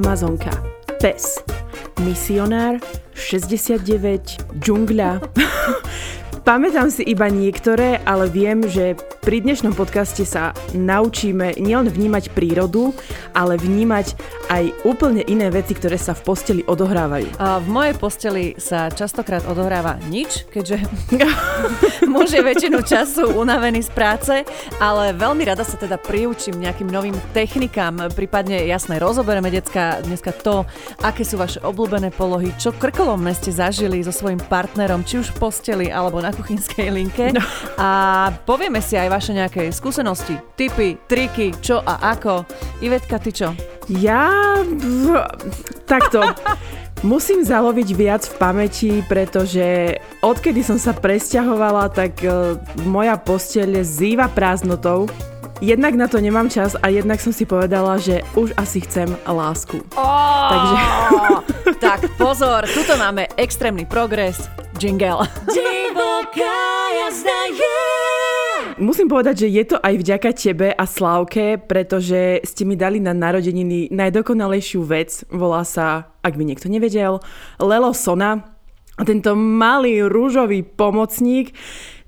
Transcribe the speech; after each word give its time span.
Amazonka, 0.00 0.48
pes, 0.96 1.44
misionár, 2.00 2.80
69, 3.12 3.84
džungľa. 4.64 5.20
Pamätám 6.48 6.88
si 6.88 7.04
iba 7.04 7.28
niektoré, 7.28 8.00
ale 8.08 8.32
viem, 8.32 8.64
že 8.64 8.96
pri 9.20 9.44
dnešnom 9.44 9.76
podcaste 9.76 10.24
sa 10.24 10.56
naučíme 10.72 11.60
nielen 11.60 11.92
vnímať 11.92 12.32
prírodu, 12.32 12.96
ale 13.36 13.60
vnímať 13.60 14.16
aj 14.48 14.64
úplne 14.88 15.20
iné 15.28 15.52
veci, 15.52 15.76
ktoré 15.76 16.00
sa 16.00 16.16
v 16.16 16.24
posteli 16.24 16.62
odohrávajú. 16.64 17.36
A 17.36 17.60
v 17.60 17.68
mojej 17.68 17.94
posteli 18.00 18.44
sa 18.56 18.88
častokrát 18.88 19.44
odohráva 19.44 20.00
nič, 20.08 20.48
keďže 20.48 20.80
muž 22.12 22.32
je 22.32 22.42
väčšinu 22.42 22.80
času 22.80 23.36
unavený 23.36 23.84
z 23.84 23.90
práce, 23.92 24.34
ale 24.80 25.12
veľmi 25.12 25.44
rada 25.44 25.62
sa 25.62 25.76
teda 25.76 26.00
priučím 26.00 26.56
nejakým 26.56 26.88
novým 26.88 27.14
technikám, 27.36 28.10
prípadne 28.16 28.64
jasné 28.64 28.96
rozoberieme 28.96 29.52
decka 29.52 30.00
dneska 30.00 30.32
to, 30.32 30.64
aké 31.04 31.28
sú 31.28 31.36
vaše 31.36 31.60
obľúbené 31.60 32.08
polohy, 32.16 32.56
čo 32.56 32.72
krkolomné 32.72 33.36
ste 33.36 33.52
zažili 33.52 34.00
so 34.00 34.10
svojím 34.10 34.40
partnerom, 34.40 35.04
či 35.04 35.20
už 35.20 35.36
v 35.36 35.38
posteli 35.38 35.86
alebo 35.92 36.24
na 36.24 36.32
kuchynskej 36.32 36.88
linke. 36.88 37.36
No. 37.36 37.44
A 37.76 37.88
povieme 38.48 38.80
si 38.80 38.96
aj 38.96 39.09
vaše 39.10 39.34
nejaké 39.34 39.74
skúsenosti, 39.74 40.38
tipy, 40.54 40.94
triky, 41.10 41.50
čo 41.58 41.82
a 41.82 42.14
ako. 42.14 42.46
Ivetka, 42.78 43.18
ty 43.18 43.34
čo? 43.34 43.50
Ja... 43.90 44.30
Takto. 45.90 46.22
Musím 47.00 47.40
zaloviť 47.40 47.88
viac 47.96 48.22
v 48.28 48.34
pamäti, 48.36 48.92
pretože 49.08 49.96
odkedy 50.20 50.60
som 50.60 50.76
sa 50.76 50.92
presťahovala, 50.92 51.88
tak 51.96 52.20
uh, 52.28 52.60
moja 52.84 53.16
posteľ 53.16 53.80
zýva 53.80 54.28
prázdnotou. 54.28 55.08
Jednak 55.64 55.96
na 55.96 56.08
to 56.08 56.20
nemám 56.20 56.52
čas 56.52 56.76
a 56.76 56.92
jednak 56.92 57.20
som 57.20 57.32
si 57.32 57.48
povedala, 57.48 57.96
že 57.96 58.20
už 58.36 58.52
asi 58.56 58.84
chcem 58.84 59.08
lásku. 59.24 59.80
Oh, 59.96 60.48
Takže... 60.52 60.76
tak 61.84 62.00
pozor, 62.20 62.68
tuto 62.68 62.96
máme 63.00 63.28
extrémny 63.36 63.88
progres. 63.88 64.48
Jingle. 64.80 65.24
Divoká 65.48 66.60
jazda 67.00 67.40
Musím 68.80 69.12
povedať, 69.12 69.44
že 69.44 69.48
je 69.52 69.64
to 69.68 69.76
aj 69.76 69.94
vďaka 70.00 70.30
tebe 70.32 70.72
a 70.72 70.84
Slavke, 70.88 71.60
pretože 71.60 72.40
ste 72.48 72.64
mi 72.64 72.80
dali 72.80 72.96
na 72.96 73.12
narodeniny 73.12 73.92
najdokonalejšiu 73.92 74.80
vec. 74.88 75.20
Volá 75.28 75.68
sa, 75.68 76.16
ak 76.24 76.40
by 76.40 76.48
niekto 76.48 76.72
nevedel, 76.72 77.20
Lelo 77.60 77.92
Sona. 77.92 78.56
A 78.96 79.04
tento 79.04 79.36
malý 79.36 80.08
rúžový 80.08 80.64
pomocník 80.64 81.52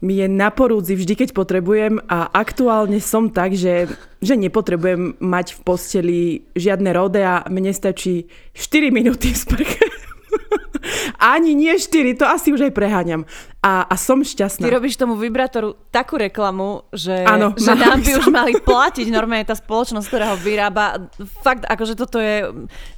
mi 0.00 0.25
je 0.25 0.27
na 0.33 0.48
porúdzi 0.48 0.97
vždy, 0.97 1.12
keď 1.12 1.28
potrebujem 1.37 2.00
a 2.09 2.33
aktuálne 2.33 3.05
som 3.05 3.28
tak, 3.28 3.53
že, 3.53 3.93
že 4.25 4.34
nepotrebujem 4.41 5.20
mať 5.20 5.47
v 5.56 5.61
posteli 5.61 6.20
žiadne 6.56 6.89
rodea, 6.89 7.45
mne 7.53 7.77
stačí 7.77 8.33
4 8.56 8.89
minúty 8.89 9.37
sprche. 9.37 10.02
Ani 11.34 11.55
nie 11.55 11.78
4, 11.78 12.19
to 12.19 12.25
asi 12.27 12.50
už 12.50 12.70
aj 12.70 12.72
preháňam. 12.75 13.22
A, 13.62 13.86
a 13.86 13.94
som 13.94 14.19
šťastná. 14.27 14.66
Ty 14.66 14.75
robíš 14.75 14.98
tomu 14.98 15.14
vibrátoru 15.14 15.78
takú 15.94 16.19
reklamu, 16.19 16.83
že, 16.91 17.22
ano, 17.22 17.55
že 17.55 17.70
nám 17.78 18.02
by 18.02 18.11
som. 18.11 18.19
už 18.19 18.27
mali 18.34 18.53
platiť 18.58 19.06
normálne 19.06 19.47
tá 19.47 19.55
spoločnosť, 19.55 20.06
ktorá 20.10 20.34
ho 20.34 20.36
vyrába. 20.42 21.06
Fakt, 21.47 21.62
akože 21.70 21.94
toto 21.94 22.19
je 22.19 22.50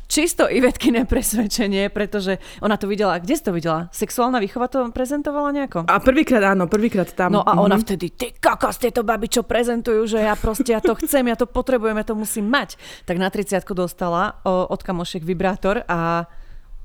čisto 0.08 0.48
Ivetkine 0.48 1.04
presvedčenie, 1.04 1.92
pretože 1.92 2.40
ona 2.64 2.80
to 2.80 2.88
videla. 2.88 3.20
Kde 3.20 3.34
si 3.36 3.44
to 3.44 3.52
videla? 3.52 3.92
Sexuálna 3.92 4.40
výchova 4.40 4.72
to 4.72 4.88
prezentovala 4.88 5.52
nejako? 5.52 5.84
A 5.84 6.00
prvýkrát 6.00 6.56
áno, 6.56 6.64
prvýkrát 6.64 7.12
tam. 7.12 7.36
No 7.36 7.44
a 7.44 7.60
ona 7.60 7.76
mm-hmm. 7.76 7.84
vtedy, 7.84 8.06
ty 8.16 8.32
kokos, 8.32 8.80
tieto 8.80 9.04
baby, 9.04 9.28
čo 9.28 9.44
prezentujú, 9.44 10.08
že 10.08 10.24
ja 10.24 10.32
proste, 10.32 10.72
ja 10.72 10.80
to 10.80 10.96
chcem, 11.04 11.28
ja 11.28 11.36
to 11.36 11.44
potrebujem, 11.44 12.00
ja 12.00 12.08
to 12.08 12.16
musím 12.16 12.48
mať. 12.48 12.80
Tak 13.04 13.20
na 13.20 13.28
30 13.28 13.60
dostala 13.76 14.40
od 14.48 14.80
kamošiek 14.80 15.20
vibrátor 15.20 15.84
a 15.84 16.24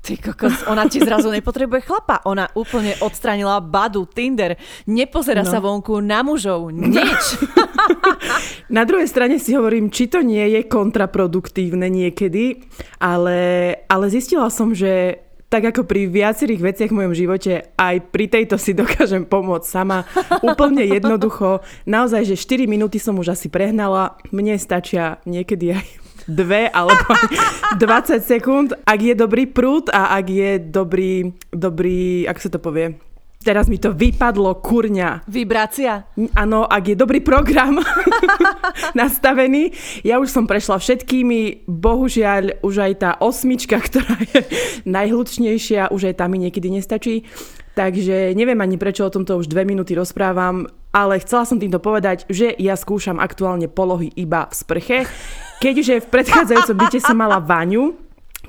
Ty 0.00 0.16
kokos, 0.16 0.64
ona 0.64 0.88
ti 0.88 0.96
zrazu 0.96 1.28
nepotrebuje 1.28 1.84
chlapa. 1.84 2.24
Ona 2.24 2.48
úplne 2.56 2.96
odstranila 3.04 3.60
Badu, 3.60 4.08
Tinder. 4.08 4.56
Nepozera 4.88 5.44
no. 5.44 5.50
sa 5.52 5.60
vonku 5.60 6.00
na 6.00 6.24
mužov. 6.24 6.72
Nič. 6.72 7.36
na 8.76 8.88
druhej 8.88 9.04
strane 9.04 9.36
si 9.36 9.52
hovorím, 9.52 9.92
či 9.92 10.08
to 10.08 10.24
nie 10.24 10.56
je 10.56 10.64
kontraproduktívne 10.64 11.92
niekedy, 11.92 12.64
ale, 12.96 13.38
ale 13.92 14.04
zistila 14.08 14.48
som, 14.48 14.72
že 14.72 15.20
tak 15.50 15.66
ako 15.74 15.82
pri 15.82 16.06
viacerých 16.06 16.62
veciach 16.62 16.90
v 16.94 16.98
mojom 17.02 17.14
živote, 17.14 17.74
aj 17.74 17.96
pri 18.14 18.30
tejto 18.30 18.54
si 18.54 18.70
dokážem 18.70 19.26
pomôcť 19.26 19.66
sama. 19.66 20.06
Úplne 20.46 20.86
jednoducho. 20.86 21.60
Naozaj, 21.90 22.22
že 22.24 22.36
4 22.38 22.70
minúty 22.70 23.02
som 23.02 23.18
už 23.18 23.34
asi 23.34 23.50
prehnala. 23.50 24.16
Mne 24.30 24.56
stačia 24.62 25.18
niekedy 25.26 25.74
aj 25.74 25.86
dve 26.30 26.70
alebo 26.70 27.10
20 27.82 28.22
sekúnd, 28.22 28.68
ak 28.86 29.00
je 29.02 29.14
dobrý 29.18 29.50
prúd 29.50 29.90
a 29.90 30.14
ak 30.14 30.26
je 30.30 30.50
dobrý, 30.62 31.34
dobrý, 31.50 32.24
ako 32.30 32.38
sa 32.38 32.50
to 32.54 32.60
povie, 32.62 32.94
Teraz 33.40 33.72
mi 33.72 33.80
to 33.80 33.96
vypadlo, 33.96 34.60
kurňa. 34.60 35.24
Vibrácia? 35.24 36.04
Áno, 36.36 36.68
ak 36.68 36.92
je 36.92 36.96
dobrý 36.96 37.24
program 37.24 37.80
nastavený. 39.00 39.72
Ja 40.04 40.20
už 40.20 40.28
som 40.28 40.44
prešla 40.44 40.76
všetkými, 40.76 41.64
bohužiaľ 41.64 42.60
už 42.60 42.74
aj 42.84 42.92
tá 43.00 43.10
osmička, 43.16 43.80
ktorá 43.88 44.12
je 44.28 44.44
najhlučnejšia, 44.84 45.88
už 45.88 46.12
aj 46.12 46.20
tam 46.20 46.36
mi 46.36 46.44
niekedy 46.44 46.68
nestačí. 46.68 47.24
Takže 47.80 48.36
neviem 48.36 48.60
ani 48.60 48.76
prečo 48.76 49.08
o 49.08 49.14
tomto 49.14 49.40
už 49.40 49.48
dve 49.48 49.64
minúty 49.64 49.96
rozprávam, 49.96 50.68
ale 50.92 51.16
chcela 51.24 51.48
som 51.48 51.56
týmto 51.56 51.80
povedať, 51.80 52.28
že 52.28 52.52
ja 52.60 52.76
skúšam 52.76 53.16
aktuálne 53.16 53.72
polohy 53.72 54.12
iba 54.20 54.44
v 54.44 54.52
sprche. 54.52 54.98
Keďže 55.64 56.04
v 56.04 56.10
predchádzajúcom 56.12 56.76
byte 56.76 57.00
som 57.00 57.16
mala 57.16 57.40
vaňu, 57.40 57.96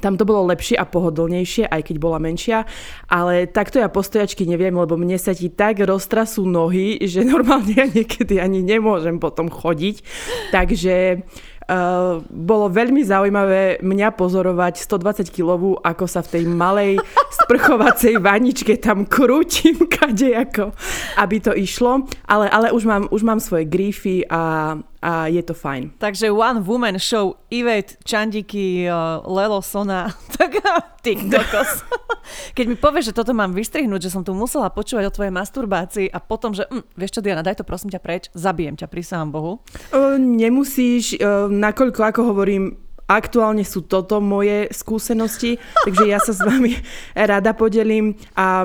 tam 0.03 0.19
to 0.19 0.27
bolo 0.27 0.51
lepšie 0.51 0.75
a 0.75 0.83
pohodlnejšie, 0.83 1.63
aj 1.63 1.79
keď 1.79 1.95
bola 1.95 2.19
menšia, 2.19 2.67
ale 3.07 3.47
takto 3.47 3.79
ja 3.79 3.87
postojačky 3.87 4.43
neviem, 4.43 4.75
lebo 4.75 4.99
mne 4.99 5.15
sa 5.15 5.31
ti 5.31 5.47
tak 5.47 5.79
roztrasú 5.79 6.43
nohy, 6.43 6.99
že 7.07 7.23
normálne 7.23 7.71
ja 7.71 7.87
niekedy 7.87 8.35
ani 8.35 8.59
nemôžem 8.59 9.15
potom 9.15 9.47
chodiť. 9.47 10.03
Takže 10.51 11.23
Uh, 11.71 12.19
bolo 12.27 12.67
veľmi 12.67 12.99
zaujímavé 12.99 13.79
mňa 13.79 14.11
pozorovať 14.19 14.83
120 14.83 15.31
kilovú, 15.31 15.79
ako 15.79 16.03
sa 16.03 16.19
v 16.19 16.35
tej 16.35 16.43
malej 16.43 16.99
sprchovacej 17.47 18.19
vaničke 18.19 18.75
tam 18.75 19.07
krútim 19.07 19.87
kadejako, 19.95 20.75
aby 21.15 21.35
to 21.39 21.55
išlo. 21.55 22.03
Ale, 22.27 22.51
ale 22.51 22.75
už, 22.75 22.83
mám, 22.83 23.03
už 23.07 23.23
mám 23.23 23.39
svoje 23.39 23.71
grífy 23.71 24.27
a 24.27 24.75
a 25.01 25.25
je 25.27 25.41
to 25.41 25.57
fajn. 25.57 25.97
Takže 25.97 26.29
One 26.29 26.61
Woman 26.61 27.01
Show, 27.01 27.41
Ivet, 27.49 27.97
Čandiky, 28.05 28.85
uh, 28.85 29.25
Lelo 29.25 29.61
Sona, 29.65 30.13
tak 30.37 30.61
ty 31.01 31.17
kokos. 31.17 31.81
Keď 32.57 32.65
mi 32.69 32.77
povieš, 32.77 33.11
že 33.11 33.17
toto 33.17 33.33
mám 33.33 33.57
vystrihnúť, 33.57 34.07
že 34.07 34.13
som 34.13 34.21
tu 34.21 34.37
musela 34.37 34.69
počúvať 34.69 35.09
o 35.09 35.15
tvojej 35.15 35.33
masturbácii 35.33 36.07
a 36.13 36.21
potom, 36.21 36.53
že 36.53 36.69
hm, 36.69 36.85
vieš 36.93 37.17
čo 37.17 37.21
Diana, 37.25 37.41
daj 37.41 37.59
to 37.59 37.65
prosím 37.65 37.89
ťa 37.89 37.99
preč, 37.99 38.29
zabijem 38.37 38.77
ťa, 38.77 38.87
prísahám 38.87 39.33
Bohu. 39.33 39.65
Uh, 39.89 40.21
nemusíš, 40.21 41.17
uh, 41.17 41.49
nakoľko 41.49 42.01
ako 42.05 42.21
hovorím, 42.29 42.77
aktuálne 43.09 43.65
sú 43.65 43.83
toto 43.89 44.21
moje 44.21 44.69
skúsenosti, 44.69 45.57
takže 45.85 46.05
ja 46.05 46.21
sa 46.21 46.31
s 46.31 46.39
vami 46.45 46.77
rada 47.17 47.57
podelím 47.57 48.15
a 48.37 48.63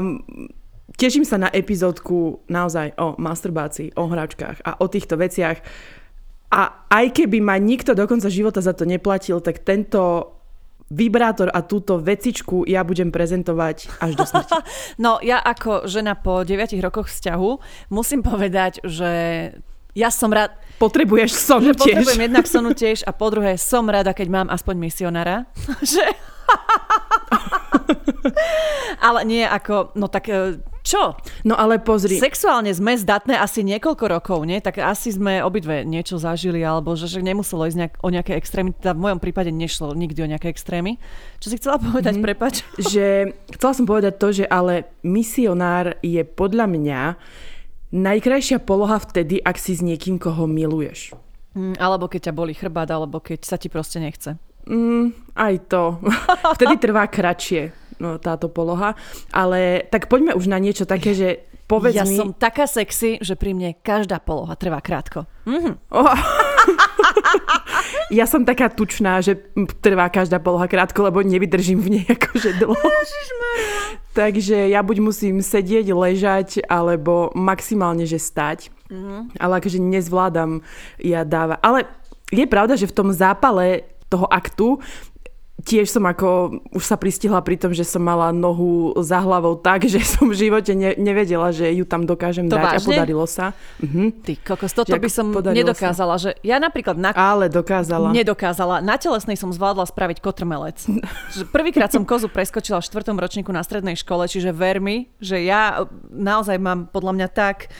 teším 1.00 1.24
sa 1.24 1.40
na 1.40 1.48
epizódku 1.48 2.46
naozaj 2.46 2.94
o 3.00 3.18
masturbácii, 3.18 3.96
o 3.96 4.04
hračkách 4.06 4.62
a 4.62 4.78
o 4.78 4.86
týchto 4.86 5.16
veciach 5.18 5.58
a 6.50 6.86
aj 6.86 7.06
keby 7.10 7.42
ma 7.42 7.58
nikto 7.58 7.92
do 7.92 8.06
konca 8.06 8.30
života 8.30 8.62
za 8.62 8.70
to 8.72 8.86
neplatil, 8.86 9.42
tak 9.42 9.66
tento 9.66 10.32
vibrátor 10.86 11.50
a 11.50 11.66
túto 11.66 11.98
vecičku 11.98 12.62
ja 12.62 12.86
budem 12.86 13.10
prezentovať 13.10 13.90
až 13.98 14.12
do 14.14 14.22
smrti. 14.22 14.54
No 15.02 15.18
ja 15.18 15.42
ako 15.42 15.90
žena 15.90 16.14
po 16.14 16.46
9 16.46 16.70
rokoch 16.78 17.10
vzťahu 17.10 17.50
musím 17.90 18.22
povedať, 18.22 18.86
že 18.86 19.10
ja 19.96 20.12
som 20.12 20.30
rád... 20.30 20.54
Potrebuješ 20.76 21.32
sonu 21.32 21.72
tiež. 21.72 21.80
Potrebujem 21.80 22.22
jednak 22.30 22.46
sonu 22.46 22.70
tiež 22.80 23.02
a 23.02 23.10
po 23.10 23.32
druhé 23.32 23.58
som 23.58 23.88
rada, 23.88 24.14
keď 24.14 24.28
mám 24.30 24.48
aspoň 24.52 24.74
misionára. 24.78 25.48
že... 25.82 26.04
Ale 29.06 29.22
nie 29.24 29.44
ako, 29.46 29.94
no 29.94 30.08
tak 30.10 30.26
e, 30.28 30.58
čo? 30.86 31.18
No 31.42 31.58
ale 31.58 31.82
pozri. 31.82 32.22
Sexuálne 32.22 32.70
sme 32.70 32.94
zdatné 32.94 33.34
asi 33.34 33.66
niekoľko 33.66 34.04
rokov, 34.06 34.38
nie? 34.46 34.62
Tak 34.62 34.78
asi 34.78 35.10
sme 35.10 35.42
obidve 35.42 35.82
niečo 35.82 36.14
zažili, 36.14 36.62
alebo 36.62 36.94
že, 36.94 37.10
že 37.10 37.26
nemuselo 37.26 37.66
ísť 37.66 37.78
nejak, 37.78 37.94
o 38.06 38.08
nejaké 38.14 38.32
extrémy. 38.38 38.70
Teda 38.78 38.94
v 38.94 39.02
mojom 39.10 39.18
prípade 39.18 39.50
nešlo 39.50 39.98
nikdy 39.98 40.22
o 40.22 40.30
nejaké 40.30 40.46
extrémy. 40.46 41.02
Čo 41.42 41.50
si 41.50 41.58
chcela 41.58 41.82
povedať, 41.82 42.14
mm, 42.18 42.22
prepač? 42.22 42.62
Že, 42.94 43.34
chcela 43.58 43.72
som 43.74 43.86
povedať 43.86 44.14
to, 44.22 44.28
že 44.30 44.44
ale 44.46 44.86
misionár 45.02 45.98
je 46.06 46.22
podľa 46.22 46.70
mňa 46.70 47.00
najkrajšia 47.90 48.62
poloha 48.62 49.02
vtedy, 49.02 49.42
ak 49.42 49.58
si 49.58 49.74
s 49.74 49.82
niekým, 49.82 50.22
koho 50.22 50.46
miluješ. 50.46 51.18
Mm, 51.58 51.74
alebo 51.82 52.06
keď 52.06 52.30
ťa 52.30 52.34
boli 52.36 52.54
chrbát, 52.54 52.86
alebo 52.94 53.18
keď 53.18 53.42
sa 53.42 53.58
ti 53.58 53.66
proste 53.66 53.98
nechce. 53.98 54.38
Mm, 54.66 55.14
aj 55.38 55.54
to. 55.70 56.02
Vtedy 56.58 56.74
trvá 56.78 57.06
kratšie 57.06 57.86
no, 57.98 58.18
táto 58.20 58.48
poloha. 58.52 58.94
Ale 59.32 59.84
tak 59.88 60.08
poďme 60.08 60.36
už 60.36 60.46
na 60.48 60.60
niečo 60.60 60.84
také, 60.84 61.16
že 61.16 61.28
povedz 61.66 61.98
ja 61.98 62.06
mi... 62.06 62.16
som 62.16 62.30
taká 62.30 62.68
sexy, 62.68 63.18
že 63.18 63.34
pri 63.34 63.56
mne 63.56 63.74
každá 63.80 64.22
poloha 64.22 64.54
trvá 64.54 64.78
krátko. 64.78 65.26
Mm-hmm. 65.48 65.74
Oh. 65.90 66.14
ja 68.18 68.24
som 68.28 68.46
taká 68.46 68.70
tučná, 68.70 69.18
že 69.22 69.38
trvá 69.82 70.06
každá 70.10 70.38
poloha 70.38 70.70
krátko, 70.70 71.06
lebo 71.06 71.22
nevydržím 71.22 71.82
v 71.82 71.88
nej 72.00 72.06
akože 72.06 72.60
dlho. 72.60 72.88
Takže 74.18 74.72
ja 74.72 74.80
buď 74.80 74.96
musím 75.04 75.44
sedieť, 75.44 75.92
ležať, 75.92 76.64
alebo 76.64 77.34
maximálne, 77.36 78.08
že 78.08 78.16
stať. 78.16 78.72
Mm-hmm. 78.86 79.42
Ale 79.42 79.52
akože 79.60 79.78
nezvládam 79.82 80.62
ja 81.02 81.26
dáva. 81.26 81.58
Ale 81.60 81.90
je 82.30 82.46
pravda, 82.46 82.78
že 82.78 82.90
v 82.90 82.96
tom 82.96 83.10
zápale 83.10 83.95
toho 84.08 84.26
aktu 84.30 84.78
tiež 85.66 85.88
som 85.88 86.04
ako 86.04 86.60
už 86.76 86.84
sa 86.84 87.00
pristihla 87.00 87.40
pri 87.40 87.56
tom, 87.56 87.72
že 87.72 87.82
som 87.82 88.04
mala 88.04 88.28
nohu 88.28 88.92
za 89.00 89.24
hlavou 89.24 89.56
tak, 89.56 89.88
že 89.88 89.98
som 90.14 90.28
v 90.28 90.36
živote 90.36 90.76
ne, 90.76 90.92
nevedela, 91.00 91.48
že 91.50 91.66
ju 91.72 91.88
tam 91.88 92.04
dokážem 92.04 92.46
to 92.46 92.54
dať 92.54 92.76
vážne? 92.76 92.78
a 92.78 92.88
podarilo 92.92 93.24
sa. 93.24 93.56
Mhm. 93.80 94.22
Ty 94.22 94.32
kokos, 94.44 94.72
toto 94.76 94.92
že 94.92 95.00
by 95.00 95.08
som 95.08 95.26
nedokázala. 95.32 96.14
Sa. 96.20 96.22
Že 96.28 96.30
ja 96.44 96.60
napríklad 96.60 97.00
na... 97.00 97.10
Ale 97.16 97.48
dokázala. 97.48 98.12
Nedokázala. 98.12 98.84
Na 98.84 99.00
telesnej 99.00 99.40
som 99.40 99.48
zvládla 99.48 99.88
spraviť 99.88 100.20
kotrmelec. 100.20 100.84
Prvýkrát 101.56 101.88
som 101.88 102.04
kozu 102.04 102.28
preskočila 102.28 102.78
v 102.78 102.86
štvrtom 102.92 103.16
ročníku 103.16 103.48
na 103.50 103.64
strednej 103.64 103.96
škole, 103.96 104.28
čiže 104.28 104.52
ver 104.52 104.78
mi, 104.78 105.08
že 105.18 105.40
ja 105.40 105.88
naozaj 106.12 106.60
mám 106.60 106.92
podľa 106.92 107.12
mňa 107.16 107.28
tak 107.32 107.72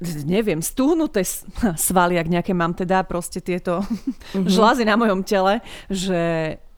neviem, 0.00 0.60
stúhnuté 0.60 1.24
svaly, 1.88 2.20
ak 2.20 2.28
nejaké 2.28 2.52
mám 2.52 2.76
teda 2.76 3.04
proste 3.04 3.40
tieto 3.40 3.80
mm-hmm. 3.86 4.48
žlazy 4.48 4.84
na 4.84 4.96
mojom 5.00 5.24
tele, 5.24 5.64
že 5.88 6.20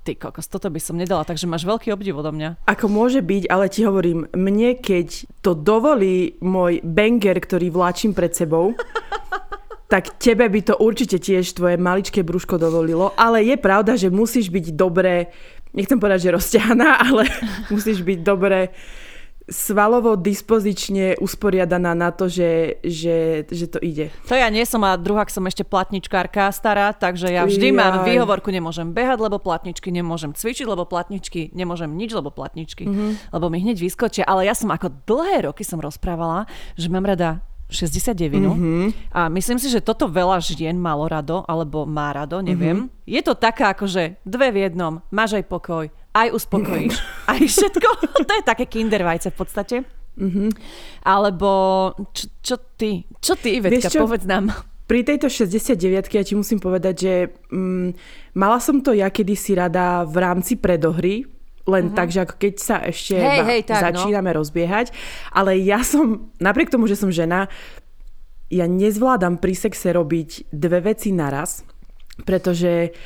ty 0.07 0.17
kokos, 0.17 0.49
toto 0.49 0.73
by 0.73 0.81
som 0.81 0.97
nedala, 0.97 1.27
takže 1.27 1.45
máš 1.45 1.69
veľký 1.69 1.93
obdiv 1.93 2.17
odo 2.17 2.33
mňa. 2.33 2.65
Ako 2.65 2.89
môže 2.89 3.21
byť, 3.21 3.45
ale 3.53 3.69
ti 3.69 3.85
hovorím, 3.85 4.25
mne 4.33 4.81
keď 4.81 5.29
to 5.45 5.53
dovolí 5.53 6.41
môj 6.41 6.81
banger, 6.81 7.37
ktorý 7.37 7.69
vláčim 7.69 8.17
pred 8.17 8.33
sebou, 8.33 8.73
tak 9.93 10.17
tebe 10.17 10.49
by 10.49 10.61
to 10.65 10.75
určite 10.81 11.21
tiež 11.21 11.53
tvoje 11.53 11.77
maličké 11.77 12.25
brúško 12.25 12.57
dovolilo, 12.57 13.13
ale 13.21 13.45
je 13.45 13.57
pravda, 13.61 14.01
že 14.01 14.09
musíš 14.09 14.49
byť 14.49 14.73
dobre, 14.73 15.29
nechcem 15.77 16.01
povedať, 16.01 16.29
že 16.29 16.35
rozťahaná, 16.41 17.05
ale 17.05 17.29
musíš 17.69 18.01
byť 18.01 18.19
dobre 18.25 18.73
svalovo 19.49 20.15
dispozične 20.15 21.17
usporiadaná 21.19 21.97
na 21.97 22.13
to, 22.13 22.29
že, 22.29 22.81
že, 22.85 23.49
že 23.49 23.67
to 23.67 23.81
ide. 23.81 24.13
To 24.29 24.37
ja 24.37 24.53
nie 24.53 24.63
som 24.69 24.85
a 24.85 24.95
druhá 25.01 25.25
som 25.29 25.45
ešte 25.49 25.65
platničkárka 25.65 26.53
stará, 26.53 26.93
takže 26.93 27.33
ja 27.33 27.49
vždy 27.49 27.73
Jaj. 27.73 27.77
mám 27.77 27.95
výhovorku, 28.05 28.53
nemôžem 28.53 28.93
behať, 28.93 29.19
lebo 29.19 29.41
platničky, 29.41 29.89
nemôžem 29.89 30.37
cvičiť, 30.37 30.69
lebo 30.69 30.85
platničky, 30.85 31.51
nemôžem 31.57 31.89
nič, 31.89 32.13
lebo 32.13 32.29
platničky, 32.29 32.85
mm-hmm. 32.87 33.33
lebo 33.33 33.47
mi 33.49 33.59
hneď 33.65 33.81
vyskočia. 33.81 34.25
Ale 34.29 34.45
ja 34.45 34.53
som 34.53 34.69
ako 34.69 34.93
dlhé 35.09 35.49
roky 35.49 35.65
som 35.65 35.81
rozprávala, 35.81 36.45
že 36.77 36.93
mám 36.93 37.09
rada 37.09 37.41
69. 37.69 38.17
Mm-hmm. 38.33 38.85
A 39.13 39.29
myslím 39.29 39.61
si, 39.61 39.69
že 39.69 39.85
toto 39.85 40.09
veľa 40.09 40.41
žien 40.41 40.77
malo 40.77 41.05
rado, 41.05 41.45
alebo 41.45 41.85
má 41.85 42.13
rado, 42.17 42.41
neviem. 42.41 42.89
Mm-hmm. 42.89 43.05
Je 43.05 43.21
to 43.21 43.37
taká 43.37 43.77
akože 43.77 44.21
dve 44.25 44.49
v 44.53 44.69
jednom, 44.69 45.05
máš 45.13 45.37
aj 45.37 45.45
pokoj, 45.49 45.85
aj 46.25 46.29
uspokojíš, 46.35 46.95
aj 47.33 47.41
všetko. 47.47 47.89
to 48.29 48.33
je 48.35 48.43
také 48.43 48.65
kindervajce 48.67 49.31
v 49.31 49.37
podstate. 49.37 49.77
Mm-hmm. 50.19 50.49
Alebo 51.07 51.51
čo, 52.11 52.27
čo 52.43 52.57
ty? 52.75 53.07
Čo 53.23 53.39
ty, 53.39 53.63
Ivetka, 53.63 53.87
čo? 53.87 54.03
povedz 54.03 54.27
nám. 54.27 54.51
Pri 54.89 55.05
tejto 55.05 55.29
69 55.29 55.79
ja 56.11 56.23
ti 56.25 56.35
musím 56.35 56.59
povedať, 56.59 56.95
že 56.97 57.15
mm, 57.53 57.89
mala 58.35 58.59
som 58.59 58.81
to 58.81 58.97
ja 58.97 59.13
kedysi 59.13 59.55
rada 59.55 60.03
v 60.09 60.17
rámci 60.17 60.57
predohry, 60.57 61.29
len 61.69 61.93
uh-huh. 61.93 61.97
tak, 61.97 62.09
že 62.09 62.25
ako 62.25 62.35
keď 62.41 62.55
sa 62.57 62.77
ešte 62.81 63.21
hej, 63.21 63.45
hej, 63.45 63.61
tak, 63.69 63.93
no. 63.93 64.01
začíname 64.01 64.33
no. 64.33 64.41
rozbiehať. 64.41 64.97
Ale 65.37 65.61
ja 65.61 65.85
som, 65.85 66.33
napriek 66.41 66.73
tomu, 66.73 66.89
že 66.89 66.97
som 66.97 67.13
žena, 67.13 67.53
ja 68.49 68.65
nezvládam 68.65 69.37
pri 69.37 69.53
sexe 69.53 69.93
robiť 69.93 70.49
dve 70.49 70.81
veci 70.81 71.13
naraz, 71.13 71.69
pretože 72.25 72.97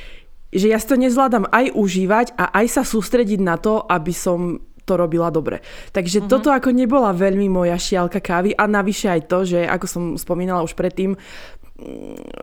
že 0.52 0.68
ja 0.68 0.76
si 0.76 0.86
to 0.86 1.00
nezvládam 1.00 1.48
aj 1.48 1.72
užívať 1.72 2.26
a 2.36 2.52
aj 2.62 2.66
sa 2.68 2.82
sústrediť 2.84 3.40
na 3.40 3.56
to, 3.56 3.80
aby 3.80 4.12
som 4.12 4.60
to 4.84 4.98
robila 4.98 5.30
dobre. 5.32 5.64
Takže 5.94 6.22
mm-hmm. 6.22 6.30
toto 6.30 6.52
ako 6.52 6.74
nebola 6.74 7.14
veľmi 7.14 7.48
moja 7.48 7.78
šialka 7.78 8.20
kávy 8.20 8.52
a 8.52 8.68
navyše 8.68 9.08
aj 9.08 9.20
to, 9.30 9.38
že 9.46 9.64
ako 9.64 9.86
som 9.86 10.02
spomínala 10.18 10.60
už 10.66 10.74
predtým, 10.74 11.16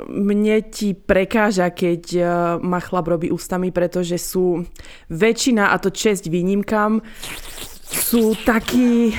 mne 0.09 0.57
ti 0.67 0.91
prekáža, 0.97 1.71
keď 1.71 2.03
uh, 2.17 2.25
ma 2.59 2.83
chlap 2.83 3.07
robí 3.07 3.31
ústami, 3.31 3.71
pretože 3.71 4.19
sú 4.19 4.67
väčšina, 5.07 5.71
a 5.71 5.75
to 5.79 5.93
česť 5.93 6.27
výnimkám, 6.27 6.99
sú 7.89 8.37
takí 8.45 9.17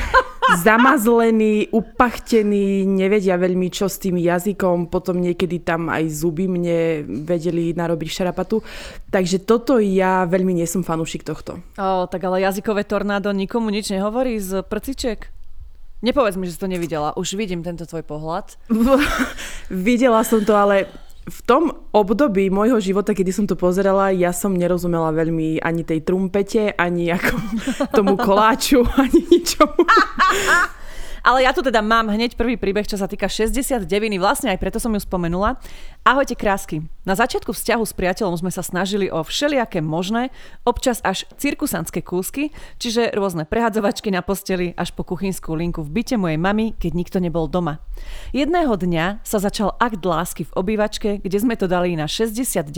zamazlení, 0.63 1.71
upachtení, 1.71 2.87
nevedia 2.87 3.39
veľmi 3.39 3.71
čo 3.71 3.87
s 3.87 4.03
tým 4.03 4.19
jazykom, 4.19 4.91
potom 4.91 5.19
niekedy 5.23 5.63
tam 5.63 5.91
aj 5.91 6.11
zuby 6.11 6.51
mne 6.51 7.07
vedeli 7.27 7.71
narobiť 7.75 8.09
šarapatu. 8.11 8.63
Takže 9.11 9.43
toto 9.47 9.79
ja 9.79 10.27
veľmi 10.27 10.55
nie 10.55 10.67
som 10.67 10.83
fanúšik 10.83 11.23
tohto. 11.23 11.63
O, 11.79 12.07
tak 12.11 12.23
ale 12.27 12.43
jazykové 12.43 12.83
tornádo 12.87 13.31
nikomu 13.31 13.71
nič 13.71 13.91
nehovorí 13.95 14.39
z 14.43 14.63
prciček? 14.67 15.31
Nepovedz 16.01 16.41
mi, 16.41 16.49
že 16.49 16.57
si 16.57 16.63
to 16.65 16.71
nevidela. 16.71 17.13
Už 17.13 17.37
vidím 17.37 17.61
tento 17.61 17.85
tvoj 17.85 18.01
pohľad. 18.09 18.57
Videla 19.69 20.25
som 20.25 20.41
to, 20.41 20.57
ale 20.57 20.89
v 21.31 21.41
tom 21.47 21.71
období 21.95 22.51
môjho 22.51 22.83
života, 22.83 23.15
kedy 23.15 23.31
som 23.31 23.47
to 23.47 23.55
pozerala, 23.55 24.11
ja 24.11 24.35
som 24.35 24.53
nerozumela 24.53 25.15
veľmi 25.15 25.63
ani 25.63 25.87
tej 25.87 26.03
trumpete, 26.03 26.75
ani 26.75 27.15
ako 27.15 27.35
tomu 27.97 28.19
koláču, 28.19 28.83
ani 28.99 29.21
ničomu. 29.31 29.81
Ale 31.21 31.45
ja 31.45 31.53
tu 31.53 31.61
teda 31.61 31.85
mám 31.85 32.09
hneď 32.09 32.37
prvý 32.37 32.57
príbeh, 32.57 32.89
čo 32.89 32.97
sa 32.97 33.05
týka 33.05 33.29
69. 33.29 33.85
Vlastne 34.17 34.53
aj 34.53 34.59
preto 34.61 34.81
som 34.81 34.93
ju 34.97 35.01
spomenula. 35.01 35.61
Ahojte 36.01 36.33
krásky. 36.33 36.85
Na 37.05 37.13
začiatku 37.13 37.53
vzťahu 37.53 37.85
s 37.85 37.93
priateľom 37.93 38.41
sme 38.41 38.53
sa 38.53 38.65
snažili 38.65 39.13
o 39.13 39.21
všelijaké 39.21 39.85
možné, 39.85 40.33
občas 40.65 41.05
až 41.05 41.29
cirkusanské 41.37 42.01
kúsky, 42.01 42.53
čiže 42.81 43.13
rôzne 43.13 43.45
prehadzovačky 43.45 44.09
na 44.09 44.25
posteli 44.25 44.73
až 44.81 44.97
po 44.97 45.05
kuchynskú 45.05 45.53
linku 45.53 45.85
v 45.85 46.01
byte 46.01 46.17
mojej 46.17 46.41
mamy, 46.41 46.73
keď 46.77 46.93
nikto 46.97 47.19
nebol 47.21 47.49
doma. 47.49 47.85
Jedného 48.33 48.73
dňa 48.77 49.21
sa 49.21 49.37
začal 49.37 49.77
akt 49.77 50.01
lásky 50.01 50.49
v 50.49 50.57
obývačke, 50.57 51.21
kde 51.21 51.39
sme 51.41 51.57
to 51.57 51.69
dali 51.69 51.93
na 51.97 52.09
69, 52.09 52.73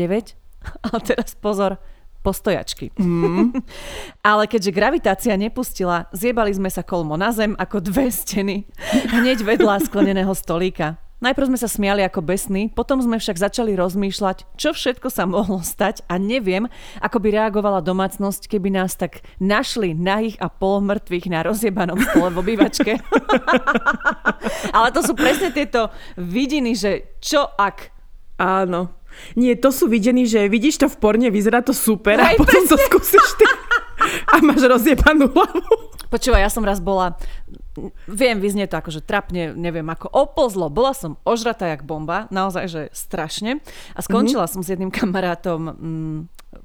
ale 0.91 0.99
teraz 1.03 1.39
pozor, 1.39 1.79
postojačky. 2.23 2.95
Mm. 2.97 3.53
Ale 4.31 4.47
keďže 4.47 4.71
gravitácia 4.71 5.35
nepustila, 5.35 6.07
zjebali 6.15 6.55
sme 6.55 6.71
sa 6.71 6.87
kolmo 6.87 7.19
na 7.19 7.35
zem 7.35 7.59
ako 7.59 7.83
dve 7.83 8.09
steny 8.09 8.65
hneď 9.13 9.43
vedľa 9.43 9.83
skleneného 9.85 10.33
stolíka. 10.33 11.03
Najprv 11.23 11.55
sme 11.55 11.59
sa 11.63 11.71
smiali 11.71 12.03
ako 12.03 12.19
besní, 12.19 12.67
potom 12.67 12.99
sme 12.99 13.15
však 13.15 13.39
začali 13.39 13.79
rozmýšľať, 13.79 14.59
čo 14.59 14.75
všetko 14.75 15.07
sa 15.07 15.23
mohlo 15.23 15.63
stať 15.63 16.03
a 16.11 16.19
neviem, 16.19 16.67
ako 16.99 17.23
by 17.23 17.29
reagovala 17.31 17.79
domácnosť, 17.79 18.51
keby 18.51 18.75
nás 18.75 18.99
tak 18.99 19.23
našli 19.39 19.95
nahých 19.95 20.35
a 20.43 20.51
polmrtvých 20.51 21.31
na 21.31 21.47
rozjebanom 21.47 21.95
stole 22.03 22.27
v 22.35 22.41
obývačke. 22.43 22.99
Ale 24.77 24.91
to 24.91 25.07
sú 25.07 25.15
presne 25.15 25.55
tieto 25.55 25.95
vidiny, 26.19 26.75
že 26.75 27.15
čo 27.23 27.47
ak... 27.55 27.95
Áno. 28.43 29.02
Nie, 29.35 29.57
to 29.59 29.75
sú 29.75 29.89
videní, 29.89 30.29
že 30.29 30.47
vidíš 30.47 30.83
to 30.83 30.87
v 30.89 30.97
porne, 31.01 31.29
vyzerá 31.29 31.65
to 31.65 31.73
super 31.77 32.21
Aj, 32.21 32.35
a 32.35 32.39
potom 32.39 32.63
presne. 32.63 32.71
to 32.71 32.77
skúsiš 32.89 33.27
ty 33.39 33.47
a 34.33 34.35
máš 34.43 34.63
rozjebanú 34.67 35.31
hlavu. 35.31 35.63
Počúvaj, 36.13 36.45
ja 36.45 36.51
som 36.53 36.65
raz 36.67 36.77
bola, 36.77 37.17
viem, 38.05 38.37
vyznie 38.37 38.69
to 38.69 38.77
akože 38.77 39.01
trapne, 39.01 39.57
neviem, 39.57 39.87
ako 39.89 40.13
opozlo. 40.13 40.69
Bola 40.69 40.93
som 40.93 41.17
ožratá 41.25 41.73
jak 41.73 41.89
bomba, 41.89 42.29
naozaj, 42.29 42.65
že 42.69 42.83
strašne. 42.93 43.65
A 43.97 44.01
skončila 44.05 44.45
mm-hmm. 44.45 44.61
som 44.61 44.67
s 44.67 44.73
jedným 44.73 44.93
kamarátom 44.93 45.61
mm, 45.73 46.19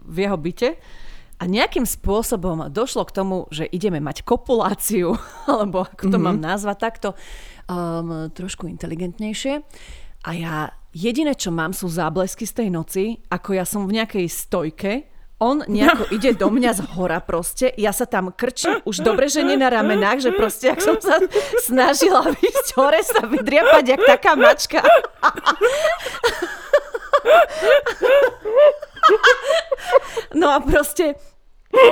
v 0.04 0.18
jeho 0.20 0.38
byte. 0.38 0.70
A 1.38 1.44
nejakým 1.46 1.86
spôsobom 1.86 2.66
došlo 2.74 3.06
k 3.06 3.14
tomu, 3.14 3.46
že 3.54 3.70
ideme 3.70 4.02
mať 4.02 4.26
kopuláciu, 4.26 5.16
alebo 5.52 5.86
ako 5.86 6.04
to 6.10 6.18
mm-hmm. 6.18 6.24
mám 6.24 6.38
nazvať 6.42 6.78
takto, 6.82 7.10
um, 7.72 8.28
trošku 8.34 8.68
inteligentnejšie. 8.68 9.64
A 10.28 10.30
ja 10.36 10.76
jediné, 10.94 11.34
čo 11.36 11.52
mám, 11.52 11.72
sú 11.76 11.88
záblesky 11.88 12.46
z 12.48 12.54
tej 12.64 12.70
noci, 12.72 13.04
ako 13.28 13.50
ja 13.56 13.66
som 13.66 13.88
v 13.88 14.02
nejakej 14.02 14.28
stojke, 14.28 14.92
on 15.38 15.62
nejako 15.70 16.10
ide 16.10 16.34
do 16.34 16.50
mňa 16.50 16.72
z 16.74 16.82
hora 16.98 17.22
proste, 17.22 17.70
ja 17.78 17.94
sa 17.94 18.10
tam 18.10 18.34
krčím, 18.34 18.82
už 18.90 19.06
dobre, 19.06 19.30
že 19.30 19.46
nie 19.46 19.54
na 19.54 19.70
ramenách, 19.70 20.18
že 20.26 20.32
proste, 20.34 20.74
ak 20.74 20.82
som 20.82 20.98
sa 20.98 21.22
snažila 21.62 22.26
výsť 22.34 22.68
hore, 22.74 22.98
sa 23.06 23.22
vydriapať, 23.30 23.84
jak 23.86 24.02
taká 24.02 24.34
mačka. 24.34 24.82
No 30.34 30.50
a 30.50 30.58
proste, 30.58 31.22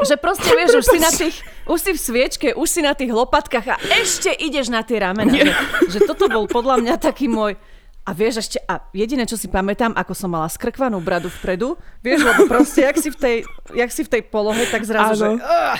že 0.09 0.17
proste 0.17 0.49
vieš, 0.57 0.81
už 0.81 0.85
si 0.89 0.97
na 0.97 1.11
tých, 1.13 1.35
už 1.69 1.79
si 1.81 1.91
v 1.93 1.99
sviečke, 2.01 2.47
už 2.57 2.65
si 2.65 2.81
na 2.81 2.97
tých 2.97 3.13
lopatkách 3.13 3.67
a 3.69 3.77
ešte 4.01 4.33
ideš 4.33 4.73
na 4.73 4.81
tie 4.81 4.97
ramena. 4.97 5.29
Že, 5.29 5.53
že 5.93 5.99
toto 6.09 6.25
bol 6.33 6.49
podľa 6.49 6.81
mňa 6.81 6.95
taký 6.97 7.29
môj, 7.29 7.61
a 8.05 8.13
vieš 8.13 8.45
ešte, 8.45 8.61
a 8.69 8.85
jediné, 8.93 9.25
čo 9.25 9.33
si 9.33 9.49
pamätám, 9.49 9.97
ako 9.97 10.13
som 10.13 10.29
mala 10.29 10.45
skrkvanú 10.45 11.01
bradu 11.01 11.33
vpredu, 11.41 11.73
vieš, 12.05 12.21
lebo 12.21 12.45
proste, 12.45 12.85
jak 12.85 12.97
si 13.01 13.09
v 13.09 13.17
tej, 13.17 13.35
jak 13.73 13.89
si 13.89 14.05
v 14.05 14.09
tej 14.13 14.21
polohe, 14.29 14.61
tak 14.69 14.85
zrazu, 14.85 15.17
že... 15.17 15.27
Uh, 15.41 15.77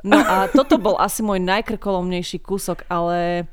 no 0.00 0.16
a 0.16 0.48
toto 0.48 0.80
bol 0.80 0.96
asi 0.96 1.20
môj 1.20 1.36
najkrkolomnejší 1.44 2.40
kúsok, 2.40 2.88
ale 2.88 3.44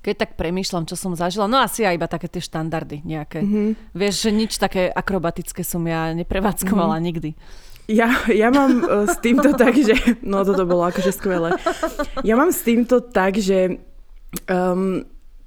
keď 0.00 0.26
tak 0.26 0.30
premýšľam, 0.40 0.88
čo 0.88 0.96
som 0.96 1.12
zažila, 1.12 1.44
no 1.44 1.60
asi 1.60 1.84
aj 1.84 1.94
iba 2.00 2.08
také 2.08 2.26
tie 2.26 2.40
štandardy 2.40 3.04
nejaké. 3.04 3.44
Mm-hmm. 3.44 3.94
Vieš, 3.94 4.14
že 4.26 4.30
nič 4.32 4.52
také 4.56 4.88
akrobatické 4.88 5.60
som 5.60 5.84
ja 5.84 6.10
neprevádzkovala 6.16 6.98
mm-hmm. 6.98 7.06
nikdy. 7.06 7.30
Ja, 7.86 8.10
ja 8.26 8.50
mám 8.50 8.82
uh, 8.82 9.06
s 9.06 9.20
týmto 9.22 9.54
tak, 9.54 9.78
že... 9.78 9.94
No 10.26 10.42
toto 10.42 10.66
bolo 10.66 10.88
akože 10.88 11.12
skvelé. 11.14 11.54
Ja 12.26 12.34
mám 12.34 12.50
s 12.50 12.66
týmto 12.66 12.98
tak, 12.98 13.38
že 13.38 13.78
um, 14.50 15.06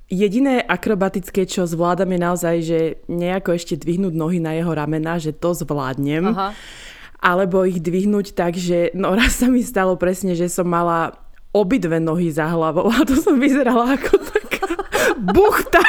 jediné 0.10 0.66
akrobatické, 0.66 1.46
čo 1.46 1.70
zvládam 1.70 2.10
je 2.10 2.20
naozaj, 2.20 2.56
že 2.66 2.80
nejako 3.06 3.56
ešte 3.56 3.78
dvihnúť 3.78 4.14
nohy 4.18 4.42
na 4.42 4.58
jeho 4.58 4.74
ramena, 4.74 5.22
že 5.22 5.32
to 5.32 5.54
zvládnem. 5.54 6.34
Aha. 6.34 6.58
Alebo 7.22 7.64
ich 7.64 7.80
dvihnúť 7.80 8.34
tak, 8.34 8.58
že 8.58 8.90
no 8.98 9.14
raz 9.14 9.40
sa 9.40 9.48
mi 9.48 9.62
stalo 9.62 9.96
presne, 9.96 10.34
že 10.34 10.50
som 10.50 10.66
mala 10.66 11.14
obidve 11.54 11.98
nohy 11.98 12.30
za 12.30 12.46
hlavou 12.50 12.90
a 12.90 13.02
to 13.06 13.18
som 13.18 13.38
vyzerala 13.42 13.98
ako 13.98 14.18
taká 14.22 14.70
buchta. 15.34 15.82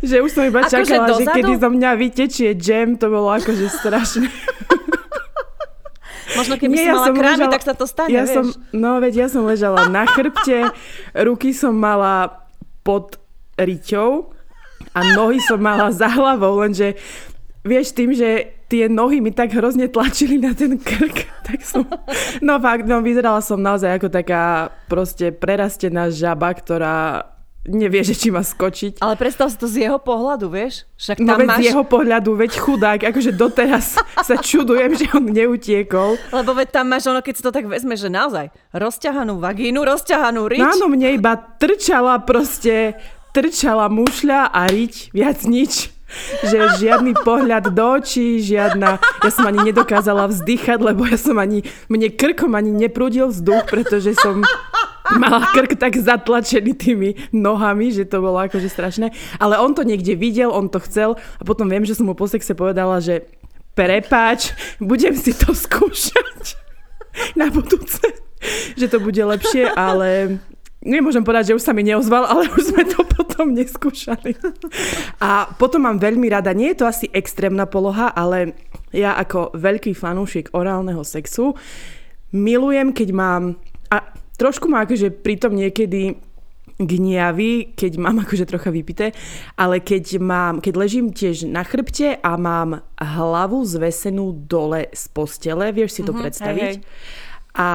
že 0.00 0.24
už 0.24 0.30
som 0.32 0.44
iba 0.48 0.64
ako 0.64 0.72
čakala, 0.72 1.06
že, 1.12 1.24
že 1.24 1.32
kedy 1.32 1.52
zo 1.60 1.68
mňa 1.68 1.90
vytečie 1.96 2.48
jam, 2.56 2.96
to 2.96 3.12
bolo 3.12 3.28
akože 3.32 3.68
strašné. 3.72 4.28
Možno 6.38 6.54
keby 6.54 6.74
Nie, 6.74 6.84
si 6.86 6.88
ja 6.88 6.94
mala 6.94 7.08
krámy, 7.10 7.42
ležala, 7.42 7.52
tak 7.52 7.64
sa 7.66 7.74
to 7.74 7.84
stane, 7.90 8.14
ja 8.14 8.22
vieš. 8.22 8.34
Som, 8.38 8.46
no 8.70 9.02
veď 9.02 9.14
ja 9.18 9.26
som 9.26 9.42
ležala 9.42 9.90
na 9.90 10.06
chrbte, 10.06 10.70
ruky 11.18 11.50
som 11.50 11.74
mala 11.74 12.46
pod 12.86 13.18
riťou 13.58 14.30
a 14.94 14.98
nohy 15.18 15.42
som 15.42 15.58
mala 15.58 15.90
za 15.90 16.06
hlavou, 16.06 16.62
lenže 16.62 16.94
vieš 17.66 17.92
tým, 17.92 18.14
že 18.14 18.54
tie 18.68 18.86
nohy 18.86 19.18
mi 19.18 19.32
tak 19.32 19.50
hrozne 19.52 19.88
tlačili 19.88 20.38
na 20.38 20.54
ten 20.54 20.78
krk, 20.78 21.26
tak 21.48 21.60
som, 21.64 21.82
no 22.44 22.54
fakt, 22.62 22.86
no 22.86 23.02
vyzerala 23.02 23.42
som 23.42 23.58
naozaj 23.58 23.98
ako 23.98 24.08
taká 24.12 24.70
proste 24.86 25.34
prerastená 25.34 26.12
žaba, 26.12 26.54
ktorá 26.54 27.26
nevie, 27.68 28.00
že 28.02 28.16
či 28.16 28.32
má 28.32 28.40
skočiť. 28.40 28.98
Ale 29.04 29.14
predstav 29.20 29.52
si 29.52 29.60
to 29.60 29.68
z 29.68 29.86
jeho 29.86 30.00
pohľadu, 30.00 30.48
vieš? 30.48 30.88
Však 30.96 31.20
tam 31.20 31.28
no 31.28 31.34
veď 31.38 31.48
máš... 31.48 31.60
z 31.60 31.64
jeho 31.70 31.84
pohľadu, 31.84 32.30
veď 32.34 32.52
chudák, 32.56 33.00
akože 33.12 33.30
doteraz 33.36 33.86
sa 34.28 34.36
čudujem, 34.40 34.96
že 34.96 35.06
on 35.12 35.28
neutiekol. 35.28 36.16
Lebo 36.32 36.50
veď 36.56 36.68
tam 36.80 36.86
máš 36.90 37.06
ono, 37.06 37.20
keď 37.20 37.34
si 37.36 37.42
to 37.44 37.52
tak 37.52 37.68
vezme, 37.68 37.94
že 37.94 38.08
naozaj 38.08 38.50
rozťahanú 38.72 39.38
vagínu, 39.38 39.84
rozťahanú 39.84 40.48
rič. 40.48 40.64
No 40.64 40.74
áno, 40.74 40.86
mne 40.90 41.14
iba 41.14 41.36
trčala 41.36 42.18
proste, 42.24 42.96
trčala 43.36 43.86
mušľa 43.92 44.50
a 44.50 44.60
riť, 44.66 45.12
viac 45.12 45.44
nič 45.44 45.94
že 46.40 46.80
žiadny 46.80 47.12
pohľad 47.20 47.68
do 47.76 47.84
očí, 48.00 48.40
žiadna... 48.40 48.96
Ja 48.96 49.30
som 49.30 49.44
ani 49.44 49.68
nedokázala 49.68 50.24
vzdychať, 50.32 50.80
lebo 50.80 51.04
ja 51.04 51.20
som 51.20 51.36
ani... 51.36 51.68
Mne 51.92 52.08
krkom 52.08 52.56
ani 52.56 52.72
neprúdil 52.72 53.28
vzduch, 53.28 53.68
pretože 53.68 54.16
som 54.16 54.40
mala 55.16 55.48
krk 55.54 55.78
tak 55.80 55.96
zatlačený 55.96 56.72
tými 56.76 57.10
nohami, 57.32 57.88
že 57.94 58.04
to 58.04 58.20
bolo 58.20 58.36
akože 58.36 58.68
strašné. 58.68 59.14
Ale 59.40 59.56
on 59.56 59.72
to 59.72 59.86
niekde 59.86 60.12
videl, 60.18 60.52
on 60.52 60.68
to 60.68 60.82
chcel 60.84 61.16
a 61.40 61.42
potom 61.46 61.70
viem, 61.70 61.88
že 61.88 61.96
som 61.96 62.04
mu 62.04 62.12
po 62.12 62.28
sexe 62.28 62.52
povedala, 62.52 63.00
že 63.00 63.24
prepáč, 63.72 64.52
budem 64.82 65.14
si 65.14 65.32
to 65.32 65.54
skúšať 65.54 66.58
na 67.38 67.48
budúce, 67.48 68.02
že 68.74 68.86
to 68.90 68.98
bude 68.98 69.18
lepšie, 69.18 69.70
ale 69.70 70.42
nemôžem 70.82 71.22
povedať, 71.22 71.54
že 71.54 71.56
už 71.58 71.64
sa 71.64 71.72
mi 71.74 71.86
neozval, 71.86 72.26
ale 72.26 72.50
už 72.50 72.74
sme 72.74 72.82
to 72.82 73.06
potom 73.06 73.54
neskúšali. 73.54 74.34
A 75.22 75.46
potom 75.58 75.86
mám 75.86 76.02
veľmi 76.02 76.26
rada, 76.26 76.50
nie 76.50 76.74
je 76.74 76.82
to 76.82 76.90
asi 76.90 77.06
extrémna 77.14 77.70
poloha, 77.70 78.10
ale 78.10 78.58
ja 78.90 79.14
ako 79.14 79.54
veľký 79.54 79.94
fanúšik 79.94 80.50
orálneho 80.54 81.02
sexu 81.06 81.54
milujem, 82.32 82.92
keď 82.92 83.08
mám... 83.14 83.42
A 83.88 84.04
trošku 84.38 84.70
ma 84.70 84.86
akože 84.86 85.10
pritom 85.10 85.52
niekedy 85.52 86.16
gniavy, 86.78 87.74
keď 87.74 87.92
mám 87.98 88.16
akože 88.24 88.46
trocha 88.46 88.70
vypité, 88.70 89.10
ale 89.58 89.82
keď 89.82 90.22
mám, 90.22 90.54
keď 90.62 90.74
ležím 90.78 91.10
tiež 91.10 91.50
na 91.50 91.66
chrbte 91.66 92.16
a 92.22 92.32
mám 92.38 92.86
hlavu 92.96 93.66
zvesenú 93.66 94.32
dole 94.32 94.86
z 94.94 95.04
postele, 95.10 95.74
vieš 95.74 95.98
si 95.98 96.02
to 96.06 96.14
mm-hmm, 96.14 96.22
predstaviť? 96.22 96.72
Hej, 96.72 96.78
hej. 96.78 97.58
A 97.58 97.68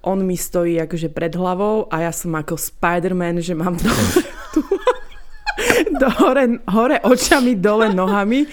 on 0.00 0.24
mi 0.24 0.34
stojí 0.34 0.80
akože 0.80 1.12
pred 1.12 1.36
hlavou 1.36 1.86
a 1.92 2.08
ja 2.08 2.12
som 2.12 2.34
ako 2.34 2.58
Spider-Man, 2.58 3.38
že 3.38 3.54
mám 3.54 3.78
dole, 3.84 4.20
tu, 4.50 4.60
do 5.94 6.08
hore, 6.18 6.44
hore 6.66 6.98
očami, 7.06 7.54
dole 7.54 7.94
nohami 7.94 8.48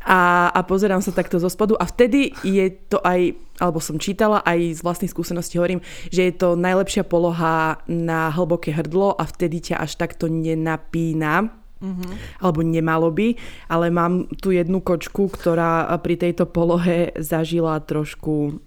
a, 0.00 0.48
a 0.48 0.60
pozerám 0.64 1.04
sa 1.04 1.12
takto 1.12 1.36
zo 1.36 1.52
spodu 1.52 1.76
a 1.76 1.84
vtedy 1.84 2.32
je 2.40 2.72
to 2.88 3.00
aj, 3.04 3.36
alebo 3.60 3.78
som 3.84 4.00
čítala 4.00 4.40
aj 4.42 4.80
z 4.80 4.80
vlastnej 4.80 5.10
skúsenosti 5.12 5.60
hovorím, 5.60 5.84
že 6.08 6.28
je 6.28 6.34
to 6.34 6.56
najlepšia 6.56 7.04
poloha 7.04 7.84
na 7.84 8.32
hlboké 8.32 8.72
hrdlo 8.72 9.12
a 9.12 9.28
vtedy 9.28 9.72
ťa 9.72 9.84
až 9.84 10.00
takto 10.00 10.28
nenapína, 10.28 11.56
Mm-hmm. 11.80 12.44
alebo 12.44 12.60
nemalo 12.60 13.08
by, 13.08 13.40
ale 13.72 13.88
mám 13.88 14.28
tu 14.36 14.52
jednu 14.52 14.84
kočku, 14.84 15.32
ktorá 15.32 15.88
pri 16.04 16.20
tejto 16.20 16.44
polohe 16.44 17.08
zažila 17.16 17.80
trošku 17.80 18.60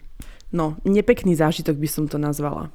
No, 0.54 0.78
nepekný 0.86 1.34
zážitok 1.34 1.82
by 1.82 1.90
som 1.90 2.06
to 2.06 2.22
nazvala. 2.22 2.70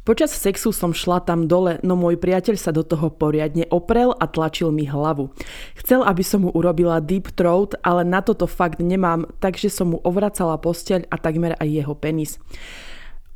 Počas 0.00 0.32
sexu 0.32 0.72
som 0.72 0.96
šla 0.96 1.20
tam 1.20 1.44
dole, 1.44 1.76
no 1.84 1.92
môj 1.92 2.16
priateľ 2.16 2.56
sa 2.56 2.72
do 2.72 2.80
toho 2.80 3.12
poriadne 3.12 3.68
oprel 3.68 4.16
a 4.16 4.24
tlačil 4.24 4.72
mi 4.72 4.88
hlavu. 4.88 5.28
Chcel, 5.76 6.00
aby 6.00 6.24
som 6.24 6.48
mu 6.48 6.50
urobila 6.56 7.04
deep 7.04 7.36
throat, 7.36 7.76
ale 7.84 8.00
na 8.08 8.24
toto 8.24 8.48
fakt 8.48 8.80
nemám, 8.80 9.28
takže 9.44 9.68
som 9.68 9.92
mu 9.92 10.00
ovracala 10.00 10.56
posteľ 10.56 11.04
a 11.12 11.20
takmer 11.20 11.52
aj 11.60 11.68
jeho 11.68 11.92
penis. 11.92 12.40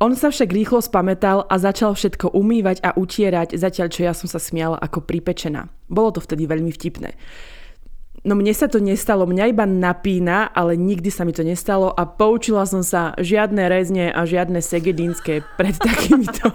On 0.00 0.16
sa 0.16 0.32
však 0.32 0.50
rýchlo 0.50 0.80
spametal 0.80 1.44
a 1.46 1.54
začal 1.60 1.92
všetko 1.92 2.32
umývať 2.32 2.80
a 2.80 2.96
utierať, 2.96 3.54
zatiaľ 3.54 3.88
čo 3.92 4.00
ja 4.08 4.16
som 4.16 4.26
sa 4.26 4.40
smiala 4.40 4.80
ako 4.80 5.04
pripečená. 5.04 5.68
Bolo 5.92 6.16
to 6.16 6.24
vtedy 6.24 6.48
veľmi 6.48 6.72
vtipné. 6.72 7.12
No 8.24 8.32
mne 8.32 8.56
sa 8.56 8.72
to 8.72 8.80
nestalo, 8.80 9.28
mňa 9.28 9.52
iba 9.52 9.68
napína, 9.68 10.48
ale 10.48 10.80
nikdy 10.80 11.12
sa 11.12 11.28
mi 11.28 11.36
to 11.36 11.44
nestalo 11.44 11.92
a 11.92 12.08
poučila 12.08 12.64
som 12.64 12.80
sa 12.80 13.12
žiadne 13.20 13.68
rezne 13.68 14.08
a 14.08 14.24
žiadne 14.24 14.64
segedínske 14.64 15.44
pred 15.60 15.76
takýmito 15.84 16.48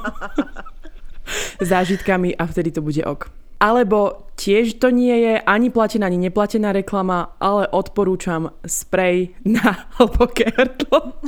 zážitkami 1.62 2.34
a 2.34 2.50
vtedy 2.50 2.74
to 2.74 2.82
bude 2.82 3.06
ok. 3.06 3.30
Alebo 3.62 4.26
tiež 4.34 4.82
to 4.82 4.90
nie 4.90 5.14
je 5.30 5.34
ani 5.46 5.70
platená, 5.70 6.10
ani 6.10 6.18
neplatená 6.18 6.74
reklama, 6.74 7.38
ale 7.38 7.70
odporúčam 7.70 8.50
sprej 8.66 9.38
na 9.46 9.86
hlboké 10.02 10.50
hrdlo, 10.50 11.22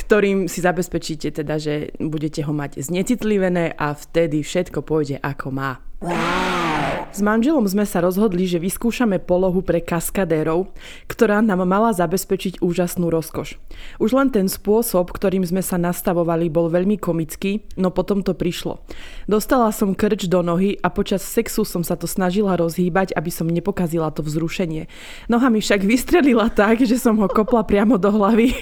ktorým 0.00 0.48
si 0.48 0.64
zabezpečíte 0.64 1.28
teda, 1.28 1.60
že 1.60 1.92
budete 2.00 2.40
ho 2.48 2.56
mať 2.56 2.80
znecitlivené 2.80 3.76
a 3.76 3.92
vtedy 3.92 4.40
všetko 4.40 4.80
pôjde 4.80 5.20
ako 5.20 5.52
má. 5.52 5.76
Wow. 6.00 6.69
S 7.10 7.26
manželom 7.26 7.66
sme 7.66 7.82
sa 7.82 7.98
rozhodli, 7.98 8.46
že 8.46 8.62
vyskúšame 8.62 9.18
polohu 9.18 9.66
pre 9.66 9.82
kaskadérov, 9.82 10.70
ktorá 11.10 11.42
nám 11.42 11.66
mala 11.66 11.90
zabezpečiť 11.90 12.62
úžasnú 12.62 13.10
rozkoš. 13.10 13.58
Už 13.98 14.10
len 14.14 14.30
ten 14.30 14.46
spôsob, 14.46 15.10
ktorým 15.10 15.42
sme 15.42 15.58
sa 15.58 15.74
nastavovali, 15.74 16.46
bol 16.46 16.70
veľmi 16.70 17.02
komický, 17.02 17.66
no 17.74 17.90
potom 17.90 18.22
to 18.22 18.30
prišlo. 18.30 18.86
Dostala 19.26 19.74
som 19.74 19.98
krč 19.98 20.30
do 20.30 20.38
nohy 20.38 20.78
a 20.78 20.86
počas 20.86 21.26
sexu 21.26 21.66
som 21.66 21.82
sa 21.82 21.98
to 21.98 22.06
snažila 22.06 22.54
rozhýbať, 22.54 23.10
aby 23.18 23.30
som 23.34 23.50
nepokazila 23.50 24.14
to 24.14 24.22
vzrušenie. 24.22 24.86
Noha 25.26 25.50
mi 25.50 25.58
však 25.58 25.82
vystrelila 25.82 26.46
tak, 26.46 26.86
že 26.86 26.94
som 26.94 27.18
ho 27.18 27.26
kopla 27.26 27.66
priamo 27.66 27.98
do 27.98 28.14
hlavy. 28.14 28.54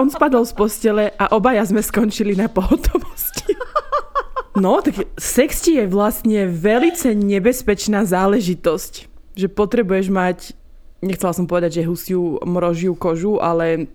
On 0.00 0.08
spadol 0.08 0.48
z 0.48 0.56
postele 0.56 1.04
a 1.20 1.28
obaja 1.36 1.68
sme 1.68 1.84
skončili 1.84 2.40
na 2.40 2.48
pohotovosti. 2.48 3.52
No, 4.52 4.84
tak 4.84 5.08
sex 5.16 5.64
ti 5.64 5.80
je 5.80 5.88
vlastne 5.88 6.44
velice 6.44 7.16
nebezpečná 7.16 8.04
záležitosť. 8.04 9.08
Že 9.32 9.48
potrebuješ 9.48 10.12
mať, 10.12 10.38
nechcela 11.00 11.32
som 11.32 11.48
povedať, 11.48 11.80
že 11.80 11.88
husiu 11.88 12.36
mrožiu 12.44 12.92
kožu, 12.92 13.40
ale 13.40 13.88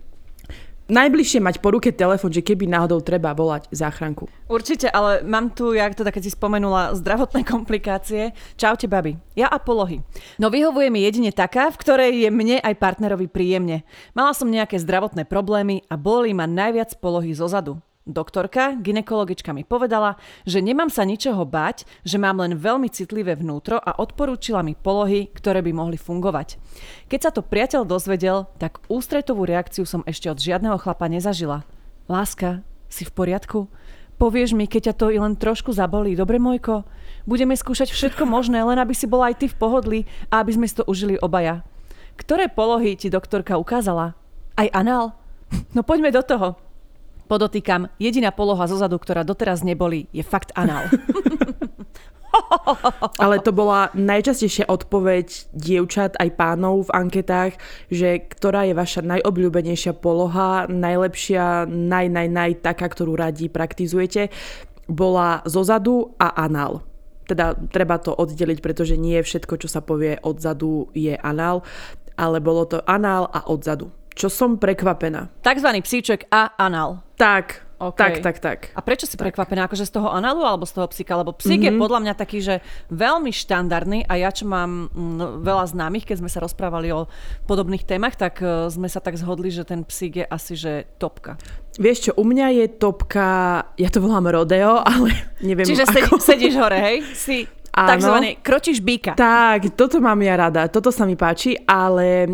najbližšie 0.90 1.38
mať 1.38 1.62
po 1.62 1.70
ruke 1.70 1.94
telefon, 1.94 2.34
že 2.34 2.42
keby 2.42 2.66
náhodou 2.66 2.98
treba 3.04 3.36
volať 3.36 3.70
záchranku. 3.70 4.26
Určite, 4.50 4.90
ale 4.90 5.22
mám 5.22 5.52
tu, 5.54 5.76
jak 5.76 5.94
to 5.94 6.02
keď 6.02 6.22
si 6.26 6.34
spomenula, 6.34 6.96
zdravotné 6.98 7.46
komplikácie. 7.54 8.34
Čaute, 8.58 8.90
babi. 8.90 9.14
Ja 9.38 9.46
a 9.46 9.62
polohy. 9.62 10.02
No 10.42 10.50
vyhovuje 10.50 10.90
mi 10.90 11.06
jedine 11.06 11.30
taká, 11.30 11.70
v 11.70 11.80
ktorej 11.80 12.12
je 12.26 12.30
mne 12.34 12.58
aj 12.58 12.74
partnerovi 12.82 13.30
príjemne. 13.30 13.86
Mala 14.16 14.34
som 14.34 14.50
nejaké 14.50 14.80
zdravotné 14.80 15.22
problémy 15.28 15.86
a 15.86 15.94
boli 15.94 16.34
ma 16.34 16.50
najviac 16.50 16.98
polohy 16.98 17.30
zozadu. 17.30 17.78
Doktorka, 18.08 18.72
ginekologička 18.80 19.52
mi 19.52 19.68
povedala, 19.68 20.16
že 20.48 20.64
nemám 20.64 20.88
sa 20.88 21.04
ničoho 21.04 21.44
bať, 21.44 21.84
že 22.08 22.16
mám 22.16 22.40
len 22.40 22.56
veľmi 22.56 22.88
citlivé 22.88 23.36
vnútro 23.36 23.76
a 23.76 24.00
odporúčila 24.00 24.64
mi 24.64 24.72
polohy, 24.72 25.28
ktoré 25.36 25.60
by 25.60 25.76
mohli 25.76 26.00
fungovať. 26.00 26.56
Keď 27.12 27.20
sa 27.20 27.30
to 27.36 27.44
priateľ 27.44 27.84
dozvedel, 27.84 28.48
tak 28.56 28.80
ústretovú 28.88 29.44
reakciu 29.44 29.84
som 29.84 30.00
ešte 30.08 30.32
od 30.32 30.40
žiadneho 30.40 30.80
chlapa 30.80 31.04
nezažila. 31.04 31.68
Láska, 32.08 32.64
si 32.88 33.04
v 33.04 33.12
poriadku? 33.12 33.68
Povieš 34.16 34.56
mi, 34.56 34.64
keď 34.64 34.90
ťa 34.90 34.94
to 34.96 35.06
i 35.12 35.20
len 35.20 35.36
trošku 35.36 35.76
zabolí, 35.76 36.16
dobre 36.16 36.40
mojko? 36.40 36.88
Budeme 37.28 37.60
skúšať 37.60 37.92
všetko 37.92 38.24
možné, 38.24 38.64
len 38.64 38.80
aby 38.80 38.96
si 38.96 39.04
bola 39.04 39.28
aj 39.28 39.44
ty 39.44 39.46
v 39.52 39.58
pohodli 39.60 40.00
a 40.32 40.40
aby 40.40 40.56
sme 40.56 40.64
si 40.64 40.80
to 40.80 40.88
užili 40.88 41.20
obaja. 41.20 41.60
Ktoré 42.16 42.48
polohy 42.48 42.96
ti 42.96 43.12
doktorka 43.12 43.60
ukázala? 43.60 44.16
Aj 44.56 44.66
anál? 44.72 45.12
No 45.76 45.84
poďme 45.84 46.08
do 46.08 46.24
toho. 46.24 46.67
Podotýkam, 47.28 47.92
jediná 48.00 48.32
poloha 48.32 48.64
zozadu, 48.64 48.96
ktorá 48.96 49.20
doteraz 49.20 49.60
neboli, 49.60 50.08
je 50.16 50.24
fakt 50.24 50.48
anál. 50.56 50.88
Ale 53.22 53.44
to 53.44 53.52
bola 53.52 53.92
najčastejšia 53.92 54.64
odpoveď 54.68 55.52
dievčat 55.52 56.16
aj 56.16 56.28
pánov 56.40 56.88
v 56.88 56.94
anketách, 56.96 57.52
že 57.92 58.24
ktorá 58.24 58.64
je 58.64 58.74
vaša 58.76 59.04
najobľúbenejšia 59.04 59.92
poloha, 60.00 60.64
najlepšia, 60.72 61.68
naj, 61.68 62.06
naj, 62.08 62.28
naj, 62.32 62.50
taká, 62.64 62.88
ktorú 62.88 63.12
radi 63.12 63.52
praktizujete, 63.52 64.32
bola 64.88 65.44
zozadu 65.44 66.16
a 66.16 66.32
anál. 66.32 66.80
Teda 67.28 67.52
treba 67.68 68.00
to 68.00 68.16
oddeliť, 68.16 68.64
pretože 68.64 68.96
nie 68.96 69.20
všetko, 69.20 69.60
čo 69.60 69.68
sa 69.68 69.84
povie 69.84 70.16
odzadu, 70.24 70.88
je 70.96 71.12
anál, 71.12 71.60
ale 72.16 72.40
bolo 72.40 72.64
to 72.64 72.80
anál 72.88 73.28
a 73.28 73.44
odzadu. 73.52 73.92
Čo 74.16 74.32
som 74.32 74.56
prekvapená. 74.56 75.28
Takzvaný 75.44 75.84
psíček 75.84 76.26
a 76.32 76.56
anál. 76.56 77.07
Tak, 77.18 77.68
Okay. 77.78 78.18
Tak, 78.18 78.26
tak, 78.26 78.36
tak. 78.42 78.58
A 78.74 78.82
prečo 78.82 79.06
si 79.06 79.14
tak. 79.14 79.30
prekvapená? 79.30 79.70
Akože 79.70 79.86
z 79.86 79.94
toho 79.94 80.10
análu 80.10 80.42
alebo 80.42 80.66
z 80.66 80.74
toho 80.74 80.90
psíka? 80.90 81.14
Lebo 81.14 81.30
psík 81.30 81.62
mm-hmm. 81.62 81.70
je 81.70 81.72
mhm. 81.78 81.82
podľa 81.86 82.00
mňa 82.02 82.14
taký, 82.18 82.38
že 82.42 82.54
veľmi 82.90 83.30
štandardný 83.30 84.02
a 84.10 84.18
ja, 84.18 84.34
čo 84.34 84.50
mám 84.50 84.90
mm, 84.90 85.46
veľa 85.46 85.70
známych, 85.70 86.02
keď 86.02 86.16
sme 86.18 86.30
sa 86.30 86.42
rozprávali 86.42 86.90
o 86.90 87.06
podobných 87.46 87.86
témach, 87.86 88.18
tak 88.18 88.42
uh, 88.42 88.66
sme 88.66 88.90
sa 88.90 88.98
tak 88.98 89.14
zhodli, 89.14 89.54
že 89.54 89.62
ten 89.62 89.86
psík 89.86 90.12
je 90.18 90.26
asi, 90.26 90.58
že 90.58 90.90
topka. 90.98 91.38
Vieš 91.78 92.10
čo, 92.10 92.12
u 92.18 92.26
mňa 92.26 92.46
je 92.58 92.66
topka, 92.82 93.30
ja 93.78 93.88
to 93.94 94.02
volám 94.02 94.26
rodeo, 94.26 94.82
ale 94.90 95.38
neviem 95.38 95.62
Čiže 95.70 95.86
ako. 95.86 96.18
sedíš 96.18 96.58
hore, 96.58 96.82
hej? 96.82 96.96
Si 97.14 97.46
Áno. 97.78 97.94
takzvaný 97.94 98.42
kročíš 98.42 98.82
býka. 98.82 99.14
Tak, 99.14 99.78
toto 99.78 100.02
mám 100.02 100.18
ja 100.18 100.34
rada, 100.34 100.66
toto 100.66 100.90
sa 100.90 101.06
mi 101.06 101.14
páči, 101.14 101.54
ale 101.62 102.26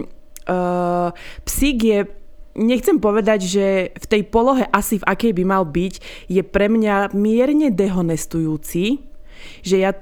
uh, 0.48 1.12
psík 1.44 1.78
je 1.84 2.23
nechcem 2.54 3.02
povedať, 3.02 3.40
že 3.44 3.66
v 3.94 4.06
tej 4.06 4.22
polohe 4.30 4.64
asi 4.70 5.02
v 5.02 5.06
akej 5.06 5.32
by 5.34 5.44
mal 5.44 5.64
byť, 5.66 5.94
je 6.30 6.42
pre 6.42 6.70
mňa 6.70 7.12
mierne 7.14 7.68
dehonestujúci, 7.74 9.02
že 9.60 9.76
ja 9.76 9.92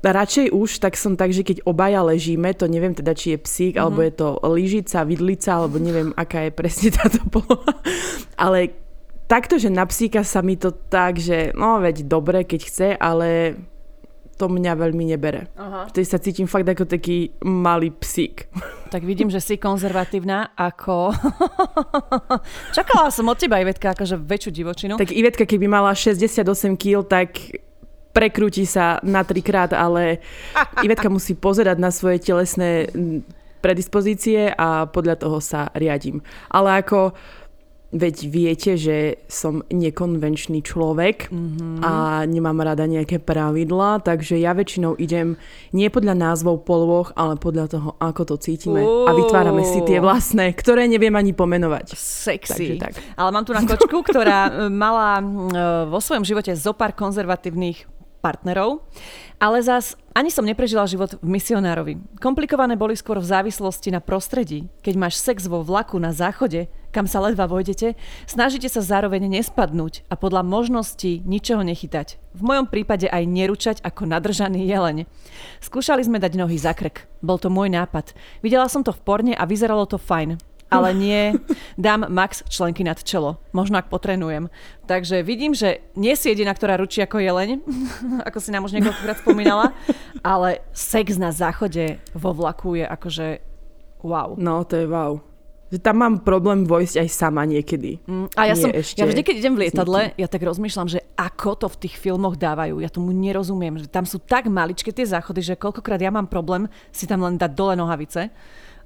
radšej 0.00 0.56
už, 0.56 0.80
tak 0.80 0.96
som 0.96 1.12
tak, 1.12 1.30
že 1.36 1.44
keď 1.44 1.60
obaja 1.68 2.00
ležíme, 2.00 2.56
to 2.56 2.64
neviem 2.64 2.96
teda, 2.96 3.12
či 3.12 3.36
je 3.36 3.38
psík, 3.38 3.76
mm-hmm. 3.76 3.84
alebo 3.84 4.00
je 4.00 4.12
to 4.16 4.28
lyžica, 4.48 5.04
vidlica, 5.04 5.50
alebo 5.60 5.76
neviem, 5.76 6.10
aká 6.16 6.48
je 6.48 6.52
presne 6.56 6.88
táto 6.96 7.20
poloha. 7.28 7.74
Ale 8.40 8.72
takto, 9.28 9.60
že 9.60 9.68
na 9.68 9.84
psíka 9.84 10.24
sa 10.24 10.40
mi 10.40 10.56
to 10.56 10.72
tak, 10.72 11.20
že 11.20 11.52
no 11.52 11.78
veď 11.78 12.08
dobre, 12.08 12.48
keď 12.48 12.60
chce, 12.64 12.88
ale 12.96 13.60
to 14.40 14.48
mňa 14.48 14.72
veľmi 14.72 15.04
nebere. 15.12 15.52
Aha. 15.60 15.92
Vtedy 15.92 16.06
sa 16.08 16.16
cítim 16.16 16.48
fakt 16.48 16.64
ako 16.64 16.88
taký 16.88 17.36
malý 17.44 17.92
psík. 17.92 18.48
Tak 18.88 19.04
vidím, 19.04 19.28
že 19.28 19.44
si 19.44 19.60
konzervatívna 19.60 20.56
ako... 20.56 21.12
Čakala 22.76 23.12
som 23.12 23.28
od 23.28 23.36
teba, 23.36 23.60
Ivetka, 23.60 23.92
akože 23.92 24.16
väčšiu 24.16 24.50
divočinu. 24.50 24.94
Tak 24.96 25.12
Ivetka, 25.12 25.44
keby 25.44 25.68
mala 25.68 25.92
68 25.92 26.48
kg, 26.80 27.04
tak 27.04 27.60
prekrúti 28.16 28.64
sa 28.64 28.96
na 29.04 29.20
trikrát, 29.20 29.76
ale 29.76 30.24
Ivetka 30.86 31.12
musí 31.12 31.36
pozerať 31.36 31.76
na 31.76 31.92
svoje 31.92 32.24
telesné 32.24 32.88
predispozície 33.60 34.56
a 34.56 34.88
podľa 34.88 35.20
toho 35.20 35.38
sa 35.38 35.68
riadím. 35.76 36.24
Ale 36.48 36.80
ako 36.80 37.12
Veď 37.90 38.16
viete, 38.30 38.78
že 38.78 39.18
som 39.26 39.66
nekonvenčný 39.66 40.62
človek 40.62 41.26
mm-hmm. 41.26 41.82
a 41.82 42.22
nemám 42.22 42.62
rada 42.62 42.86
nejaké 42.86 43.18
pravidlá, 43.18 44.06
takže 44.06 44.38
ja 44.38 44.54
väčšinou 44.54 44.94
idem 44.94 45.34
nie 45.74 45.90
podľa 45.90 46.14
názvov 46.14 46.62
polôch, 46.62 47.10
ale 47.18 47.34
podľa 47.34 47.66
toho, 47.66 47.90
ako 47.98 48.22
to 48.30 48.36
cítime. 48.38 48.78
Uh. 48.78 49.10
A 49.10 49.14
vytvárame 49.18 49.66
si 49.66 49.82
tie 49.82 49.98
vlastné, 49.98 50.54
ktoré 50.54 50.86
neviem 50.86 51.10
ani 51.18 51.34
pomenovať. 51.34 51.98
Sexy. 51.98 52.78
tak. 52.78 52.94
Ale 53.18 53.34
mám 53.34 53.42
tu 53.42 53.50
na 53.50 53.66
kočku, 53.66 54.06
ktorá 54.06 54.54
mala 54.70 55.18
e, 55.18 55.24
vo 55.90 55.98
svojom 55.98 56.22
živote 56.22 56.54
zopár 56.54 56.94
konzervatívnych 56.94 57.90
partnerov, 58.22 58.84
ale 59.42 59.64
zas 59.64 59.96
ani 60.12 60.28
som 60.30 60.44
neprežila 60.44 60.84
život 60.86 61.16
v 61.18 61.26
misionárovi. 61.26 61.98
Komplikované 62.20 62.76
boli 62.76 62.94
skôr 62.94 63.18
v 63.18 63.26
závislosti 63.26 63.90
na 63.90 63.98
prostredí. 63.98 64.68
Keď 64.84 64.94
máš 64.94 65.18
sex 65.18 65.48
vo 65.48 65.64
vlaku 65.64 65.96
na 65.96 66.14
záchode, 66.14 66.68
kam 66.90 67.06
sa 67.06 67.22
ledva 67.22 67.46
vojdete, 67.46 67.94
snažíte 68.26 68.66
sa 68.66 68.82
zároveň 68.82 69.30
nespadnúť 69.30 70.06
a 70.10 70.14
podľa 70.18 70.42
možností 70.46 71.22
ničoho 71.24 71.62
nechytať. 71.62 72.18
V 72.34 72.42
mojom 72.42 72.66
prípade 72.70 73.10
aj 73.10 73.24
neručať 73.26 73.76
ako 73.82 74.06
nadržaný 74.06 74.66
jeleň. 74.66 75.06
Skúšali 75.62 76.02
sme 76.02 76.22
dať 76.22 76.38
nohy 76.38 76.58
za 76.58 76.74
krk. 76.74 77.06
Bol 77.22 77.38
to 77.38 77.50
môj 77.50 77.70
nápad. 77.70 78.14
Videla 78.42 78.70
som 78.70 78.86
to 78.86 78.94
v 78.94 79.02
porne 79.02 79.32
a 79.34 79.46
vyzeralo 79.46 79.86
to 79.86 79.98
fajn 79.98 80.38
ale 80.70 80.94
nie 80.94 81.34
dám 81.74 82.06
max 82.08 82.46
členky 82.46 82.86
nad 82.86 83.02
čelo. 83.02 83.42
Možno 83.50 83.82
ak 83.82 83.90
potrenujem. 83.90 84.48
Takže 84.86 85.26
vidím, 85.26 85.52
že 85.52 85.82
nie 85.98 86.14
si 86.14 86.30
jediná, 86.30 86.54
ktorá 86.54 86.78
ručí 86.78 87.02
ako 87.02 87.18
jeleň, 87.18 87.60
ako 88.28 88.38
si 88.38 88.54
nám 88.54 88.64
už 88.64 88.78
niekoľkokrát 88.78 89.18
spomínala, 89.20 89.74
ale 90.22 90.62
sex 90.70 91.18
na 91.18 91.34
záchode 91.34 91.98
vo 92.14 92.30
vlaku 92.30 92.78
je 92.78 92.86
akože 92.86 93.26
wow. 94.06 94.38
No, 94.38 94.62
to 94.62 94.78
je 94.78 94.86
wow. 94.86 95.29
Že 95.70 95.78
tam 95.78 95.96
mám 96.02 96.14
problém 96.26 96.66
vojsť 96.66 97.06
aj 97.06 97.08
sama 97.14 97.46
niekedy. 97.46 98.02
Mm, 98.02 98.26
a 98.34 98.42
ja, 98.50 98.54
som, 98.58 98.74
ja 98.74 99.06
vždy, 99.06 99.22
keď 99.22 99.34
idem 99.38 99.54
v 99.54 99.60
lietadle, 99.66 100.10
ja 100.18 100.26
tak 100.26 100.42
rozmýšľam, 100.42 100.90
že 100.90 101.00
ako 101.14 101.50
to 101.62 101.66
v 101.70 101.76
tých 101.86 101.94
filmoch 101.94 102.34
dávajú. 102.34 102.82
Ja 102.82 102.90
tomu 102.90 103.14
nerozumiem. 103.14 103.78
Že 103.78 103.86
tam 103.86 104.02
sú 104.02 104.18
tak 104.18 104.50
maličké 104.50 104.90
tie 104.90 105.06
záchody, 105.06 105.46
že 105.46 105.54
koľkokrát 105.54 106.02
ja 106.02 106.10
mám 106.10 106.26
problém 106.26 106.66
si 106.90 107.06
tam 107.06 107.22
len 107.22 107.38
dať 107.38 107.54
dole 107.54 107.78
nohavice. 107.78 108.34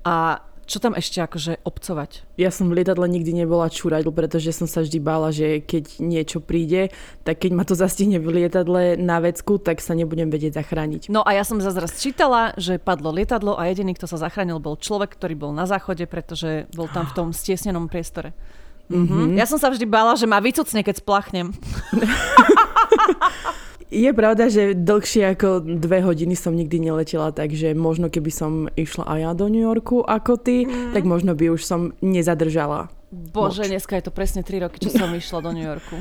A 0.04 0.44
čo 0.64 0.80
tam 0.80 0.96
ešte 0.96 1.20
akože 1.20 1.60
obcovať? 1.62 2.24
Ja 2.40 2.48
som 2.48 2.72
v 2.72 2.80
lietadle 2.80 3.04
nikdy 3.06 3.44
nebola 3.44 3.68
čúrať, 3.68 4.08
pretože 4.10 4.50
som 4.56 4.64
sa 4.64 4.82
vždy 4.82 4.98
bála, 4.98 5.30
že 5.30 5.60
keď 5.60 6.00
niečo 6.00 6.40
príde, 6.40 6.90
tak 7.22 7.44
keď 7.44 7.52
ma 7.52 7.64
to 7.68 7.76
zastihne 7.76 8.18
v 8.18 8.42
lietadle 8.42 8.96
na 8.96 9.20
vecku, 9.20 9.60
tak 9.60 9.84
sa 9.84 9.92
nebudem 9.92 10.32
vedieť 10.32 10.58
zachrániť. 10.58 11.12
No 11.12 11.22
a 11.22 11.36
ja 11.36 11.44
som 11.44 11.60
zase 11.60 11.78
raz 11.78 12.00
čítala, 12.00 12.56
že 12.56 12.80
padlo 12.80 13.12
lietadlo 13.12 13.60
a 13.60 13.68
jediný, 13.68 13.92
kto 13.94 14.08
sa 14.08 14.16
zachránil, 14.16 14.58
bol 14.58 14.80
človek, 14.80 15.14
ktorý 15.14 15.36
bol 15.36 15.52
na 15.52 15.68
záchode, 15.68 16.08
pretože 16.08 16.66
bol 16.72 16.88
tam 16.88 17.04
v 17.04 17.14
tom 17.14 17.28
stiesnenom 17.30 17.86
priestore. 17.86 18.32
Mm-hmm. 18.92 19.40
Ja 19.40 19.48
som 19.48 19.56
sa 19.56 19.72
vždy 19.72 19.88
bála, 19.88 20.12
že 20.12 20.28
ma 20.28 20.44
vycucne, 20.44 20.84
keď 20.84 21.00
splachnem. 21.00 21.56
Je 23.94 24.10
pravda, 24.10 24.50
že 24.50 24.74
dlhšie 24.74 25.38
ako 25.38 25.62
dve 25.78 26.02
hodiny 26.02 26.34
som 26.34 26.50
nikdy 26.50 26.82
neletela, 26.82 27.30
takže 27.30 27.78
možno 27.78 28.10
keby 28.10 28.30
som 28.34 28.66
išla 28.74 29.06
aj 29.06 29.18
ja 29.22 29.30
do 29.38 29.46
New 29.46 29.62
Yorku 29.62 30.02
ako 30.02 30.34
ty, 30.34 30.66
mm. 30.66 30.90
tak 30.90 31.06
možno 31.06 31.38
by 31.38 31.54
už 31.54 31.62
som 31.62 31.94
nezadržala. 32.02 32.90
Bože, 33.14 33.62
moč. 33.62 33.70
dneska 33.70 33.94
je 33.94 34.10
to 34.10 34.12
presne 34.12 34.42
3 34.42 34.66
roky, 34.66 34.82
čo 34.82 34.90
som 34.90 35.06
išla 35.14 35.38
do 35.38 35.54
New 35.54 35.62
Yorku. 35.62 35.94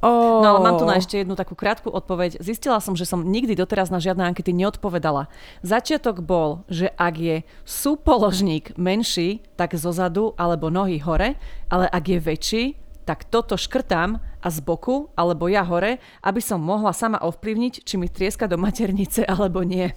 Oh. 0.00 0.40
No 0.40 0.56
ale 0.56 0.64
mám 0.64 0.80
tu 0.80 0.88
na 0.88 0.96
ešte 0.96 1.20
jednu 1.20 1.36
takú 1.36 1.52
krátku 1.52 1.92
odpoveď. 1.92 2.40
Zistila 2.40 2.80
som, 2.80 2.96
že 2.96 3.04
som 3.04 3.20
nikdy 3.20 3.52
doteraz 3.52 3.92
na 3.92 4.00
žiadne 4.00 4.24
ankety 4.24 4.56
neodpovedala. 4.56 5.28
Začiatok 5.60 6.24
bol, 6.24 6.64
že 6.72 6.88
ak 6.96 7.14
je 7.20 7.36
súpoložník 7.68 8.80
menší, 8.80 9.44
tak 9.60 9.76
zozadu 9.76 10.32
alebo 10.40 10.72
nohy 10.72 11.04
hore, 11.04 11.36
ale 11.68 11.84
ak 11.84 12.04
je 12.16 12.18
väčší, 12.18 12.64
tak 13.04 13.26
toto 13.26 13.56
škrtám 13.56 14.20
a 14.40 14.48
z 14.48 14.58
boku, 14.64 15.12
alebo 15.16 15.48
ja 15.50 15.64
hore, 15.66 16.00
aby 16.24 16.40
som 16.40 16.62
mohla 16.62 16.96
sama 16.96 17.20
ovplyvniť, 17.20 17.84
či 17.84 17.94
mi 18.00 18.08
trieska 18.08 18.48
do 18.48 18.56
maternice 18.56 19.24
alebo 19.28 19.60
nie. 19.60 19.92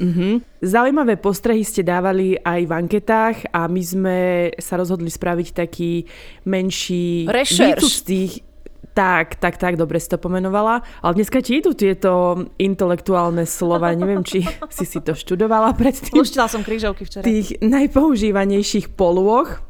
Mm-hmm. 0.00 0.34
Zaujímavé 0.74 1.16
postrehy 1.16 1.64
ste 1.64 1.80
dávali 1.80 2.36
aj 2.36 2.60
v 2.68 2.72
anketách 2.72 3.36
a 3.52 3.68
my 3.68 3.82
sme 3.84 4.18
sa 4.60 4.76
rozhodli 4.76 5.08
spraviť 5.08 5.48
taký 5.56 6.04
menší 6.44 7.28
Rešerš. 7.28 8.04
tých 8.04 8.32
tak, 8.90 9.38
tak, 9.38 9.56
tak, 9.56 9.78
dobre 9.78 10.02
si 10.02 10.10
to 10.10 10.18
pomenovala. 10.18 10.82
Ale 11.00 11.14
dneska 11.14 11.38
ti 11.40 11.62
idú 11.62 11.78
tieto 11.78 12.42
intelektuálne 12.58 13.46
slova. 13.46 13.94
Neviem, 13.94 14.26
či 14.26 14.42
si 14.76 14.84
si 14.84 14.98
to 14.98 15.14
študovala 15.14 15.72
predtým. 15.78 16.18
Luštila 16.18 16.50
som 16.50 16.66
krížovky 16.66 17.06
včera. 17.06 17.22
Tých 17.22 17.62
najpoužívanejších 17.62 18.92
polôch 18.98 19.62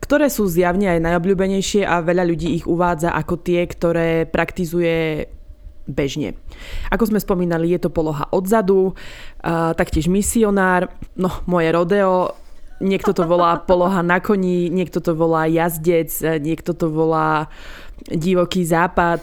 ktoré 0.00 0.32
sú 0.32 0.48
zjavne 0.48 0.88
aj 0.88 1.04
najobľúbenejšie 1.04 1.84
a 1.84 2.00
veľa 2.00 2.24
ľudí 2.24 2.56
ich 2.56 2.64
uvádza 2.64 3.12
ako 3.12 3.34
tie, 3.44 3.68
ktoré 3.68 4.24
praktizuje 4.24 5.28
bežne. 5.84 6.32
Ako 6.88 7.12
sme 7.12 7.20
spomínali, 7.20 7.76
je 7.76 7.84
to 7.84 7.92
poloha 7.92 8.24
odzadu, 8.32 8.96
taktiež 9.76 10.08
misionár, 10.08 10.88
no 11.12 11.28
moje 11.44 11.68
rodeo, 11.76 12.32
niekto 12.80 13.12
to 13.12 13.28
volá 13.28 13.60
poloha 13.60 14.00
na 14.00 14.16
koni, 14.16 14.72
niekto 14.72 15.04
to 15.04 15.12
volá 15.12 15.44
jazdec, 15.44 16.40
niekto 16.40 16.72
to 16.72 16.88
volá 16.88 17.52
divoký 18.08 18.64
západ. 18.64 19.22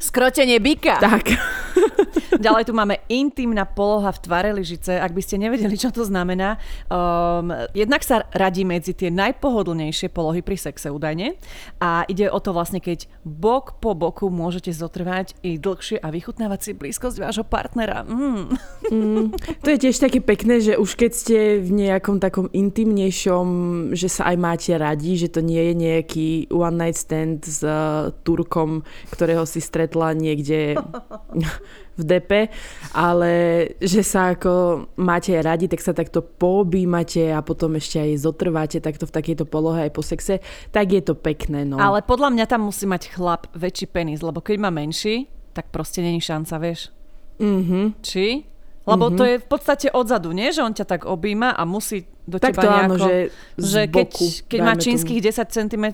Skrotenie 0.00 0.60
byka. 0.60 1.00
Tak. 1.00 1.24
Ďalej 2.46 2.68
tu 2.68 2.72
máme 2.76 3.00
intimná 3.08 3.64
poloha 3.64 4.12
v 4.12 4.22
tvare 4.22 4.50
lyžice. 4.52 4.96
Ak 5.00 5.12
by 5.12 5.22
ste 5.24 5.40
nevedeli, 5.40 5.76
čo 5.76 5.88
to 5.92 6.04
znamená, 6.04 6.60
um, 6.88 7.52
jednak 7.72 8.04
sa 8.04 8.28
radí 8.32 8.64
medzi 8.64 8.92
tie 8.92 9.08
najpohodlnejšie 9.12 10.12
polohy 10.12 10.40
pri 10.44 10.56
sexe 10.60 10.92
údajne. 10.92 11.36
A 11.80 12.04
ide 12.08 12.28
o 12.28 12.38
to 12.40 12.52
vlastne, 12.52 12.80
keď 12.80 13.08
bok 13.24 13.80
po 13.80 13.96
boku 13.96 14.28
môžete 14.28 14.72
zotrvať 14.72 15.38
i 15.44 15.56
dlhšie 15.56 16.00
a 16.00 16.12
vychutnávať 16.12 16.60
si 16.60 16.70
blízkosť 16.76 17.16
vášho 17.20 17.44
partnera. 17.46 18.04
Mm. 18.04 18.56
Mm, 18.92 19.26
to 19.64 19.68
je 19.72 19.78
tiež 19.88 19.96
také 19.98 20.20
pekné, 20.20 20.60
že 20.60 20.72
už 20.76 20.96
keď 20.96 21.10
ste 21.12 21.38
v 21.60 21.70
nejakom 21.72 22.20
takom 22.20 22.52
intimnejšom, 22.52 23.46
že 23.96 24.08
sa 24.12 24.28
aj 24.32 24.36
máte 24.36 24.72
radi, 24.76 25.16
že 25.16 25.32
to 25.32 25.40
nie 25.40 25.72
je 25.72 25.74
nejaký 25.74 26.28
one 26.52 26.76
night 26.76 26.98
stand 26.98 27.44
s 27.44 27.64
Turkom, 28.12 28.84
ktorého 29.10 29.46
si 29.46 29.62
stretla 29.62 30.12
niekde 30.12 30.76
v 31.98 32.02
depe, 32.02 32.52
ale 32.92 33.32
že 33.80 34.04
sa 34.04 34.36
ako 34.36 34.86
máte 35.00 35.32
radi, 35.40 35.66
tak 35.66 35.80
sa 35.80 35.96
takto 35.96 36.20
poobímate 36.20 37.32
a 37.32 37.40
potom 37.40 37.74
ešte 37.80 38.02
aj 38.02 38.10
zotrváte 38.20 38.78
takto 38.84 39.08
v 39.08 39.14
takejto 39.16 39.44
polohe 39.48 39.88
aj 39.88 39.92
po 39.94 40.02
sexe, 40.04 40.44
tak 40.70 40.92
je 40.92 41.02
to 41.02 41.16
pekné. 41.16 41.64
No. 41.64 41.80
Ale 41.80 42.04
podľa 42.04 42.34
mňa 42.36 42.44
tam 42.46 42.68
musí 42.68 42.84
mať 42.84 43.16
chlap 43.16 43.48
väčší 43.56 43.88
penis, 43.88 44.20
lebo 44.20 44.44
keď 44.44 44.56
má 44.60 44.68
menší, 44.68 45.32
tak 45.56 45.72
proste 45.72 46.04
není 46.04 46.20
šanca, 46.20 46.60
vieš. 46.60 46.92
Mhm. 47.40 48.00
Či? 48.04 48.56
Lebo 48.86 49.10
mm-hmm. 49.10 49.18
to 49.18 49.24
je 49.26 49.36
v 49.42 49.46
podstate 49.50 49.86
odzadu, 49.90 50.30
nie? 50.30 50.54
Že 50.54 50.62
on 50.62 50.74
ťa 50.78 50.86
tak 50.86 51.02
objíma 51.10 51.58
a 51.58 51.66
musí 51.66 52.06
do 52.22 52.38
tak 52.38 52.54
teba 52.54 52.62
to 52.62 52.68
nejako... 52.70 52.86
áno, 52.86 52.94
že, 53.02 53.14
že 53.58 53.80
keď, 53.90 54.08
boku, 54.14 54.26
keď 54.46 54.60
má 54.62 54.74
čínskych 54.78 55.18
tomu. 55.18 55.30
10 55.42 55.58
cm, 55.58 55.86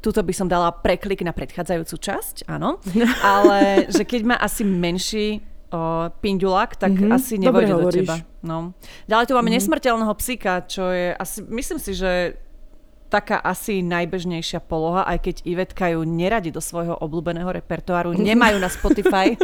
tuto 0.00 0.20
by 0.24 0.32
som 0.32 0.48
dala 0.48 0.72
preklik 0.72 1.20
na 1.20 1.30
predchádzajúcu 1.36 1.96
časť, 2.00 2.36
áno. 2.48 2.80
Ale 3.24 3.86
že 3.92 4.02
keď 4.08 4.34
má 4.34 4.36
asi 4.40 4.64
menší 4.64 5.44
o, 5.70 6.08
pindulák, 6.24 6.76
tak 6.76 6.96
mm-hmm. 6.96 7.16
asi 7.16 7.36
nevojde 7.36 7.72
do 7.76 7.88
teba. 7.92 8.16
No. 8.40 8.72
Ďalej 9.06 9.26
tu 9.28 9.32
máme 9.36 9.52
mm-hmm. 9.52 9.60
nesmrteľného 9.60 10.14
psíka, 10.16 10.64
čo 10.64 10.88
je 10.88 11.12
asi, 11.12 11.44
myslím 11.44 11.78
si, 11.78 11.92
že 11.92 12.40
taká 13.10 13.42
asi 13.42 13.82
najbežnejšia 13.82 14.62
poloha, 14.64 15.02
aj 15.02 15.18
keď 15.26 15.36
Ivetka 15.42 15.90
ju 15.92 16.06
neradi 16.06 16.54
do 16.54 16.62
svojho 16.62 16.94
obľúbeného 16.94 17.50
repertoáru, 17.50 18.14
nemajú 18.14 18.56
na 18.62 18.70
Spotify. 18.70 19.34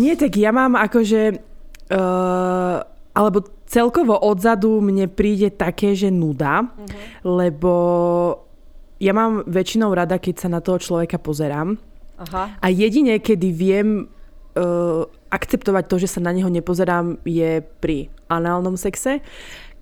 Nie, 0.00 0.18
tak 0.18 0.34
ja 0.34 0.50
mám 0.50 0.74
akože... 0.74 1.38
Uh, 1.86 2.82
alebo 3.14 3.46
celkovo 3.70 4.18
odzadu 4.18 4.82
mne 4.82 5.06
príde 5.06 5.54
také, 5.54 5.94
že 5.94 6.10
nuda, 6.10 6.66
uh-huh. 6.66 6.88
lebo 7.22 7.74
ja 8.98 9.14
mám 9.14 9.46
väčšinou 9.46 9.94
rada, 9.94 10.18
keď 10.18 10.34
sa 10.46 10.48
na 10.50 10.58
toho 10.58 10.78
človeka 10.78 11.18
pozerám. 11.22 11.78
Aha. 12.14 12.58
A 12.62 12.66
jedine, 12.70 13.18
kedy 13.18 13.48
viem 13.50 14.06
uh, 14.06 15.02
akceptovať 15.30 15.84
to, 15.90 15.96
že 15.98 16.08
sa 16.14 16.20
na 16.22 16.30
neho 16.30 16.46
nepozerám, 16.46 17.18
je 17.26 17.62
pri 17.82 18.06
análnom 18.30 18.78
sexe, 18.78 19.18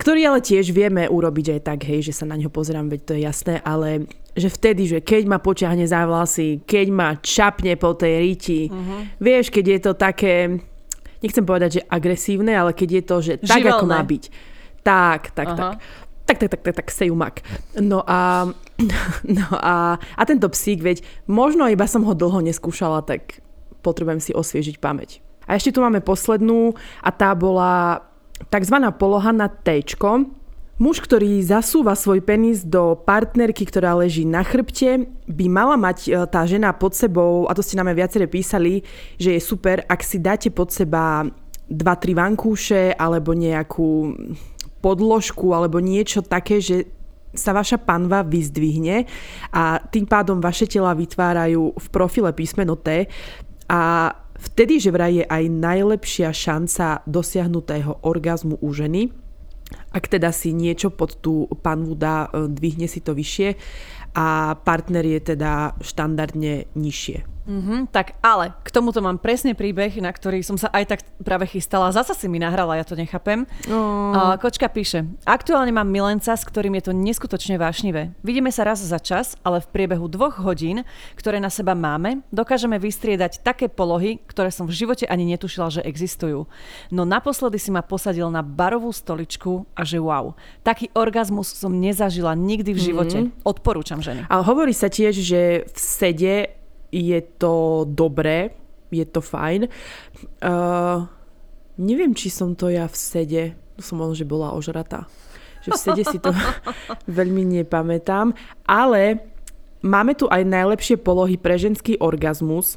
ktorý 0.01 0.33
ale 0.33 0.41
tiež 0.41 0.73
vieme 0.73 1.05
urobiť 1.07 1.47
aj 1.57 1.61
tak, 1.63 1.81
hej, 1.85 2.09
že 2.09 2.17
sa 2.17 2.25
na 2.25 2.41
neho 2.41 2.49
pozerám, 2.49 2.89
veď 2.89 3.01
to 3.05 3.13
je 3.15 3.23
jasné, 3.23 3.55
ale 3.63 4.09
že 4.33 4.49
vtedy, 4.49 4.89
že 4.89 4.99
keď 5.05 5.29
ma 5.29 5.39
počiahne 5.39 5.85
za 5.85 6.09
vlasy, 6.09 6.65
keď 6.65 6.87
ma 6.89 7.09
čapne 7.21 7.77
po 7.77 7.93
tej 7.93 8.15
ríti, 8.17 8.61
uh-huh. 8.73 9.21
vieš, 9.21 9.53
keď 9.53 9.65
je 9.69 9.79
to 9.85 9.93
také, 9.93 10.35
nechcem 11.23 11.45
povedať, 11.47 11.71
že 11.81 11.83
agresívne, 11.87 12.53
ale 12.53 12.75
keď 12.75 12.89
je 12.91 13.03
to, 13.03 13.17
že 13.23 13.33
tak, 13.43 13.63
Živelné. 13.63 13.79
ako 13.79 13.87
má 13.87 14.01
byť. 14.03 14.25
Tak, 14.83 15.21
tak, 15.33 15.47
uh-huh. 15.49 15.59
tak. 15.59 15.73
Tak, 16.23 16.37
tak, 16.39 16.49
tak, 16.55 16.61
tak, 16.63 16.75
tak, 16.79 16.89
sejumak. 16.91 17.43
No 17.79 18.03
a, 18.07 18.51
no 19.39 19.47
a, 19.59 19.99
a 19.99 20.23
tento 20.23 20.47
psík, 20.51 20.83
veď 20.83 21.03
možno 21.27 21.67
iba 21.67 21.87
som 21.87 22.07
ho 22.07 22.15
dlho 22.15 22.43
neskúšala, 22.43 23.03
tak 23.03 23.43
potrebujem 23.83 24.23
si 24.23 24.31
osviežiť 24.35 24.79
pamäť. 24.79 25.23
A 25.47 25.59
ešte 25.59 25.75
tu 25.75 25.83
máme 25.83 25.99
poslednú 25.99 26.75
a 27.03 27.11
tá 27.11 27.35
bola 27.35 28.07
takzvaná 28.51 28.95
poloha 28.95 29.35
na 29.35 29.51
téčko, 29.51 30.31
Muž, 30.83 30.99
ktorý 30.99 31.39
zasúva 31.47 31.95
svoj 31.95 32.27
penis 32.27 32.67
do 32.67 32.99
partnerky, 32.99 33.63
ktorá 33.71 33.95
leží 33.95 34.27
na 34.27 34.43
chrbte, 34.43 35.07
by 35.31 35.47
mala 35.47 35.79
mať 35.79 35.99
e, 36.11 36.27
tá 36.27 36.43
žena 36.43 36.75
pod 36.75 36.99
sebou, 36.99 37.47
a 37.47 37.55
to 37.55 37.63
ste 37.63 37.79
nám 37.79 37.95
aj 37.95 38.03
viaceré 38.03 38.27
písali, 38.27 38.83
že 39.15 39.39
je 39.39 39.47
super, 39.47 39.87
ak 39.87 40.03
si 40.03 40.19
dáte 40.19 40.51
pod 40.51 40.75
seba 40.75 41.23
dva, 41.71 41.95
tri 41.95 42.19
vankúše 42.19 42.99
alebo 42.99 43.31
nejakú 43.31 44.11
podložku 44.83 45.55
alebo 45.55 45.79
niečo 45.79 46.19
také, 46.19 46.59
že 46.59 46.91
sa 47.31 47.55
vaša 47.55 47.79
panva 47.79 48.27
vyzdvihne 48.27 49.07
a 49.55 49.79
tým 49.87 50.11
pádom 50.11 50.43
vaše 50.43 50.67
tela 50.67 50.99
vytvárajú 50.99 51.79
v 51.79 51.87
profile 51.95 52.35
písmeno 52.35 52.75
T 52.75 53.07
a 53.71 54.11
vtedy, 54.35 54.83
že 54.83 54.91
vraj 54.91 55.15
je 55.15 55.25
aj 55.31 55.45
najlepšia 55.47 56.35
šanca 56.35 57.07
dosiahnutého 57.07 58.03
orgazmu 58.03 58.59
u 58.59 58.75
ženy 58.75 59.22
ak 59.93 60.05
teda 60.09 60.31
si 60.31 60.53
niečo 60.53 60.93
pod 60.93 61.19
tú 61.21 61.49
panvu 61.61 61.97
dá, 61.97 62.29
e, 62.29 62.49
dvihne 62.49 62.87
si 62.87 63.01
to 63.01 63.17
vyššie 63.17 63.57
a 64.13 64.57
partner 64.61 65.05
je 65.05 65.21
teda 65.35 65.77
štandardne 65.81 66.69
nižšie. 66.77 67.32
Mm-hmm, 67.43 67.91
tak 67.91 68.15
ale 68.23 68.55
k 68.63 68.71
tomuto 68.71 69.03
mám 69.03 69.19
presne 69.19 69.59
príbeh, 69.59 69.99
na 69.99 70.15
ktorý 70.15 70.47
som 70.47 70.55
sa 70.55 70.71
aj 70.71 70.85
tak 70.95 71.01
práve 71.19 71.51
chystala. 71.51 71.91
Zasa 71.91 72.15
si 72.15 72.31
mi 72.31 72.39
nahrala, 72.39 72.79
ja 72.79 72.87
to 72.87 72.95
nechápem. 72.95 73.45
Oh. 73.67 74.15
Uh, 74.15 74.39
kočka 74.39 74.71
píše, 74.71 75.11
aktuálne 75.27 75.75
mám 75.75 75.91
milenca, 75.91 76.39
s 76.39 76.47
ktorým 76.47 76.79
je 76.79 76.91
to 76.91 76.93
neskutočne 76.95 77.59
vášnivé. 77.59 78.15
Vidíme 78.23 78.55
sa 78.55 78.63
raz 78.63 78.79
za 78.79 78.99
čas, 79.03 79.35
ale 79.43 79.59
v 79.59 79.71
priebehu 79.75 80.07
dvoch 80.07 80.39
hodín, 80.39 80.87
ktoré 81.19 81.43
na 81.43 81.51
seba 81.51 81.75
máme, 81.75 82.23
dokážeme 82.31 82.79
vystriedať 82.79 83.43
také 83.43 83.67
polohy, 83.67 84.23
ktoré 84.31 84.55
som 84.55 84.71
v 84.71 84.79
živote 84.79 85.11
ani 85.11 85.27
netušila, 85.35 85.83
že 85.83 85.83
existujú. 85.83 86.47
No 86.95 87.03
naposledy 87.03 87.59
si 87.59 87.75
ma 87.75 87.83
posadil 87.83 88.31
na 88.31 88.47
barovú 88.47 88.95
stoličku 88.95 89.67
a 89.75 89.83
že 89.83 89.99
wow, 89.99 90.39
taký 90.63 90.95
orgazmus 90.95 91.51
som 91.51 91.75
nezažila 91.75 92.39
nikdy 92.39 92.71
v 92.71 92.81
živote. 92.81 93.19
Mm-hmm. 93.27 93.43
Odporúčam 93.43 93.99
ženy. 93.99 94.31
Ale 94.31 94.47
hovorí 94.47 94.71
sa 94.71 94.87
tiež, 94.87 95.19
že 95.19 95.67
v 95.67 95.79
sede 95.79 96.62
je 96.93 97.19
to 97.41 97.89
dobré, 97.89 98.53
je 98.93 99.09
to 99.09 99.25
fajn. 99.25 99.67
Uh, 100.45 101.09
neviem, 101.81 102.13
či 102.13 102.29
som 102.29 102.53
to 102.53 102.69
ja 102.69 102.85
v 102.85 102.97
sede, 102.97 103.43
som 103.81 103.99
možno, 103.99 104.15
že 104.21 104.29
bola 104.29 104.53
ožratá. 104.53 105.09
Že 105.65 105.71
v 105.73 105.81
sede 105.81 106.03
si 106.05 106.19
to 106.21 106.31
veľmi 107.19 107.49
nepamätám. 107.49 108.37
Ale 108.69 109.25
máme 109.81 110.13
tu 110.13 110.29
aj 110.29 110.45
najlepšie 110.45 111.01
polohy 111.01 111.41
pre 111.41 111.57
ženský 111.57 111.97
orgazmus, 111.99 112.77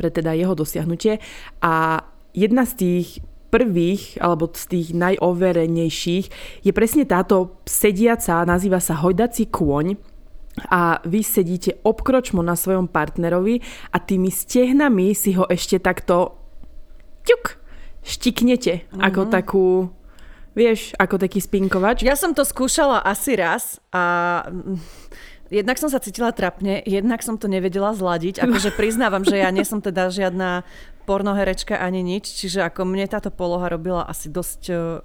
pre 0.00 0.08
teda 0.08 0.32
jeho 0.32 0.56
dosiahnutie. 0.56 1.20
A 1.60 2.00
jedna 2.32 2.64
z 2.64 2.72
tých 2.74 3.08
prvých, 3.52 4.18
alebo 4.18 4.50
z 4.50 4.64
tých 4.66 4.88
najoverenejších 4.96 6.26
je 6.66 6.72
presne 6.74 7.04
táto 7.06 7.62
sediaca, 7.68 8.42
nazýva 8.48 8.82
sa 8.82 8.98
hojdací 8.98 9.52
kôň 9.52 10.15
a 10.72 11.04
vy 11.04 11.20
sedíte 11.20 11.76
obkročmo 11.84 12.40
na 12.40 12.56
svojom 12.56 12.88
partnerovi 12.88 13.60
a 13.92 14.00
tými 14.00 14.32
stehnami 14.32 15.12
si 15.12 15.36
ho 15.36 15.44
ešte 15.48 15.76
takto 15.76 16.36
ťuk, 17.28 17.60
štiknete 18.00 18.88
mm-hmm. 18.88 19.02
ako 19.02 19.20
takú 19.28 19.66
vieš, 20.56 20.96
ako 20.96 21.20
taký 21.20 21.44
spinkovač. 21.44 22.00
Ja 22.00 22.16
som 22.16 22.32
to 22.32 22.40
skúšala 22.40 23.04
asi 23.04 23.36
raz 23.36 23.76
a 23.92 24.40
jednak 25.52 25.76
som 25.76 25.92
sa 25.92 26.00
cítila 26.00 26.32
trapne, 26.32 26.80
jednak 26.88 27.20
som 27.20 27.36
to 27.36 27.44
nevedela 27.46 27.92
zladiť. 27.92 28.40
Akože 28.40 28.72
priznávam, 28.80 29.22
že 29.22 29.36
ja 29.36 29.52
nie 29.52 29.68
som 29.68 29.84
teda 29.84 30.08
žiadna 30.08 30.64
pornoherečka 31.06 31.78
ani 31.78 32.02
nič, 32.02 32.26
čiže 32.34 32.66
ako 32.66 32.82
mne 32.82 33.06
táto 33.06 33.30
poloha 33.30 33.70
robila 33.70 34.02
asi 34.02 34.26
dosť, 34.26 34.62
eh, 34.68 35.00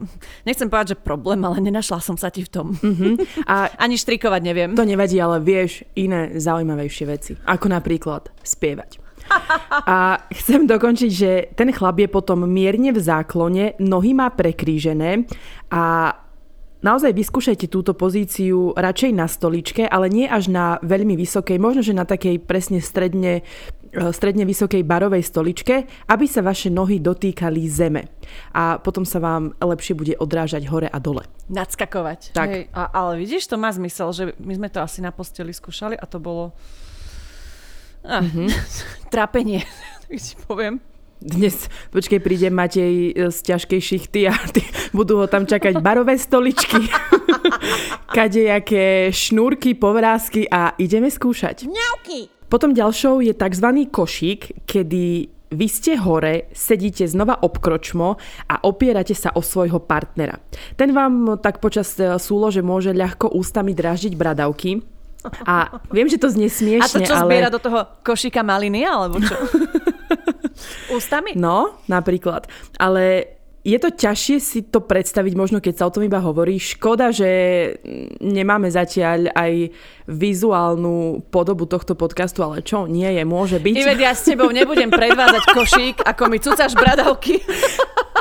nechcem 0.49 0.67
povedať, 0.67 0.97
že 0.97 1.05
problém, 1.05 1.39
ale 1.45 1.61
nenašla 1.61 2.01
som 2.01 2.17
sa 2.17 2.33
ti 2.33 2.41
v 2.41 2.49
tom. 2.49 2.67
Mm-hmm. 2.73 3.45
A 3.45 3.69
ani 3.85 3.95
štrikovať 4.01 4.41
neviem. 4.41 4.69
To 4.73 4.83
nevadí, 4.83 5.21
ale 5.21 5.37
vieš 5.37 5.85
iné 5.93 6.35
zaujímavejšie 6.41 7.05
veci, 7.05 7.31
ako 7.45 7.69
napríklad 7.69 8.33
spievať. 8.41 8.97
A 9.87 10.27
chcem 10.33 10.67
dokončiť, 10.67 11.11
že 11.11 11.31
ten 11.55 11.71
chlap 11.71 12.01
je 12.01 12.09
potom 12.11 12.43
mierne 12.43 12.91
v 12.91 12.99
záklone, 12.99 13.77
nohy 13.79 14.11
má 14.17 14.27
prekrížené 14.33 15.29
a 15.71 16.15
Naozaj 16.81 17.13
vyskúšajte 17.13 17.69
túto 17.69 17.93
pozíciu 17.93 18.73
radšej 18.73 19.11
na 19.13 19.29
stoličke, 19.29 19.85
ale 19.85 20.09
nie 20.09 20.25
až 20.25 20.49
na 20.49 20.81
veľmi 20.81 21.13
vysokej, 21.13 21.61
možno 21.61 21.85
že 21.85 21.93
na 21.93 22.09
takej 22.09 22.41
presne 22.41 22.81
stredne, 22.81 23.45
stredne 23.91 24.47
vysokej 24.47 24.87
barovej 24.87 25.23
stoličke, 25.27 25.75
aby 26.07 26.25
sa 26.27 26.39
vaše 26.39 26.71
nohy 26.71 27.03
dotýkali 27.03 27.61
zeme. 27.67 28.07
A 28.55 28.79
potom 28.79 29.03
sa 29.03 29.19
vám 29.19 29.51
lepšie 29.59 29.93
bude 29.93 30.13
odrážať 30.15 30.63
hore 30.71 30.87
a 30.87 30.97
dole. 31.03 31.27
Nadskakovať. 31.51 32.31
Tak. 32.31 32.47
Hej, 32.47 32.63
a, 32.71 32.87
ale 32.87 33.19
vidíš, 33.19 33.51
to 33.51 33.59
má 33.59 33.67
zmysel, 33.75 34.15
že 34.15 34.23
my 34.39 34.53
sme 34.55 34.69
to 34.71 34.79
asi 34.79 35.03
na 35.03 35.11
posteli 35.11 35.51
skúšali 35.51 35.99
a 35.99 36.05
to 36.07 36.23
bolo... 36.23 36.55
Ah, 38.01 38.23
mm-hmm. 38.23 38.49
trápenie, 39.13 39.61
tak 40.07 40.17
si 40.17 40.33
poviem. 40.47 40.79
Dnes, 41.21 41.69
počkej, 41.93 42.17
príde 42.17 42.49
Matej 42.49 43.13
e, 43.13 43.29
z 43.29 43.37
ťažkej 43.45 43.77
šichty 43.77 44.25
a 44.25 44.33
ty, 44.55 44.65
budú 44.89 45.21
ho 45.21 45.29
tam 45.29 45.45
čakať 45.45 45.77
barové 45.77 46.17
stoličky, 46.17 46.89
kadejaké 48.09 49.13
šnúrky, 49.13 49.77
povrázky 49.77 50.49
a 50.49 50.73
ideme 50.81 51.13
skúšať. 51.13 51.69
Mňauky! 51.69 52.40
Potom 52.51 52.75
ďalšou 52.75 53.23
je 53.23 53.31
tzv. 53.31 53.67
košík, 53.87 54.67
kedy 54.67 55.31
vy 55.51 55.67
ste 55.67 55.95
hore, 55.95 56.51
sedíte 56.51 57.07
znova 57.07 57.39
obkročmo 57.39 58.19
a 58.47 58.55
opierate 58.67 59.15
sa 59.15 59.31
o 59.35 59.43
svojho 59.43 59.79
partnera. 59.79 60.39
Ten 60.75 60.91
vám 60.91 61.39
tak 61.39 61.63
počas 61.63 61.95
e, 61.99 62.19
súlože 62.19 62.59
môže 62.59 62.91
ľahko 62.91 63.31
ústami 63.35 63.71
dráždiť 63.75 64.15
bradavky. 64.15 64.83
A 65.45 65.79
viem, 65.93 66.09
že 66.09 66.17
to 66.17 66.33
znie 66.33 66.49
smiešne, 66.49 67.03
A 67.03 67.03
to 67.03 67.07
čo 67.07 67.13
ale... 67.13 67.29
zbiera 67.29 67.49
do 67.53 67.61
toho 67.61 67.87
košíka 68.01 68.41
maliny, 68.41 68.83
alebo 68.83 69.21
čo? 69.21 69.37
Ústami? 70.97 71.37
No, 71.37 71.79
napríklad. 71.87 72.49
Ale 72.81 73.37
je 73.61 73.77
to 73.77 73.93
ťažšie 73.93 74.37
si 74.41 74.59
to 74.65 74.81
predstaviť, 74.81 75.33
možno 75.37 75.61
keď 75.61 75.73
sa 75.77 75.85
o 75.85 75.93
tom 75.93 76.01
iba 76.01 76.17
hovorí. 76.17 76.57
Škoda, 76.57 77.13
že 77.13 77.29
nemáme 78.17 78.73
zatiaľ 78.73 79.29
aj 79.37 79.69
vizuálnu 80.09 81.21
podobu 81.29 81.69
tohto 81.69 81.93
podcastu, 81.93 82.41
ale 82.41 82.65
čo, 82.65 82.89
nie 82.89 83.05
je, 83.05 83.21
môže 83.21 83.61
byť. 83.61 83.73
Ived, 83.77 84.01
ja 84.01 84.17
s 84.17 84.25
tebou 84.25 84.49
nebudem 84.49 84.89
predvádzať 84.89 85.43
košík, 85.53 85.97
ako 86.01 86.23
mi 86.27 86.37
cucaš 86.41 86.73
bradavky. 86.73 87.37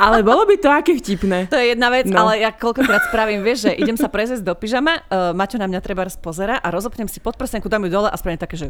Ale 0.00 0.24
bolo 0.24 0.48
by 0.48 0.56
to 0.56 0.68
aké 0.72 0.96
vtipné. 0.96 1.52
To 1.52 1.60
je 1.60 1.76
jedna 1.76 1.92
vec, 1.92 2.08
no. 2.08 2.24
ale 2.24 2.40
ja 2.40 2.48
koľkokrát 2.56 3.12
spravím, 3.12 3.44
vieš, 3.44 3.68
že 3.68 3.76
idem 3.76 4.00
sa 4.00 4.08
prezesť 4.08 4.40
do 4.40 4.56
pyžama, 4.56 4.96
uh, 4.96 5.36
Maťo 5.36 5.60
na 5.60 5.68
mňa 5.68 5.80
treba 5.84 6.08
pozera 6.16 6.56
a 6.56 6.72
rozopnem 6.72 7.04
si 7.04 7.20
podprsenku, 7.20 7.68
dám 7.68 7.84
ju 7.84 7.92
dole 7.92 8.08
a 8.08 8.16
spravím 8.16 8.40
také, 8.40 8.56
že 8.56 8.66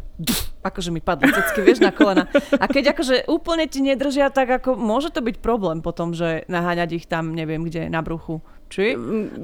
akože 0.66 0.90
mi 0.90 0.98
padli 0.98 1.30
cecky, 1.30 1.62
vieš, 1.62 1.78
na 1.78 1.94
kolena. 1.94 2.26
A 2.58 2.66
keď 2.66 2.98
akože 2.98 3.30
úplne 3.30 3.70
ti 3.70 3.78
nedržia, 3.78 4.26
tak 4.34 4.50
ako 4.58 4.74
môže 4.74 5.14
to 5.14 5.22
byť 5.22 5.38
problém 5.38 5.78
potom, 5.86 6.10
že 6.18 6.42
naháňať 6.60 7.00
ich 7.00 7.06
tam, 7.08 7.32
neviem 7.32 7.64
kde, 7.64 7.88
na 7.88 8.04
bruchu. 8.04 8.44
Či? 8.70 8.94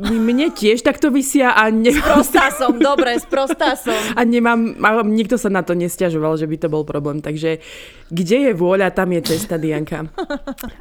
Mne 0.07 0.55
tiež 0.55 0.87
takto 0.87 1.11
vysia 1.11 1.51
a... 1.51 1.67
Ne... 1.67 1.91
Sprostá 1.91 2.55
som, 2.55 2.79
dobre, 2.79 3.19
sprostá 3.19 3.75
som. 3.75 3.97
A 4.15 4.23
nemám, 4.23 4.79
a 4.87 5.03
nikto 5.03 5.35
sa 5.35 5.51
na 5.51 5.67
to 5.67 5.75
nestiažoval, 5.75 6.39
že 6.39 6.47
by 6.47 6.57
to 6.63 6.69
bol 6.71 6.87
problém. 6.87 7.19
Takže 7.19 7.59
kde 8.07 8.39
je 8.47 8.53
vôľa, 8.55 8.95
tam 8.95 9.11
je 9.11 9.27
cesta, 9.27 9.59
Dianka. 9.59 10.07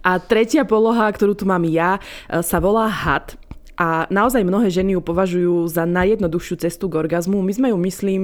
A 0.06 0.21
tretia 0.21 0.62
poloha, 0.62 1.10
ktorú 1.10 1.34
tu 1.34 1.50
mám 1.50 1.65
ja, 1.65 1.98
e, 2.30 2.45
sa 2.45 2.62
volá 2.62 2.86
had. 2.86 3.34
A 3.76 4.08
naozaj 4.08 4.48
mnohé 4.48 4.71
ženy 4.71 4.95
ju 4.95 5.02
považujú 5.04 5.67
za 5.67 5.84
najjednoduchšiu 5.84 6.56
cestu 6.63 6.88
k 6.88 6.95
orgazmu. 6.95 7.43
My 7.43 7.52
sme 7.52 7.67
ju, 7.74 7.78
myslím, 7.82 8.21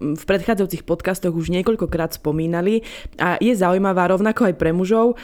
v 0.00 0.22
predchádzajúcich 0.24 0.86
podcastoch 0.88 1.36
už 1.36 1.52
niekoľkokrát 1.52 2.16
spomínali 2.16 2.86
a 3.20 3.36
je 3.36 3.52
zaujímavá 3.52 4.08
rovnako 4.08 4.48
aj 4.48 4.54
pre 4.56 4.72
mužov, 4.72 5.20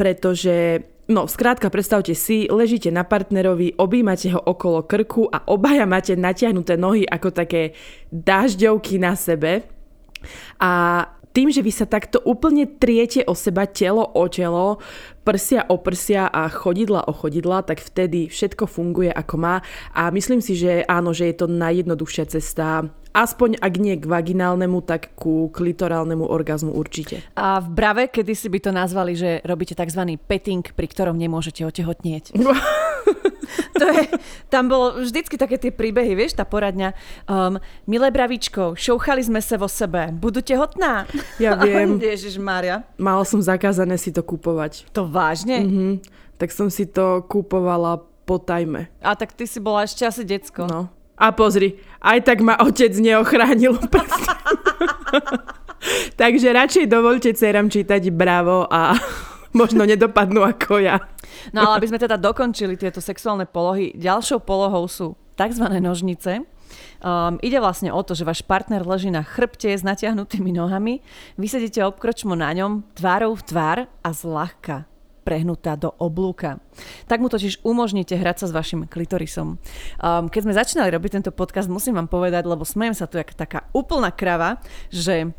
pretože 0.00 0.80
No, 1.10 1.26
skrátka, 1.26 1.74
predstavte 1.74 2.14
si, 2.14 2.46
ležíte 2.46 2.86
na 2.94 3.02
partnerovi, 3.02 3.74
objímate 3.82 4.30
ho 4.30 4.38
okolo 4.38 4.86
krku 4.86 5.26
a 5.26 5.42
obaja 5.50 5.82
máte 5.82 6.14
natiahnuté 6.14 6.78
nohy 6.78 7.02
ako 7.02 7.34
také 7.34 7.74
dažďovky 8.14 9.02
na 9.02 9.18
sebe. 9.18 9.66
A 10.62 11.02
tým, 11.34 11.50
že 11.50 11.66
vy 11.66 11.74
sa 11.74 11.90
takto 11.90 12.22
úplne 12.22 12.62
triete 12.66 13.26
o 13.26 13.34
seba 13.34 13.66
telo 13.66 14.06
o 14.06 14.22
telo, 14.30 14.78
prsia 15.26 15.66
o 15.66 15.82
prsia 15.82 16.30
a 16.30 16.46
chodidla 16.46 17.10
o 17.10 17.12
chodidla, 17.14 17.66
tak 17.66 17.82
vtedy 17.82 18.30
všetko 18.30 18.70
funguje 18.70 19.10
ako 19.10 19.34
má 19.34 19.66
a 19.90 20.14
myslím 20.14 20.38
si, 20.38 20.54
že 20.54 20.86
áno, 20.86 21.10
že 21.10 21.26
je 21.30 21.42
to 21.42 21.50
najjednoduchšia 21.50 22.30
cesta 22.30 22.86
aspoň 23.12 23.58
ak 23.58 23.74
nie 23.78 23.94
k 23.98 24.06
vaginálnemu, 24.06 24.78
tak 24.86 25.14
ku 25.18 25.50
klitorálnemu 25.50 26.26
orgazmu 26.26 26.74
určite. 26.74 27.22
A 27.34 27.58
v 27.58 27.68
Brave, 27.74 28.04
kedy 28.10 28.32
si 28.34 28.46
by 28.46 28.58
to 28.62 28.70
nazvali, 28.70 29.18
že 29.18 29.42
robíte 29.42 29.74
tzv. 29.74 30.18
petting, 30.26 30.62
pri 30.62 30.86
ktorom 30.86 31.18
nemôžete 31.18 31.66
otehotnieť. 31.66 32.34
to 33.80 33.84
je, 33.90 34.02
tam 34.46 34.70
bolo 34.70 35.02
vždycky 35.02 35.34
také 35.34 35.58
tie 35.58 35.72
príbehy, 35.74 36.14
vieš, 36.14 36.38
tá 36.38 36.46
poradňa. 36.46 36.94
Um, 37.26 37.58
milé 37.90 38.08
bravičko, 38.14 38.78
šouchali 38.78 39.26
sme 39.26 39.42
sa 39.42 39.58
vo 39.58 39.66
sebe, 39.66 40.14
budú 40.14 40.40
tehotná? 40.42 41.10
Ja 41.42 41.58
viem. 41.64 41.98
Ježiš 41.98 42.38
Mária. 42.38 42.86
Mala 42.96 43.26
som 43.26 43.42
zakázané 43.42 43.98
si 43.98 44.14
to 44.14 44.22
kúpovať. 44.22 44.86
To 44.94 45.06
vážne? 45.06 45.58
Mhm. 45.66 45.88
Tak 46.40 46.56
som 46.56 46.72
si 46.72 46.88
to 46.88 47.20
kúpovala 47.28 48.00
po 48.24 48.40
tajme. 48.40 48.88
A 49.04 49.12
tak 49.12 49.36
ty 49.36 49.44
si 49.44 49.60
bola 49.60 49.84
ešte 49.84 50.08
asi 50.08 50.24
decko. 50.24 50.64
No. 50.64 50.99
A 51.20 51.36
pozri, 51.36 51.76
aj 52.00 52.24
tak 52.24 52.40
ma 52.40 52.56
otec 52.56 52.96
neochránil. 52.96 53.76
Takže 56.20 56.48
radšej 56.48 56.88
dovolte 56.88 57.36
dcerám 57.36 57.68
čítať 57.68 58.08
Bravo 58.08 58.64
a 58.64 58.96
možno 59.60 59.84
nedopadnú 59.84 60.40
ako 60.40 60.80
ja. 60.80 60.96
No 61.52 61.68
ale 61.68 61.84
aby 61.84 61.88
sme 61.92 62.00
teda 62.00 62.16
dokončili 62.16 62.80
tieto 62.80 63.04
sexuálne 63.04 63.44
polohy, 63.44 63.92
ďalšou 63.96 64.44
polohou 64.44 64.88
sú 64.88 65.16
tzv. 65.36 65.64
nožnice. 65.80 66.44
Um, 67.00 67.40
ide 67.40 67.56
vlastne 67.60 67.92
o 67.92 68.00
to, 68.04 68.12
že 68.12 68.28
váš 68.28 68.44
partner 68.44 68.84
leží 68.84 69.08
na 69.08 69.24
chrbte 69.24 69.72
s 69.72 69.80
natiahnutými 69.80 70.52
nohami, 70.52 71.00
vy 71.36 71.46
sedíte 71.48 71.80
obkročmo 71.84 72.36
na 72.36 72.52
ňom, 72.52 72.84
tvárou 72.92 73.32
v 73.36 73.44
tvár 73.44 73.78
a 74.04 74.08
zľahka 74.12 74.89
prehnutá 75.30 75.78
do 75.78 75.94
oblúka. 76.02 76.58
Tak 77.06 77.22
mu 77.22 77.30
totiž 77.30 77.62
umožníte 77.62 78.18
hrať 78.18 78.42
sa 78.42 78.46
s 78.50 78.56
vašim 78.56 78.90
klitorisom. 78.90 79.62
Um, 80.02 80.26
keď 80.26 80.40
sme 80.42 80.58
začínali 80.58 80.90
robiť 80.90 81.22
tento 81.22 81.30
podcast, 81.30 81.70
musím 81.70 81.94
vám 82.02 82.10
povedať, 82.10 82.50
lebo 82.50 82.66
smejem 82.66 82.98
sa 82.98 83.06
tu 83.06 83.22
jak 83.22 83.30
taká 83.30 83.70
úplná 83.70 84.10
krava, 84.10 84.58
že 84.90 85.30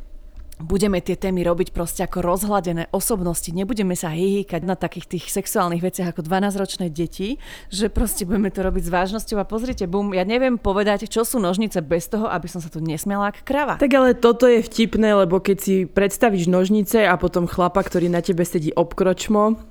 budeme 0.64 1.02
tie 1.02 1.18
témy 1.18 1.44
robiť 1.44 1.74
proste 1.74 2.06
ako 2.06 2.22
rozhladené 2.22 2.88
osobnosti. 2.94 3.50
Nebudeme 3.50 3.98
sa 3.98 4.14
hýkať 4.14 4.62
na 4.64 4.78
takých 4.78 5.18
tých 5.18 5.26
sexuálnych 5.34 5.82
veciach 5.82 6.14
ako 6.14 6.22
12-ročné 6.24 6.94
deti, 6.94 7.42
že 7.74 7.90
proste 7.90 8.24
budeme 8.24 8.54
to 8.54 8.62
robiť 8.62 8.84
s 8.88 8.94
vážnosťou 8.94 9.38
a 9.42 9.50
pozrite, 9.50 9.90
bum, 9.90 10.14
ja 10.14 10.24
neviem 10.24 10.56
povedať, 10.62 11.10
čo 11.10 11.26
sú 11.26 11.42
nožnice 11.42 11.82
bez 11.82 12.08
toho, 12.08 12.30
aby 12.30 12.48
som 12.48 12.62
sa 12.62 12.70
tu 12.70 12.80
nesmiala 12.80 13.34
ako 13.34 13.42
krava. 13.44 13.76
Tak 13.82 13.92
ale 13.92 14.14
toto 14.14 14.46
je 14.46 14.62
vtipné, 14.62 15.18
lebo 15.18 15.42
keď 15.42 15.58
si 15.58 15.76
predstavíš 15.90 16.48
nožnice 16.48 17.04
a 17.04 17.18
potom 17.18 17.50
chlapa, 17.50 17.82
ktorý 17.82 18.08
na 18.08 18.22
tebe 18.22 18.46
sedí 18.46 18.70
obkročmo, 18.72 19.71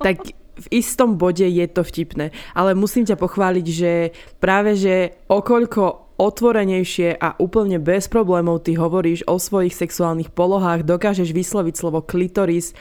tak 0.00 0.32
v 0.56 0.66
istom 0.72 1.20
bode 1.20 1.44
je 1.44 1.66
to 1.68 1.84
vtipné. 1.84 2.32
Ale 2.56 2.72
musím 2.72 3.04
ťa 3.04 3.20
pochváliť, 3.20 3.66
že 3.68 3.92
práve 4.40 4.72
že 4.72 5.12
okoľko 5.28 6.05
otvorenejšie 6.16 7.16
a 7.20 7.36
úplne 7.36 7.76
bez 7.76 8.08
problémov 8.08 8.64
ty 8.64 8.76
hovoríš 8.76 9.24
o 9.28 9.36
svojich 9.36 9.76
sexuálnych 9.76 10.32
polohách, 10.32 10.88
dokážeš 10.88 11.32
vysloviť 11.32 11.74
slovo 11.76 12.00
klitoris 12.00 12.72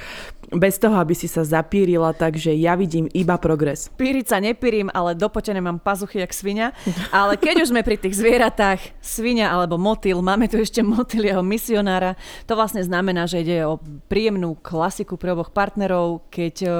bez 0.53 0.77
toho, 0.77 0.95
aby 1.01 1.17
si 1.17 1.25
sa 1.25 1.41
zapírila, 1.41 2.13
takže 2.13 2.53
ja 2.53 2.77
vidím 2.77 3.09
iba 3.11 3.35
progres. 3.41 3.89
Píriť 3.97 4.25
sa 4.29 4.37
nepírim, 4.37 4.93
ale 4.93 5.17
dopotené 5.17 5.57
mám 5.57 5.81
pazuchy 5.81 6.21
jak 6.21 6.31
svinia. 6.31 6.69
Ale 7.09 7.39
keď 7.39 7.65
už 7.65 7.71
sme 7.73 7.81
pri 7.81 7.97
tých 7.97 8.13
zvieratách, 8.13 8.79
svinia 9.01 9.49
alebo 9.49 9.81
motil, 9.81 10.21
máme 10.21 10.45
tu 10.45 10.61
ešte 10.61 10.85
motil 10.85 11.25
jeho 11.25 11.41
misionára, 11.41 12.13
to 12.45 12.53
vlastne 12.53 12.85
znamená, 12.85 13.25
že 13.25 13.41
ide 13.41 13.65
o 13.65 13.81
príjemnú 14.05 14.57
klasiku 14.61 15.17
pre 15.17 15.33
oboch 15.33 15.49
partnerov, 15.49 16.29
keď 16.29 16.55
eh, 16.61 16.71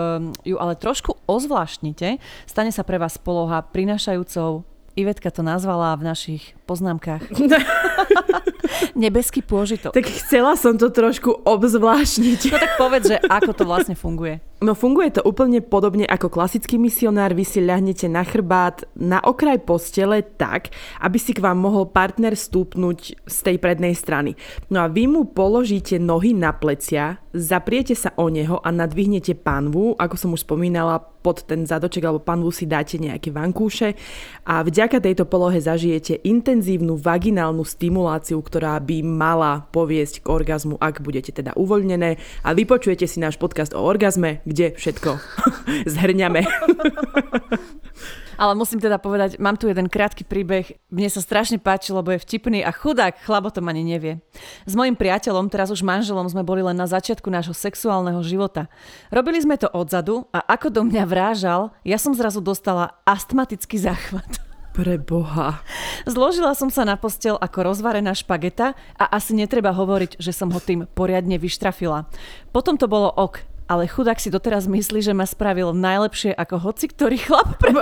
ju 0.53 0.55
ale 0.61 0.77
trošku 0.77 1.17
ozvláštnite, 1.25 2.21
stane 2.45 2.69
sa 2.69 2.85
pre 2.85 3.01
vás 3.01 3.17
poloha 3.17 3.65
prinašajúcou 3.65 4.74
Ivetka 4.95 5.27
to 5.27 5.43
nazvala 5.43 5.91
v 5.99 6.07
našich 6.07 6.55
poznámkach. 6.63 7.27
Nebeský 8.95 9.43
pôžitok. 9.43 9.91
Tak 9.91 10.07
chcela 10.07 10.55
som 10.55 10.79
to 10.79 10.87
trošku 10.87 11.43
obzvláštniť. 11.43 12.39
No 12.47 12.55
tak 12.55 12.73
povedz, 12.79 13.03
že 13.11 13.19
ako 13.27 13.51
to 13.51 13.63
vlastne 13.67 13.95
funguje. 13.99 14.39
No 14.63 14.71
funguje 14.71 15.19
to 15.19 15.21
úplne 15.27 15.59
podobne 15.59 16.07
ako 16.07 16.31
klasický 16.31 16.79
misionár. 16.79 17.35
Vy 17.35 17.43
si 17.43 17.59
ľahnete 17.59 18.07
na 18.07 18.23
chrbát 18.23 18.87
na 18.95 19.19
okraj 19.19 19.67
postele 19.67 20.23
tak, 20.23 20.71
aby 21.03 21.19
si 21.19 21.35
k 21.35 21.43
vám 21.43 21.59
mohol 21.59 21.91
partner 21.91 22.31
stúpnuť 22.31 23.27
z 23.27 23.37
tej 23.43 23.59
prednej 23.59 23.99
strany. 23.99 24.39
No 24.71 24.79
a 24.79 24.87
vy 24.87 25.11
mu 25.11 25.27
položíte 25.27 25.99
nohy 25.99 26.31
na 26.31 26.55
plecia, 26.55 27.19
zapriete 27.35 27.93
sa 27.93 28.15
o 28.15 28.31
neho 28.31 28.63
a 28.63 28.71
nadvihnete 28.71 29.35
panvu, 29.35 29.99
ako 29.99 30.15
som 30.15 30.31
už 30.31 30.47
spomínala, 30.47 31.03
pod 31.25 31.41
ten 31.41 31.65
zadoček 31.65 32.05
alebo 32.05 32.21
panvu 32.21 32.53
si 32.53 32.69
dáte 32.69 33.01
nejaké 33.01 33.33
vankúše 33.33 33.97
a 34.45 34.61
vďaka 34.61 35.01
tejto 35.01 35.25
polohe 35.25 35.57
zažijete 35.57 36.21
intenzívnu 36.21 37.01
vaginálnu 37.01 37.65
stimuláciu, 37.65 38.37
ktorá 38.45 38.77
by 38.77 39.01
mala 39.01 39.65
poviesť 39.73 40.21
k 40.21 40.29
orgazmu, 40.29 40.77
ak 40.77 41.01
budete 41.01 41.33
teda 41.33 41.57
uvoľnené 41.57 42.21
a 42.45 42.49
vypočujete 42.53 43.09
si 43.09 43.17
náš 43.17 43.41
podcast 43.41 43.73
o 43.73 43.81
orgazme, 43.81 44.45
kde 44.45 44.77
všetko 44.77 45.17
zhrňame. 45.97 46.45
Ale 48.35 48.53
musím 48.55 48.83
teda 48.83 48.99
povedať, 48.99 49.39
mám 49.39 49.55
tu 49.55 49.71
jeden 49.71 49.87
krátky 49.87 50.27
príbeh. 50.27 50.75
Mne 50.91 51.09
sa 51.11 51.23
strašne 51.23 51.59
páči, 51.59 51.95
lebo 51.95 52.11
je 52.11 52.23
vtipný 52.23 52.61
a 52.61 52.71
chudák 52.71 53.23
chlabo 53.23 53.51
to 53.51 53.63
ani 53.63 53.83
nevie. 53.83 54.19
S 54.67 54.73
mojim 54.75 54.99
priateľom, 54.99 55.47
teraz 55.47 55.71
už 55.71 55.81
manželom, 55.81 56.27
sme 56.27 56.43
boli 56.43 56.61
len 56.61 56.75
na 56.75 56.85
začiatku 56.85 57.31
nášho 57.31 57.55
sexuálneho 57.55 58.19
života. 58.21 58.67
Robili 59.09 59.39
sme 59.39 59.55
to 59.55 59.71
odzadu 59.71 60.27
a 60.35 60.43
ako 60.43 60.67
do 60.69 60.81
mňa 60.83 61.03
vrážal, 61.07 61.71
ja 61.87 61.95
som 61.95 62.13
zrazu 62.13 62.43
dostala 62.43 62.99
astmatický 63.07 63.79
záchvat. 63.79 64.43
Pre 64.75 64.99
Boha. 64.99 65.63
Zložila 66.03 66.51
som 66.51 66.67
sa 66.67 66.83
na 66.83 66.99
postel 66.99 67.39
ako 67.39 67.71
rozvarená 67.71 68.11
špageta 68.11 68.75
a 68.99 69.05
asi 69.07 69.31
netreba 69.31 69.71
hovoriť, 69.71 70.19
že 70.19 70.35
som 70.35 70.51
ho 70.51 70.59
tým 70.59 70.83
poriadne 70.91 71.39
vyštrafila. 71.39 72.11
Potom 72.51 72.75
to 72.75 72.91
bolo 72.91 73.07
ok, 73.07 73.39
ale 73.65 73.89
chudák 73.89 74.21
si 74.21 74.29
doteraz 74.29 74.69
myslí, 74.69 75.01
že 75.01 75.13
ma 75.13 75.25
spravil 75.25 75.73
najlepšie 75.73 76.33
ako 76.37 76.55
hoci 76.61 76.85
ktorý 76.89 77.17
chlap 77.17 77.57
pre. 77.57 77.73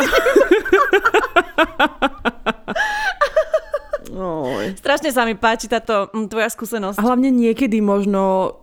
Strašne 4.80 5.10
sa 5.12 5.28
mi 5.28 5.36
páči 5.36 5.68
táto 5.68 6.08
mm, 6.14 6.32
tvoja 6.32 6.48
skúsenosť. 6.48 6.98
A 7.02 7.04
hlavne 7.04 7.34
niekedy 7.34 7.82
možno 7.84 8.56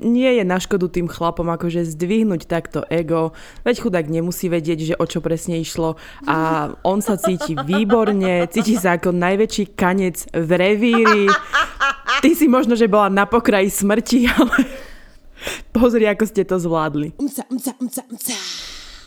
nie 0.00 0.40
je 0.40 0.44
na 0.44 0.56
škodu 0.56 0.88
tým 0.88 1.04
chlapom 1.04 1.44
akože 1.52 1.84
zdvihnúť 1.84 2.48
takto 2.48 2.80
ego. 2.88 3.36
Veď 3.62 3.84
chudák 3.84 4.06
nemusí 4.08 4.48
vedieť, 4.48 4.78
že 4.92 4.94
o 4.96 5.04
čo 5.04 5.20
presne 5.20 5.60
išlo 5.60 6.00
a 6.24 6.70
on 6.80 7.04
sa 7.04 7.20
cíti 7.20 7.52
výborne, 7.52 8.48
cíti 8.48 8.80
sa 8.80 8.96
ako 8.96 9.12
najväčší 9.12 9.76
kanec 9.76 10.24
v 10.32 10.50
revíri. 10.56 11.28
Ty 12.24 12.30
si 12.32 12.46
možno, 12.48 12.72
že 12.72 12.88
bola 12.88 13.12
na 13.12 13.28
pokraji 13.28 13.68
smrti, 13.68 14.18
ale 14.32 14.56
pozri, 15.76 16.04
ako 16.08 16.24
ste 16.28 16.42
to 16.46 16.56
zvládli. 16.58 17.14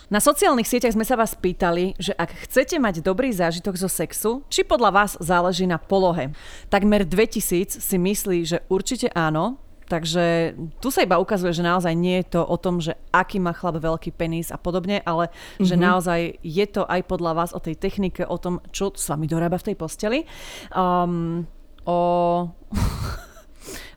Na 0.06 0.22
sociálnych 0.22 0.70
sieťach 0.70 0.94
sme 0.94 1.02
sa 1.02 1.18
vás 1.18 1.34
pýtali, 1.34 1.98
že 1.98 2.14
ak 2.14 2.46
chcete 2.46 2.78
mať 2.78 3.02
dobrý 3.02 3.34
zážitok 3.34 3.74
zo 3.74 3.90
sexu, 3.90 4.46
či 4.46 4.62
podľa 4.62 4.90
vás 4.94 5.12
záleží 5.18 5.66
na 5.66 5.82
polohe. 5.82 6.30
Takmer 6.70 7.02
2000 7.02 7.82
si 7.82 7.96
myslí, 7.98 8.38
že 8.46 8.62
určite 8.70 9.10
áno, 9.10 9.58
Takže 9.86 10.58
tu 10.82 10.90
sa 10.90 11.06
iba 11.06 11.22
ukazuje, 11.22 11.54
že 11.54 11.62
naozaj 11.62 11.94
nie 11.94 12.18
je 12.18 12.34
to 12.38 12.42
o 12.42 12.58
tom, 12.58 12.82
že 12.82 12.98
aký 13.14 13.38
má 13.38 13.54
chlap 13.54 13.78
veľký 13.78 14.10
penis 14.18 14.50
a 14.50 14.58
podobne, 14.58 14.98
ale 15.06 15.30
mm-hmm. 15.30 15.62
že 15.62 15.74
naozaj 15.78 16.20
je 16.42 16.66
to 16.66 16.82
aj 16.90 17.06
podľa 17.06 17.32
vás 17.38 17.50
o 17.54 17.62
tej 17.62 17.78
technike, 17.78 18.26
o 18.26 18.34
tom, 18.34 18.58
čo 18.74 18.90
s 18.90 19.06
vami 19.06 19.30
dorába 19.30 19.62
v 19.62 19.66
tej 19.70 19.76
posteli. 19.78 20.18
Um, 20.74 21.46
o... 21.86 21.98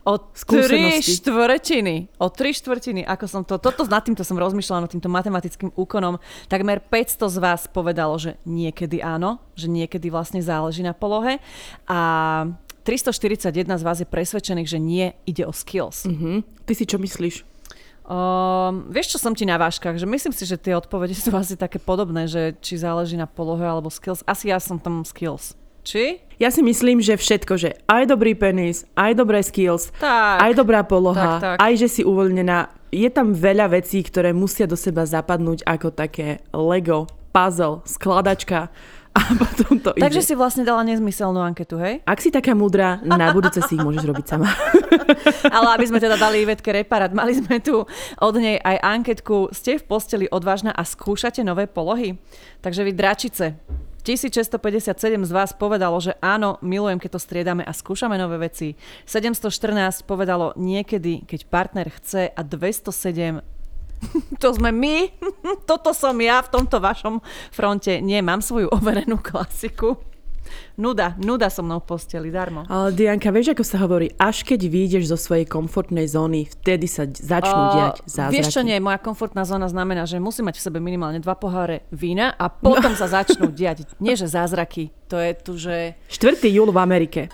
o 0.03 0.15
tri 0.31 1.03
štvrtiny, 1.03 1.95
o 2.19 2.27
tri 2.31 2.55
štvrtiny, 2.55 3.03
ako 3.03 3.25
som 3.27 3.41
to, 3.43 3.59
toto 3.59 3.83
nad 3.87 4.03
týmto 4.03 4.23
som 4.23 4.39
rozmýšľala, 4.39 4.87
nad 4.87 4.91
týmto 4.91 5.11
matematickým 5.11 5.75
úkonom, 5.75 6.17
takmer 6.47 6.79
500 6.79 7.35
z 7.35 7.37
vás 7.37 7.61
povedalo, 7.67 8.15
že 8.15 8.39
niekedy 8.47 9.03
áno, 9.03 9.43
že 9.53 9.67
niekedy 9.67 10.07
vlastne 10.07 10.39
záleží 10.39 10.81
na 10.81 10.95
polohe 10.95 11.43
a 11.85 11.99
341 12.87 13.53
z 13.77 13.83
vás 13.85 13.97
je 14.01 14.07
presvedčených, 14.07 14.69
že 14.69 14.79
nie, 14.81 15.13
ide 15.29 15.45
o 15.45 15.53
skills. 15.53 16.09
Uh-huh. 16.09 16.41
Ty 16.65 16.73
si 16.73 16.89
čo 16.89 16.97
myslíš? 16.97 17.45
Um, 18.09 18.89
vieš, 18.89 19.13
čo 19.13 19.19
som 19.21 19.37
ti 19.37 19.45
na 19.45 19.61
váškach? 19.61 20.01
Že 20.01 20.09
myslím 20.09 20.33
si, 20.33 20.49
že 20.49 20.57
tie 20.57 20.73
odpovede 20.73 21.13
sú 21.13 21.29
asi 21.37 21.53
také 21.53 21.77
podobné, 21.77 22.25
že 22.25 22.57
či 22.57 22.81
záleží 22.81 23.13
na 23.13 23.29
polohe 23.29 23.61
alebo 23.61 23.93
skills. 23.93 24.25
Asi 24.25 24.49
ja 24.49 24.57
som 24.57 24.81
tam 24.81 25.05
skills. 25.05 25.53
Či? 25.89 26.21
Ja 26.37 26.53
si 26.53 26.61
myslím, 26.61 27.01
že 27.01 27.17
všetko, 27.17 27.57
že 27.57 27.73
aj 27.89 28.13
dobrý 28.13 28.37
penis, 28.37 28.85
aj 28.93 29.17
dobré 29.17 29.41
skills, 29.41 29.89
tak, 29.97 30.37
aj 30.37 30.51
dobrá 30.53 30.85
poloha, 30.85 31.41
tak, 31.41 31.41
tak. 31.41 31.55
aj 31.57 31.73
že 31.81 31.87
si 31.89 32.01
uvoľnená. 32.05 32.69
Je 32.93 33.09
tam 33.09 33.33
veľa 33.33 33.73
vecí, 33.73 34.05
ktoré 34.05 34.29
musia 34.29 34.69
do 34.69 34.77
seba 34.77 35.09
zapadnúť 35.09 35.65
ako 35.65 35.89
také 35.89 36.45
Lego, 36.53 37.09
puzzle, 37.33 37.81
skladačka 37.89 38.69
a 39.17 39.21
potom 39.33 39.81
to 39.81 39.89
ide. 39.97 40.05
Takže 40.05 40.21
si 40.21 40.37
vlastne 40.37 40.61
dala 40.61 40.85
nezmyselnú 40.85 41.41
anketu, 41.41 41.81
hej? 41.81 42.05
Ak 42.05 42.21
si 42.21 42.29
taká 42.29 42.53
múdra, 42.53 43.01
na 43.01 43.33
budúce 43.35 43.65
si 43.65 43.73
ich 43.73 43.81
môžeš 43.81 44.05
robiť 44.05 44.25
sama. 44.29 44.45
Ale 45.57 45.73
aby 45.73 45.89
sme 45.89 45.97
teda 45.97 46.21
dali 46.21 46.45
Ivetke 46.45 46.69
reparát, 46.69 47.09
mali 47.17 47.33
sme 47.33 47.57
tu 47.57 47.81
od 48.21 48.35
nej 48.37 48.61
aj 48.61 48.77
anketku 48.77 49.49
Ste 49.49 49.81
v 49.81 49.89
posteli 49.89 50.25
odvážna 50.29 50.69
a 50.69 50.85
skúšate 50.85 51.41
nové 51.41 51.65
polohy? 51.65 52.21
Takže 52.61 52.85
vy 52.85 52.93
dračice, 52.93 53.57
1657 54.09 54.97
z 55.21 55.29
vás 55.29 55.53
povedalo, 55.53 56.01
že 56.01 56.17
áno, 56.17 56.57
milujem, 56.65 56.97
keď 56.97 57.13
to 57.13 57.21
striedame 57.21 57.61
a 57.61 57.69
skúšame 57.69 58.17
nové 58.17 58.41
veci. 58.41 58.73
714 59.05 60.01
povedalo 60.09 60.57
niekedy, 60.57 61.29
keď 61.29 61.45
partner 61.45 61.93
chce 61.93 62.33
a 62.33 62.41
207 62.41 63.59
to 64.41 64.47
sme 64.55 64.71
my, 64.71 65.11
toto 65.69 65.93
som 65.93 66.15
ja 66.17 66.41
v 66.41 66.51
tomto 66.51 66.81
vašom 66.81 67.21
fronte. 67.53 67.99
Nie, 68.01 68.25
mám 68.25 68.41
svoju 68.41 68.71
overenú 68.71 69.19
klasiku. 69.21 69.99
Nuda, 70.77 71.15
nuda 71.19 71.49
so 71.51 71.65
mnou 71.65 71.81
v 71.83 71.85
posteli, 71.89 72.29
darmo. 72.29 72.65
Ale 72.69 72.93
Dianka, 72.95 73.31
vieš, 73.33 73.53
ako 73.57 73.63
sa 73.65 73.77
hovorí, 73.83 74.13
až 74.19 74.43
keď 74.47 74.69
vyjdeš 74.69 75.11
zo 75.11 75.17
svojej 75.17 75.45
komfortnej 75.45 76.07
zóny, 76.09 76.47
vtedy 76.47 76.87
sa 76.87 77.07
začnú 77.09 77.63
uh, 77.69 77.73
diať 77.75 77.95
zázraky. 78.07 78.35
Vieš 78.35 78.47
čo 78.53 78.61
nie, 78.63 78.77
moja 78.79 78.99
komfortná 79.01 79.43
zóna 79.43 79.67
znamená, 79.67 80.05
že 80.09 80.21
musím 80.21 80.49
mať 80.49 80.61
v 80.61 80.63
sebe 80.65 80.77
minimálne 80.83 81.19
dva 81.21 81.35
poháre 81.35 81.85
vína 81.93 82.33
a 82.35 82.49
potom 82.49 82.93
no. 82.93 82.99
sa 82.99 83.09
začnú 83.09 83.51
diať, 83.51 83.85
nie 84.01 84.13
že 84.13 84.29
zázraky, 84.29 84.91
to 85.09 85.17
je 85.17 85.31
tu, 85.37 85.51
že... 85.57 85.97
4. 86.11 86.37
júl 86.53 86.69
v 86.69 86.79
Amerike. 86.79 87.21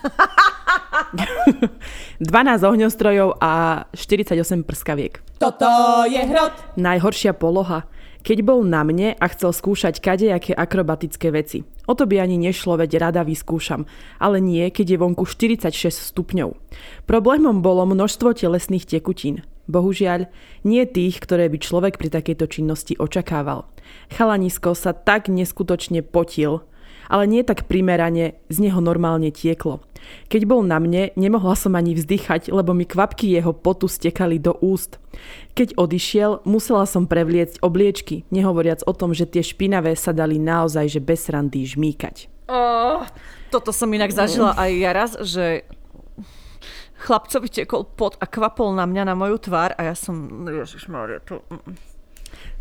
12 2.20 2.64
ohňostrojov 2.64 3.36
a 3.40 3.84
48 3.92 4.64
prskaviek. 4.64 5.20
Toto 5.36 5.68
je 6.08 6.20
hrot. 6.20 6.54
Najhoršia 6.80 7.36
poloha. 7.36 7.84
Keď 8.26 8.42
bol 8.42 8.66
na 8.66 8.82
mne 8.82 9.14
a 9.14 9.26
chcel 9.30 9.54
skúšať 9.54 10.02
kadejaké 10.02 10.50
akrobatické 10.50 11.30
veci. 11.30 11.62
O 11.86 11.94
to 11.94 12.04
by 12.06 12.18
ani 12.18 12.38
nešlo, 12.38 12.74
veď 12.78 12.98
rada 12.98 13.22
vyskúšam. 13.22 13.86
Ale 14.18 14.42
nie, 14.42 14.66
keď 14.70 14.94
je 14.94 14.98
vonku 14.98 15.24
46 15.24 16.12
stupňov. 16.12 16.58
Problémom 17.06 17.62
bolo 17.62 17.86
množstvo 17.86 18.34
telesných 18.34 18.86
tekutín. 18.86 19.46
Bohužiaľ, 19.66 20.30
nie 20.62 20.86
tých, 20.86 21.18
ktoré 21.18 21.50
by 21.50 21.58
človek 21.58 21.98
pri 21.98 22.10
takejto 22.10 22.46
činnosti 22.46 22.94
očakával. 22.94 23.66
Chalanisko 24.14 24.78
sa 24.78 24.94
tak 24.94 25.26
neskutočne 25.26 26.06
potil, 26.06 26.62
ale 27.10 27.26
nie 27.26 27.42
tak 27.42 27.66
primerane, 27.66 28.38
z 28.46 28.56
neho 28.62 28.78
normálne 28.78 29.30
tieklo. 29.34 29.82
Keď 30.26 30.42
bol 30.48 30.62
na 30.62 30.80
mne, 30.82 31.12
nemohla 31.14 31.54
som 31.54 31.74
ani 31.74 31.94
vzdychať, 31.94 32.50
lebo 32.50 32.72
mi 32.74 32.84
kvapky 32.88 33.30
jeho 33.32 33.54
potu 33.54 33.86
stekali 33.86 34.40
do 34.40 34.54
úst. 34.58 34.98
Keď 35.56 35.76
odišiel, 35.78 36.44
musela 36.44 36.84
som 36.84 37.08
prevliecť 37.08 37.64
obliečky, 37.64 38.28
nehovoriac 38.28 38.84
o 38.84 38.92
tom, 38.92 39.16
že 39.16 39.24
tie 39.24 39.40
špinavé 39.40 39.96
sa 39.96 40.12
dali 40.12 40.36
naozaj 40.36 40.86
že 40.92 41.00
bez 41.00 41.26
randy 41.32 41.64
žmýkať. 41.64 42.28
Oh, 42.46 43.02
toto 43.50 43.74
som 43.74 43.90
inak 43.90 44.14
zažila 44.14 44.54
aj 44.54 44.70
ja 44.70 44.90
raz, 44.94 45.12
že 45.26 45.66
chlapcovi 46.96 47.48
tekol 47.50 47.84
pot 47.84 48.16
a 48.22 48.26
kvapol 48.26 48.72
na 48.72 48.88
mňa, 48.88 49.02
na 49.12 49.14
moju 49.14 49.36
tvár 49.38 49.76
a 49.76 49.80
ja 49.82 49.94
som, 49.94 50.46
ježišmarja, 50.48 51.18
to... 51.26 51.42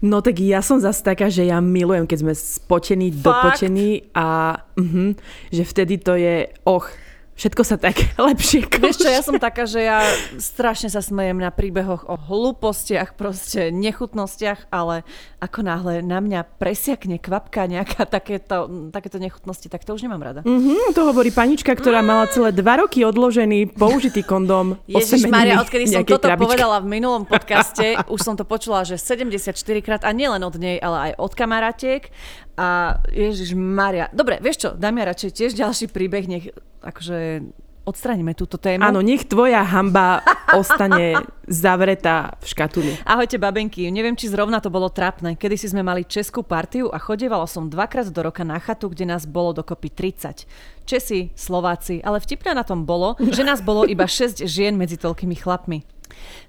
No 0.04 0.19
tak 0.21 0.39
ja 0.39 0.60
som 0.60 0.80
zase 0.80 1.02
taká, 1.02 1.32
že 1.32 1.48
ja 1.48 1.60
milujem, 1.63 2.06
keď 2.08 2.17
sme 2.21 2.34
spotení, 2.36 3.10
Fakt? 3.12 3.24
dopotení 3.24 4.08
a 4.15 4.60
uh-huh, 4.78 5.15
že 5.52 5.63
vtedy 5.63 6.00
to 6.00 6.15
je, 6.15 6.52
och, 6.67 6.88
všetko 7.36 7.62
sa 7.67 7.76
tak 7.76 8.00
lepšie. 8.32 8.65
Vieš 8.65 9.04
čo, 9.04 9.10
ja 9.12 9.21
som 9.21 9.36
taká, 9.38 9.67
že 9.67 9.84
ja 9.84 10.02
strašne 10.39 10.88
sa 10.88 11.04
smejem 11.04 11.38
na 11.38 11.52
príbehoch 11.52 12.08
o 12.08 12.15
hlúpostiach, 12.15 13.19
proste 13.19 13.69
nechutnostiach, 13.69 14.71
ale 14.71 15.04
ako 15.43 15.60
náhle 15.62 15.93
na 16.02 16.24
mňa 16.24 16.48
presiakne 16.58 17.19
kvapka 17.19 17.67
nejaká 17.67 18.08
takéto, 18.08 18.89
takéto 18.89 19.19
nechutnosti, 19.19 19.67
tak 19.67 19.84
to 19.84 19.93
už 19.93 20.08
nemám 20.08 20.24
rada. 20.24 20.41
Mm-hmm, 20.48 20.95
to 20.95 21.02
hovorí 21.06 21.30
panička, 21.30 21.76
ktorá 21.76 22.02
mm. 22.02 22.08
mala 22.08 22.26
celé 22.32 22.50
dva 22.56 22.82
roky 22.82 23.04
odložený 23.04 23.76
použitý 23.76 24.24
kondom. 24.24 24.80
Ježiš 24.88 25.28
Maria, 25.28 25.62
odkedy 25.62 25.86
som 25.91 26.08
toto 26.08 26.32
krabička. 26.32 26.56
povedala 26.56 26.80
v 26.82 26.88
minulom 26.88 27.28
podcaste, 27.28 28.00
už 28.08 28.19
som 28.24 28.34
to 28.39 28.48
počula, 28.48 28.88
že 28.88 28.95
74 28.95 29.54
krát 29.84 30.02
a 30.08 30.12
nielen 30.15 30.41
od 30.41 30.56
nej, 30.56 30.80
ale 30.80 31.12
aj 31.12 31.19
od 31.19 31.32
kamarátiek. 31.36 32.10
A 32.56 33.04
Ježiš 33.12 33.52
Maria. 33.52 34.08
Dobre, 34.15 34.39
vieš 34.39 34.63
čo, 34.63 34.69
dám 34.71 34.95
ja 34.95 35.12
radšej 35.12 35.32
tiež 35.36 35.52
ďalší 35.60 35.91
príbeh, 35.91 36.24
nech 36.24 36.56
akože 36.86 37.41
odstraníme 37.86 38.34
túto 38.34 38.58
tému. 38.58 38.82
Áno, 38.82 39.00
nech 39.06 39.30
tvoja 39.30 39.62
hamba 39.62 40.26
ostane 40.58 41.21
zavretá 41.45 42.34
v 42.41 42.45
škatuli. 42.50 42.91
Ahojte 43.06 43.38
babenky, 43.38 43.86
neviem, 43.93 44.17
či 44.17 44.26
zrovna 44.26 44.58
to 44.58 44.74
bolo 44.74 44.89
trápne. 44.89 45.38
Kedy 45.38 45.56
si 45.56 45.69
sme 45.69 45.86
mali 45.86 46.02
českú 46.02 46.41
partiu 46.41 46.89
a 46.89 46.98
chodievala 46.98 47.45
som 47.45 47.69
dvakrát 47.69 48.10
do 48.10 48.21
roka 48.26 48.41
na 48.41 48.58
chatu, 48.58 48.89
kde 48.89 49.06
nás 49.06 49.30
bolo 49.30 49.54
dokopy 49.54 49.93
30. 49.93 50.50
Česi, 50.89 51.30
Slováci, 51.38 52.02
ale 52.02 52.17
vtipné 52.17 52.58
na 52.58 52.65
tom 52.65 52.89
bolo, 52.89 53.13
že 53.21 53.45
nás 53.45 53.62
bolo 53.62 53.86
iba 53.86 54.10
6 54.10 54.41
žien 54.50 54.74
medzi 54.74 54.98
toľkými 54.98 55.38
chlapmi. 55.38 55.86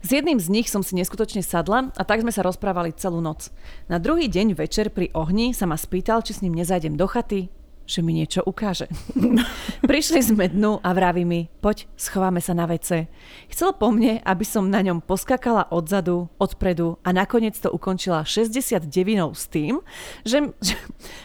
S 0.04 0.08
jedným 0.12 0.38
z 0.38 0.48
nich 0.52 0.68
som 0.70 0.84
si 0.84 0.94
neskutočne 0.94 1.42
sadla 1.42 1.90
a 1.96 2.02
tak 2.06 2.22
sme 2.22 2.30
sa 2.30 2.44
rozprávali 2.44 2.94
celú 2.94 3.18
noc. 3.18 3.50
Na 3.90 3.98
druhý 3.98 4.30
deň 4.30 4.54
večer 4.54 4.92
pri 4.92 5.10
ohni 5.12 5.52
sa 5.56 5.66
ma 5.66 5.74
spýtal, 5.76 6.22
či 6.22 6.36
s 6.36 6.42
ním 6.44 6.54
nezajdem 6.54 6.94
do 6.94 7.08
chaty, 7.10 7.50
že 7.86 8.02
mi 8.02 8.12
niečo 8.12 8.42
ukáže. 8.42 8.90
Prišli 9.90 10.20
sme 10.20 10.50
dnu 10.50 10.82
a 10.82 10.90
vraví 10.90 11.22
mi, 11.22 11.46
poď, 11.62 11.86
schováme 11.94 12.42
sa 12.42 12.52
na 12.52 12.66
vece. 12.66 13.06
Chcel 13.48 13.72
po 13.78 13.94
mne, 13.94 14.18
aby 14.26 14.42
som 14.42 14.66
na 14.66 14.82
ňom 14.82 15.00
poskakala 15.00 15.70
odzadu, 15.70 16.26
odpredu 16.36 16.98
a 17.06 17.14
nakoniec 17.14 17.54
to 17.56 17.70
ukončila 17.70 18.26
69 18.26 18.90
s 19.32 19.44
tým, 19.46 19.80
že, 20.26 20.50
že, 20.58 20.76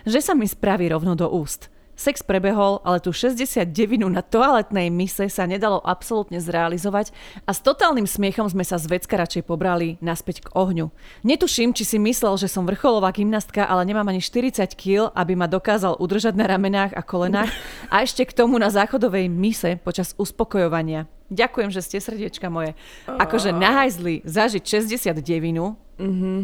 že 0.05 0.19
sa 0.21 0.37
mi 0.37 0.45
spraví 0.45 0.87
rovno 0.87 1.17
do 1.17 1.27
úst. 1.27 1.73
Sex 2.01 2.25
prebehol, 2.25 2.81
ale 2.81 2.97
tu 2.97 3.13
69 3.13 3.69
na 4.09 4.25
toaletnej 4.25 4.89
mise 4.89 5.29
sa 5.29 5.45
nedalo 5.45 5.77
absolútne 5.85 6.41
zrealizovať 6.41 7.13
a 7.45 7.53
s 7.53 7.61
totálnym 7.61 8.09
smiechom 8.09 8.49
sme 8.49 8.65
sa 8.65 8.81
z 8.81 8.89
vecka 8.89 9.21
radšej 9.21 9.45
pobrali 9.45 10.01
naspäť 10.01 10.41
k 10.41 10.57
ohňu. 10.57 10.89
Netuším, 11.21 11.77
či 11.77 11.85
si 11.85 12.01
myslel, 12.01 12.41
že 12.41 12.49
som 12.49 12.65
vrcholová 12.65 13.13
gymnastka, 13.13 13.69
ale 13.69 13.85
nemám 13.85 14.09
ani 14.09 14.17
40 14.17 14.73
kg, 14.73 15.13
aby 15.13 15.37
ma 15.37 15.45
dokázal 15.45 16.01
udržať 16.01 16.33
na 16.33 16.49
ramenách 16.49 16.97
a 16.97 17.05
kolenách 17.05 17.53
a 17.93 18.01
ešte 18.01 18.25
k 18.25 18.33
tomu 18.33 18.57
na 18.57 18.73
záchodovej 18.73 19.29
mise 19.29 19.77
počas 19.77 20.17
uspokojovania. 20.17 21.05
Ďakujem, 21.29 21.69
že 21.69 21.85
ste 21.85 22.01
srdiečka 22.01 22.49
moje. 22.49 22.73
Akože 23.05 23.53
nahajzli 23.53 24.25
zažiť 24.25 24.63
69 24.65 25.21
mm-hmm. 25.21 26.37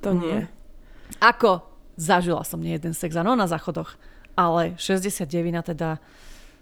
To 0.00 0.10
nie. 0.16 0.48
Ako? 1.20 1.68
Zažila 2.00 2.48
som 2.48 2.64
nie 2.64 2.80
jeden 2.80 2.96
sex, 2.96 3.12
no 3.12 3.36
na 3.36 3.44
záchodoch 3.44 4.00
ale 4.40 4.72
69 4.80 5.28
teda 5.76 6.00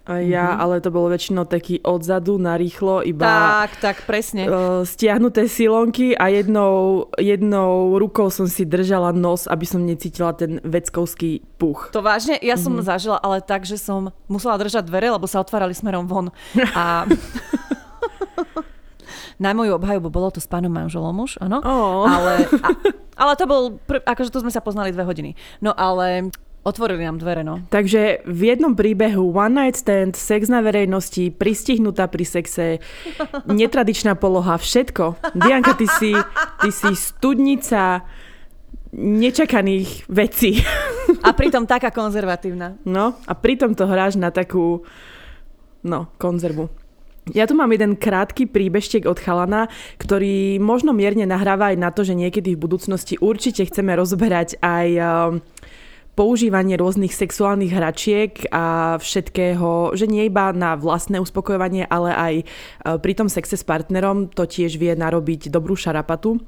A 0.09 0.25
ja, 0.25 0.57
mm-hmm. 0.57 0.61
ale 0.65 0.75
to 0.81 0.89
bolo 0.89 1.13
väčšinou 1.13 1.45
taký 1.45 1.85
odzadu, 1.85 2.41
narýchlo, 2.41 3.05
iba... 3.05 3.29
Tak, 3.29 3.71
tak, 3.77 3.97
presne. 4.09 4.49
Uh, 4.49 4.81
stiahnuté 4.81 5.45
silonky 5.45 6.17
a 6.17 6.33
jednou, 6.33 7.05
jednou 7.21 7.93
rukou 7.93 8.33
som 8.33 8.49
si 8.49 8.65
držala 8.65 9.13
nos, 9.13 9.45
aby 9.45 9.69
som 9.69 9.85
necítila 9.85 10.33
ten 10.33 10.57
veckovský 10.65 11.45
puch. 11.61 11.93
To 11.93 12.01
vážne? 12.01 12.41
Ja 12.41 12.57
som 12.57 12.73
mm-hmm. 12.73 12.89
zažila, 12.89 13.21
ale 13.21 13.45
tak, 13.45 13.69
že 13.69 13.77
som 13.77 14.09
musela 14.25 14.57
držať 14.57 14.89
dvere, 14.89 15.13
lebo 15.13 15.29
sa 15.29 15.45
otvárali 15.45 15.77
smerom 15.77 16.09
von. 16.09 16.33
A... 16.73 17.05
Na 19.39 19.55
moju 19.55 19.77
obhajobu 19.79 20.11
bolo 20.11 20.33
to 20.35 20.43
s 20.43 20.51
pánom 20.51 20.73
manželom 20.73 21.15
už, 21.15 21.39
áno. 21.39 21.63
Oh. 21.63 22.03
Ale, 22.03 22.43
a, 22.59 22.69
ale 23.15 23.31
to 23.39 23.47
bol, 23.47 23.79
pr- 23.87 24.03
akože 24.03 24.35
tu 24.35 24.43
sme 24.43 24.51
sa 24.51 24.59
poznali 24.59 24.91
dve 24.91 25.07
hodiny. 25.07 25.31
No 25.63 25.71
ale 25.71 26.27
Otvorili 26.59 27.07
nám 27.07 27.23
dvere, 27.23 27.39
no. 27.47 27.63
Takže 27.71 28.27
v 28.27 28.41
jednom 28.51 28.75
príbehu 28.75 29.31
one 29.31 29.55
night 29.55 29.79
stand, 29.79 30.19
sex 30.19 30.51
na 30.51 30.59
verejnosti, 30.59 31.31
pristihnutá 31.31 32.11
pri 32.11 32.27
sexe, 32.27 32.83
netradičná 33.47 34.19
poloha, 34.19 34.59
všetko. 34.59 35.33
Dianka, 35.39 35.79
ty 35.79 35.87
si, 35.87 36.11
ty 36.59 36.69
si 36.69 36.91
studnica 36.99 38.03
nečakaných 38.91 40.03
vecí. 40.11 40.59
A 41.27 41.31
pritom 41.31 41.63
taká 41.63 41.89
konzervatívna. 41.89 42.77
No, 42.85 43.17
a 43.25 43.33
pritom 43.33 43.73
to 43.73 43.89
hráš 43.89 44.13
na 44.13 44.29
takú, 44.29 44.85
no, 45.81 46.13
konzervu. 46.21 46.69
Ja 47.33 47.45
tu 47.45 47.57
mám 47.57 47.69
jeden 47.73 47.97
krátky 47.97 48.49
príbežtek 48.49 49.05
od 49.05 49.17
chalana, 49.17 49.69
ktorý 49.97 50.57
možno 50.61 50.93
mierne 50.93 51.25
nahráva 51.29 51.73
aj 51.73 51.77
na 51.77 51.89
to, 51.93 52.01
že 52.05 52.17
niekedy 52.17 52.53
v 52.53 52.61
budúcnosti 52.61 53.17
určite 53.21 53.65
chceme 53.65 53.93
rozberať 53.97 54.61
aj 54.61 54.87
používanie 56.19 56.75
rôznych 56.75 57.15
sexuálnych 57.15 57.71
hračiek 57.71 58.51
a 58.51 58.99
všetkého, 58.99 59.95
že 59.95 60.03
nie 60.03 60.27
iba 60.27 60.51
na 60.51 60.75
vlastné 60.75 61.15
uspokojovanie, 61.23 61.87
ale 61.87 62.11
aj 62.11 62.33
e, 62.35 62.45
pri 62.99 63.13
tom 63.15 63.31
sexe 63.31 63.55
s 63.55 63.63
partnerom 63.63 64.27
to 64.27 64.43
tiež 64.43 64.75
vie 64.75 64.91
narobiť 64.99 65.47
dobrú 65.47 65.79
šarapatu. 65.79 66.43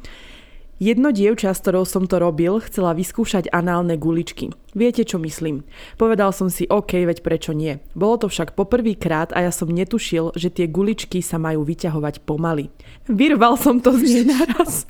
Jedno 0.75 1.15
dievča, 1.15 1.55
s 1.55 1.63
ktorou 1.63 1.87
som 1.87 2.03
to 2.03 2.19
robil, 2.19 2.59
chcela 2.67 2.91
vyskúšať 2.91 3.47
análne 3.55 3.95
guličky. 3.95 4.51
Viete, 4.75 5.07
čo 5.07 5.23
myslím? 5.23 5.63
Povedal 5.95 6.35
som 6.35 6.51
si, 6.51 6.67
OK, 6.67 7.07
veď 7.07 7.23
prečo 7.23 7.55
nie. 7.55 7.79
Bolo 7.95 8.25
to 8.25 8.27
však 8.27 8.59
poprvýkrát 8.59 9.31
a 9.31 9.47
ja 9.47 9.55
som 9.55 9.71
netušil, 9.71 10.35
že 10.35 10.51
tie 10.51 10.67
guličky 10.67 11.23
sa 11.23 11.39
majú 11.39 11.63
vyťahovať 11.63 12.27
pomaly. 12.27 12.67
Vyrval 13.07 13.55
som 13.55 13.79
to 13.79 13.95
z 13.95 14.19
nej 14.19 14.35
naraz. 14.35 14.83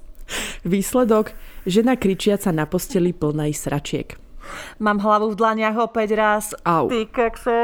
Výsledok? 0.65 1.37
Žena 1.69 2.01
kričiaca 2.01 2.49
na 2.49 2.65
posteli 2.65 3.13
plnej 3.13 3.53
sračiek. 3.53 4.30
Mám 4.79 5.01
hlavu 5.01 5.33
v 5.33 5.39
dlaniach 5.39 5.77
opäť 5.77 6.15
raz. 6.17 6.45
Au. 6.65 6.87
Ty 6.87 7.07
kakse. 7.09 7.59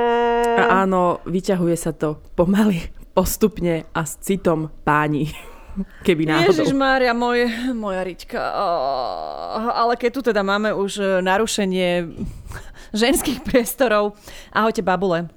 A 0.58 0.84
áno, 0.84 1.22
vyťahuje 1.26 1.76
sa 1.78 1.92
to 1.94 2.22
pomaly, 2.34 2.90
postupne 3.16 3.86
a 3.92 4.02
s 4.06 4.18
citom 4.20 4.74
páni. 4.84 5.30
Keby 6.06 6.26
náhodou. 6.26 6.50
Ježiš 6.50 6.74
Mária, 6.74 7.14
môj, 7.14 7.46
moja 7.78 8.02
Riťka. 8.02 8.40
Oh, 8.42 9.70
ale 9.78 9.94
keď 9.94 10.10
tu 10.10 10.22
teda 10.34 10.42
máme 10.42 10.74
už 10.74 10.92
e, 10.98 11.06
narušenie 11.22 12.10
ženských 13.06 13.46
priestorov. 13.46 14.18
Ahojte, 14.50 14.82
babule. 14.82 15.30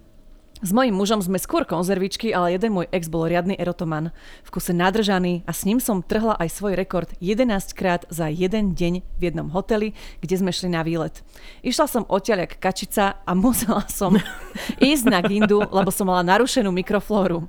S 0.60 0.76
mojím 0.76 0.92
mužom 0.92 1.24
sme 1.24 1.40
skôr 1.40 1.64
konzervičky, 1.64 2.36
ale 2.36 2.52
jeden 2.52 2.76
môj 2.76 2.84
ex 2.92 3.08
bol 3.08 3.24
riadny 3.24 3.56
erotoman. 3.56 4.12
V 4.44 4.48
kuse 4.52 4.76
nadržaný 4.76 5.40
a 5.48 5.56
s 5.56 5.64
ním 5.64 5.80
som 5.80 6.04
trhla 6.04 6.36
aj 6.36 6.52
svoj 6.52 6.76
rekord 6.76 7.08
11 7.16 7.48
krát 7.72 8.04
za 8.12 8.28
jeden 8.28 8.76
deň 8.76 9.00
v 9.00 9.22
jednom 9.24 9.48
hoteli, 9.56 9.96
kde 10.20 10.36
sme 10.36 10.52
šli 10.52 10.68
na 10.68 10.84
výlet. 10.84 11.24
Išla 11.64 11.88
som 11.88 12.04
odtiaľ 12.04 12.44
kačica 12.60 13.24
a 13.24 13.32
musela 13.32 13.88
som 13.88 14.20
ísť 14.92 15.04
na 15.08 15.24
gindu, 15.24 15.64
lebo 15.64 15.88
som 15.88 16.04
mala 16.04 16.20
narušenú 16.28 16.68
mikroflóru. 16.68 17.48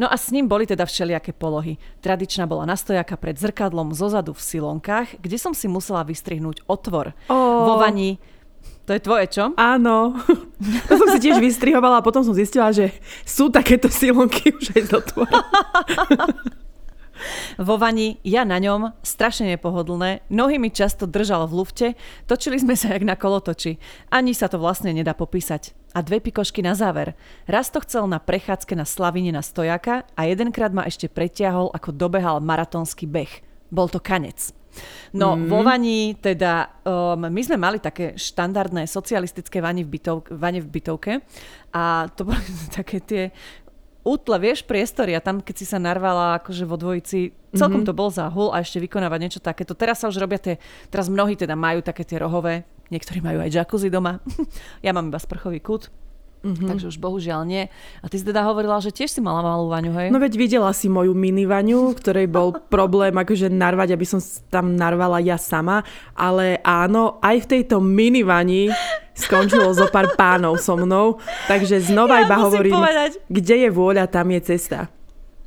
No 0.00 0.08
a 0.08 0.16
s 0.16 0.32
ním 0.32 0.48
boli 0.48 0.64
teda 0.64 0.88
všelijaké 0.88 1.36
polohy. 1.36 1.76
Tradičná 2.00 2.48
bola 2.48 2.64
nastojaka 2.64 3.14
pred 3.20 3.36
zrkadlom 3.36 3.92
zozadu 3.92 4.32
v 4.32 4.40
silonkách, 4.40 5.20
kde 5.20 5.36
som 5.36 5.52
si 5.52 5.68
musela 5.68 6.02
vystrihnúť 6.02 6.64
otvor. 6.66 7.12
Oh. 7.28 7.68
Vo 7.68 7.74
vani 7.78 8.16
to 8.82 8.90
je 8.92 9.00
tvoje, 9.00 9.24
čo? 9.30 9.54
Áno. 9.54 10.16
To 10.62 10.94
som 10.94 11.08
si 11.10 11.26
tiež 11.26 11.42
vystrihovala 11.42 11.98
a 11.98 12.06
potom 12.06 12.22
som 12.22 12.30
zistila, 12.30 12.70
že 12.70 12.94
sú 13.26 13.50
takéto 13.50 13.90
silonky 13.90 14.54
už 14.54 14.70
aj 14.78 14.82
z 14.86 14.90
otvora. 14.94 15.42
Vo 17.58 17.78
vani, 17.78 18.22
ja 18.22 18.46
na 18.46 18.62
ňom, 18.62 18.94
strašne 19.02 19.50
nepohodlné, 19.54 20.26
nohy 20.30 20.62
mi 20.62 20.70
často 20.70 21.10
držal 21.10 21.50
v 21.50 21.56
lufte, 21.58 21.86
točili 22.30 22.62
sme 22.62 22.78
sa 22.78 22.94
jak 22.94 23.02
na 23.02 23.18
kolotoči. 23.18 23.78
Ani 24.10 24.38
sa 24.38 24.46
to 24.46 24.62
vlastne 24.62 24.94
nedá 24.94 25.18
popísať. 25.18 25.74
A 25.98 26.00
dve 26.00 26.22
pikošky 26.22 26.62
na 26.64 26.78
záver. 26.78 27.18
Raz 27.44 27.68
to 27.74 27.82
chcel 27.84 28.06
na 28.06 28.22
prechádzke 28.22 28.78
na 28.78 28.86
Slavine 28.86 29.34
na 29.34 29.42
stojaka 29.44 30.06
a 30.14 30.20
jedenkrát 30.24 30.70
ma 30.70 30.86
ešte 30.86 31.10
pretiahol, 31.10 31.74
ako 31.74 31.90
dobehal 31.90 32.38
maratónsky 32.38 33.04
beh. 33.04 33.44
Bol 33.68 33.90
to 33.90 33.98
kanec. 33.98 34.61
No, 35.12 35.36
mm. 35.36 35.46
vo 35.48 35.60
vani 35.60 36.16
teda, 36.16 36.82
um, 36.84 37.28
my 37.28 37.42
sme 37.44 37.60
mali 37.60 37.78
také 37.78 38.16
štandardné 38.16 38.88
socialistické 38.88 39.60
vani 39.60 39.84
v, 39.84 39.98
bytov, 39.98 40.32
vani 40.32 40.64
v 40.64 40.68
bytovke 40.68 41.12
a 41.76 42.08
to 42.12 42.24
boli 42.28 42.42
také 42.78 42.98
tie 43.04 43.22
útle, 44.02 44.34
vieš, 44.42 44.66
priestory 44.66 45.14
a 45.14 45.22
tam, 45.22 45.38
keď 45.38 45.54
si 45.54 45.66
sa 45.66 45.78
narvala 45.78 46.42
akože 46.42 46.64
vo 46.66 46.74
dvojici, 46.74 47.30
celkom 47.54 47.86
mm-hmm. 47.86 47.94
to 47.94 47.98
bol 47.98 48.10
záhul 48.10 48.50
a 48.50 48.58
ešte 48.60 48.82
vykonávať 48.82 49.18
niečo 49.22 49.40
takéto. 49.40 49.78
Teraz 49.78 50.02
sa 50.02 50.10
už 50.10 50.18
robia 50.18 50.42
tie, 50.42 50.54
teraz 50.90 51.06
mnohí 51.06 51.38
teda 51.38 51.54
majú 51.54 51.80
také 51.86 52.02
tie 52.02 52.18
rohové, 52.18 52.66
niektorí 52.90 53.22
majú 53.22 53.38
aj 53.46 53.54
jacuzzi 53.54 53.88
doma. 53.94 54.18
ja 54.86 54.90
mám 54.90 55.08
iba 55.08 55.22
sprchový 55.22 55.62
kút, 55.62 55.88
Mm-hmm. 56.42 56.68
Takže 56.74 56.90
už 56.90 56.98
bohužiaľ 56.98 57.46
nie. 57.46 57.70
A 58.02 58.06
ty 58.10 58.18
si 58.18 58.26
teda 58.26 58.42
hovorila, 58.42 58.82
že 58.82 58.90
tiež 58.90 59.14
si 59.14 59.22
mala 59.22 59.46
malú 59.46 59.70
vaňu, 59.70 59.94
hej? 59.94 60.08
No 60.10 60.18
veď 60.18 60.34
videla 60.34 60.74
si 60.74 60.90
moju 60.90 61.14
mini 61.14 61.46
vaňu, 61.46 61.94
ktorej 61.94 62.26
bol 62.26 62.58
problém 62.74 63.14
akože 63.14 63.46
narvať, 63.46 63.94
aby 63.94 64.06
som 64.06 64.18
tam 64.50 64.74
narvala 64.74 65.22
ja 65.22 65.38
sama. 65.38 65.86
Ale 66.18 66.58
áno, 66.66 67.22
aj 67.22 67.46
v 67.46 67.50
tejto 67.58 67.78
mini 67.78 68.26
vani 68.26 68.74
skončilo 69.14 69.70
zo 69.70 69.86
pár 69.92 70.18
pánov 70.18 70.58
so 70.58 70.74
mnou. 70.74 71.22
Takže 71.46 71.78
znova 71.84 72.22
ja 72.22 72.26
iba 72.26 72.36
hovorím, 72.42 72.74
povedať. 72.74 73.22
kde 73.30 73.68
je 73.68 73.70
vôľa, 73.70 74.10
tam 74.10 74.26
je 74.34 74.40
cesta. 74.42 74.90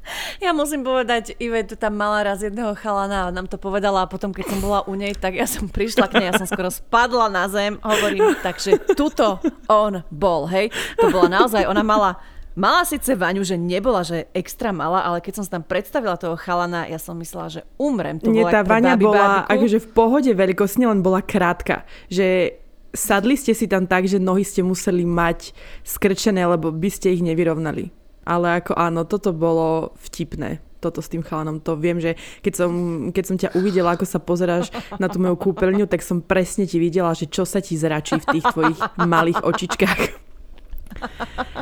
Ja 0.44 0.52
musím 0.52 0.84
povedať, 0.86 1.34
Ivet 1.42 1.74
tam 1.80 1.98
mala 1.98 2.22
raz 2.22 2.44
jedného 2.44 2.76
chalana 2.78 3.30
a 3.30 3.34
nám 3.34 3.50
to 3.50 3.58
povedala 3.58 4.06
a 4.06 4.12
potom, 4.12 4.30
keď 4.36 4.46
som 4.52 4.60
bola 4.62 4.84
u 4.86 4.94
nej, 4.94 5.16
tak 5.16 5.36
ja 5.36 5.48
som 5.50 5.66
prišla 5.66 6.12
k 6.12 6.22
nej, 6.22 6.28
ja 6.30 6.36
som 6.38 6.48
skoro 6.48 6.70
spadla 6.70 7.32
na 7.32 7.50
zem, 7.50 7.80
hovorím, 7.82 8.36
takže 8.46 8.78
tuto 8.94 9.42
on 9.72 10.06
bol, 10.14 10.46
hej. 10.46 10.70
To 11.02 11.10
bola 11.10 11.32
naozaj, 11.32 11.66
ona 11.66 11.82
mala 11.82 12.12
Mala 12.56 12.88
síce 12.88 13.20
vaňu, 13.20 13.44
že 13.44 13.60
nebola, 13.60 14.00
že 14.08 14.32
extra 14.32 14.72
mala, 14.72 15.04
ale 15.04 15.20
keď 15.20 15.34
som 15.36 15.44
sa 15.44 15.60
tam 15.60 15.68
predstavila 15.68 16.16
toho 16.16 16.40
chalana, 16.40 16.88
ja 16.88 16.96
som 16.96 17.20
myslela, 17.20 17.52
že 17.52 17.62
umrem. 17.76 18.16
To 18.24 18.32
Nie, 18.32 18.48
tá 18.48 18.64
vaňa 18.64 18.96
bola 18.96 19.44
bábiku. 19.44 19.52
akože 19.60 19.78
v 19.84 19.88
pohode 19.92 20.32
veľkostne, 20.32 20.88
len 20.88 21.04
bola 21.04 21.20
krátka. 21.20 21.84
Že 22.08 22.56
sadli 22.96 23.36
ste 23.36 23.52
si 23.52 23.68
tam 23.68 23.84
tak, 23.84 24.08
že 24.08 24.24
nohy 24.24 24.48
ste 24.48 24.64
museli 24.64 25.04
mať 25.04 25.52
skrčené, 25.84 26.48
lebo 26.48 26.72
by 26.72 26.88
ste 26.88 27.12
ich 27.12 27.20
nevyrovnali. 27.20 27.92
Ale 28.26 28.60
ako 28.60 28.74
áno, 28.74 29.06
toto 29.06 29.32
bolo 29.32 29.94
vtipné 30.02 30.60
toto 30.86 31.02
s 31.02 31.10
tým 31.10 31.26
chalanom. 31.26 31.58
To 31.66 31.74
viem, 31.74 31.98
že 31.98 32.14
keď 32.46 32.54
som, 32.54 32.72
keď 33.10 33.24
som 33.26 33.38
ťa 33.42 33.58
uvidela, 33.58 33.98
ako 33.98 34.06
sa 34.06 34.22
pozeráš 34.22 34.70
na 35.02 35.10
tú 35.10 35.18
moju 35.18 35.34
kúpeľňu, 35.34 35.90
tak 35.90 36.06
som 36.06 36.22
presne 36.22 36.70
ti 36.70 36.78
videla, 36.78 37.18
že 37.18 37.26
čo 37.26 37.42
sa 37.42 37.58
ti 37.58 37.74
zračí 37.74 38.22
v 38.22 38.38
tých 38.38 38.46
tvojich 38.54 38.80
malých 39.02 39.42
očičkách. 39.42 40.02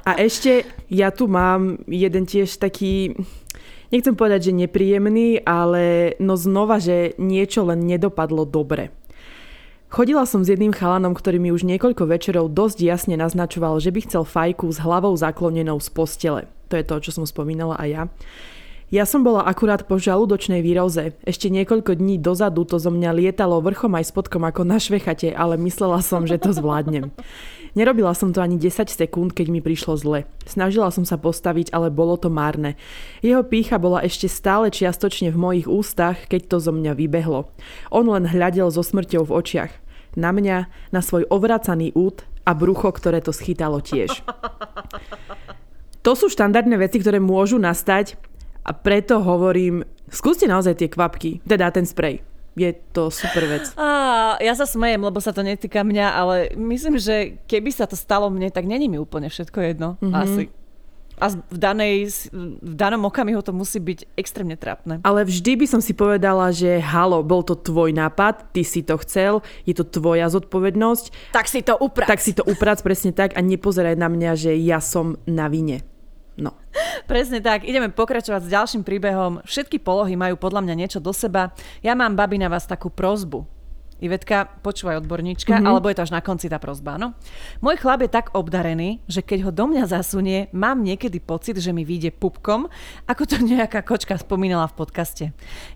A 0.03 0.19
ešte 0.19 0.67
ja 0.91 1.09
tu 1.15 1.31
mám 1.31 1.79
jeden 1.87 2.27
tiež 2.27 2.59
taký, 2.59 3.15
nechcem 3.95 4.11
povedať, 4.11 4.51
že 4.51 4.59
nepríjemný, 4.67 5.39
ale 5.47 6.13
no 6.19 6.35
znova, 6.35 6.83
že 6.83 7.15
niečo 7.15 7.63
len 7.63 7.87
nedopadlo 7.87 8.43
dobre. 8.43 8.91
Chodila 9.93 10.25
som 10.25 10.41
s 10.41 10.49
jedným 10.49 10.73
chalanom, 10.73 11.13
ktorý 11.13 11.37
mi 11.37 11.53
už 11.53 11.69
niekoľko 11.69 12.09
večerov 12.09 12.49
dosť 12.49 12.81
jasne 12.81 13.13
naznačoval, 13.13 13.77
že 13.77 13.93
by 13.93 14.09
chcel 14.09 14.25
fajku 14.25 14.65
s 14.73 14.81
hlavou 14.81 15.13
zaklonenou 15.13 15.77
z 15.77 15.93
postele. 15.93 16.41
To 16.73 16.81
je 16.81 16.81
to, 16.81 16.95
čo 16.97 17.11
som 17.13 17.29
spomínala 17.29 17.77
aj 17.77 17.89
ja. 17.93 18.03
Ja 18.89 19.05
som 19.05 19.21
bola 19.21 19.45
akurát 19.45 19.85
po 19.85 20.01
žalúdočnej 20.01 20.65
výroze. 20.65 21.13
Ešte 21.21 21.53
niekoľko 21.53 21.93
dní 21.93 22.17
dozadu 22.17 22.65
to 22.65 22.81
zo 22.81 22.89
mňa 22.89 23.13
lietalo 23.13 23.61
vrchom 23.61 23.93
aj 23.93 24.09
spodkom 24.09 24.41
ako 24.41 24.65
na 24.65 24.81
švechate, 24.81 25.29
ale 25.29 25.61
myslela 25.61 26.01
som, 26.01 26.25
že 26.25 26.41
to 26.41 26.49
zvládnem. 26.57 27.13
Nerobila 27.73 28.13
som 28.13 28.29
to 28.29 28.37
ani 28.37 28.61
10 28.61 28.89
sekúnd, 28.93 29.33
keď 29.33 29.49
mi 29.49 29.57
prišlo 29.57 29.97
zle. 29.97 30.29
Snažila 30.45 30.93
som 30.93 31.09
sa 31.09 31.17
postaviť, 31.17 31.73
ale 31.73 31.89
bolo 31.89 32.21
to 32.21 32.29
márne. 32.29 32.77
Jeho 33.25 33.41
pícha 33.41 33.81
bola 33.81 34.05
ešte 34.05 34.29
stále 34.29 34.69
čiastočne 34.69 35.33
v 35.33 35.41
mojich 35.41 35.67
ústach, 35.69 36.29
keď 36.29 36.53
to 36.53 36.57
zo 36.61 36.69
mňa 36.69 36.93
vybehlo. 36.93 37.49
On 37.89 38.05
len 38.05 38.29
hľadel 38.29 38.69
so 38.69 38.85
smrťou 38.85 39.25
v 39.25 39.33
očiach. 39.41 39.82
Na 40.13 40.29
mňa, 40.29 40.57
na 40.93 41.01
svoj 41.01 41.25
ovracaný 41.29 41.93
út 41.97 42.25
a 42.43 42.51
brucho, 42.53 42.91
ktoré 42.91 43.23
to 43.23 43.31
schytalo 43.31 43.79
tiež. 43.79 44.23
To 46.03 46.19
sú 46.19 46.27
štandardné 46.27 46.75
veci, 46.75 46.99
ktoré 46.99 47.23
môžu 47.23 47.55
nastať 47.55 48.19
a 48.67 48.75
preto 48.75 49.23
hovorím, 49.23 49.87
skúste 50.11 50.47
naozaj 50.51 50.75
tie 50.75 50.91
kvapky, 50.91 51.39
teda 51.47 51.71
ten 51.71 51.87
sprej. 51.87 52.19
je 52.53 52.69
to 52.93 53.09
super 53.09 53.49
vec. 53.49 53.73
A, 53.79 54.37
ja 54.37 54.53
sa 54.53 54.69
smejem, 54.69 55.01
lebo 55.01 55.17
sa 55.17 55.33
to 55.33 55.41
netýka 55.41 55.81
mňa, 55.81 56.07
ale 56.13 56.35
myslím, 56.53 57.01
že 57.01 57.41
keby 57.49 57.73
sa 57.73 57.89
to 57.89 57.97
stalo 57.97 58.29
mne, 58.29 58.53
tak 58.53 58.69
není 58.69 58.85
mi 58.85 59.01
úplne 59.01 59.31
všetko 59.31 59.59
jedno. 59.63 59.89
Mm-hmm. 59.99 60.13
Asi. 60.13 60.43
A 61.23 61.31
v, 61.31 61.55
danej, 61.55 62.27
v 62.59 62.75
danom 62.75 63.07
okamihu 63.07 63.39
to 63.39 63.55
musí 63.55 63.79
byť 63.79 64.19
extrémne 64.19 64.59
trápne. 64.59 64.99
Ale 65.07 65.23
vždy 65.23 65.55
by 65.55 65.65
som 65.71 65.79
si 65.79 65.95
povedala, 65.95 66.51
že 66.51 66.83
halo, 66.83 67.23
bol 67.23 67.47
to 67.47 67.55
tvoj 67.55 67.95
nápad, 67.95 68.51
ty 68.51 68.67
si 68.67 68.83
to 68.83 68.99
chcel, 68.99 69.39
je 69.63 69.71
to 69.71 69.87
tvoja 69.87 70.27
zodpovednosť. 70.27 71.31
Tak 71.31 71.47
si 71.47 71.63
to 71.63 71.79
uprac. 71.79 72.11
Tak 72.11 72.19
si 72.19 72.35
to 72.35 72.43
uprac, 72.43 72.83
presne 72.83 73.15
tak 73.15 73.39
a 73.39 73.41
nepozeraj 73.41 73.95
na 73.95 74.11
mňa, 74.11 74.31
že 74.35 74.51
ja 74.59 74.83
som 74.83 75.15
na 75.23 75.47
vine. 75.47 75.87
No. 76.35 76.51
Presne 77.11 77.39
tak, 77.39 77.63
ideme 77.63 77.93
pokračovať 77.93 78.41
s 78.43 78.53
ďalším 78.53 78.81
príbehom. 78.81 79.45
Všetky 79.45 79.77
polohy 79.77 80.17
majú 80.17 80.33
podľa 80.35 80.65
mňa 80.65 80.75
niečo 80.75 80.99
do 80.99 81.13
seba. 81.13 81.53
Ja 81.85 81.93
mám, 81.93 82.17
babi, 82.17 82.41
na 82.41 82.49
vás 82.49 82.65
takú 82.65 82.89
prozbu. 82.89 83.45
Ivetka, 84.03 84.51
počúvaj 84.59 84.99
odborníčka, 84.99 85.55
mm-hmm. 85.55 85.69
alebo 85.71 85.87
je 85.87 85.95
to 85.95 86.03
až 86.03 86.11
na 86.11 86.19
konci 86.19 86.51
tá 86.51 86.59
prozba, 86.59 86.99
no? 86.99 87.15
Môj 87.63 87.79
chlap 87.79 88.03
je 88.03 88.11
tak 88.11 88.35
obdarený, 88.35 88.99
že 89.07 89.23
keď 89.23 89.47
ho 89.47 89.51
do 89.55 89.71
mňa 89.71 89.87
zasunie, 89.87 90.51
mám 90.51 90.83
niekedy 90.83 91.23
pocit, 91.23 91.55
že 91.55 91.71
mi 91.71 91.87
vyjde 91.87 92.11
pupkom, 92.11 92.67
ako 93.07 93.23
to 93.23 93.39
nejaká 93.39 93.79
kočka 93.79 94.19
spomínala 94.19 94.67
v 94.67 94.75
podcaste. 94.75 95.25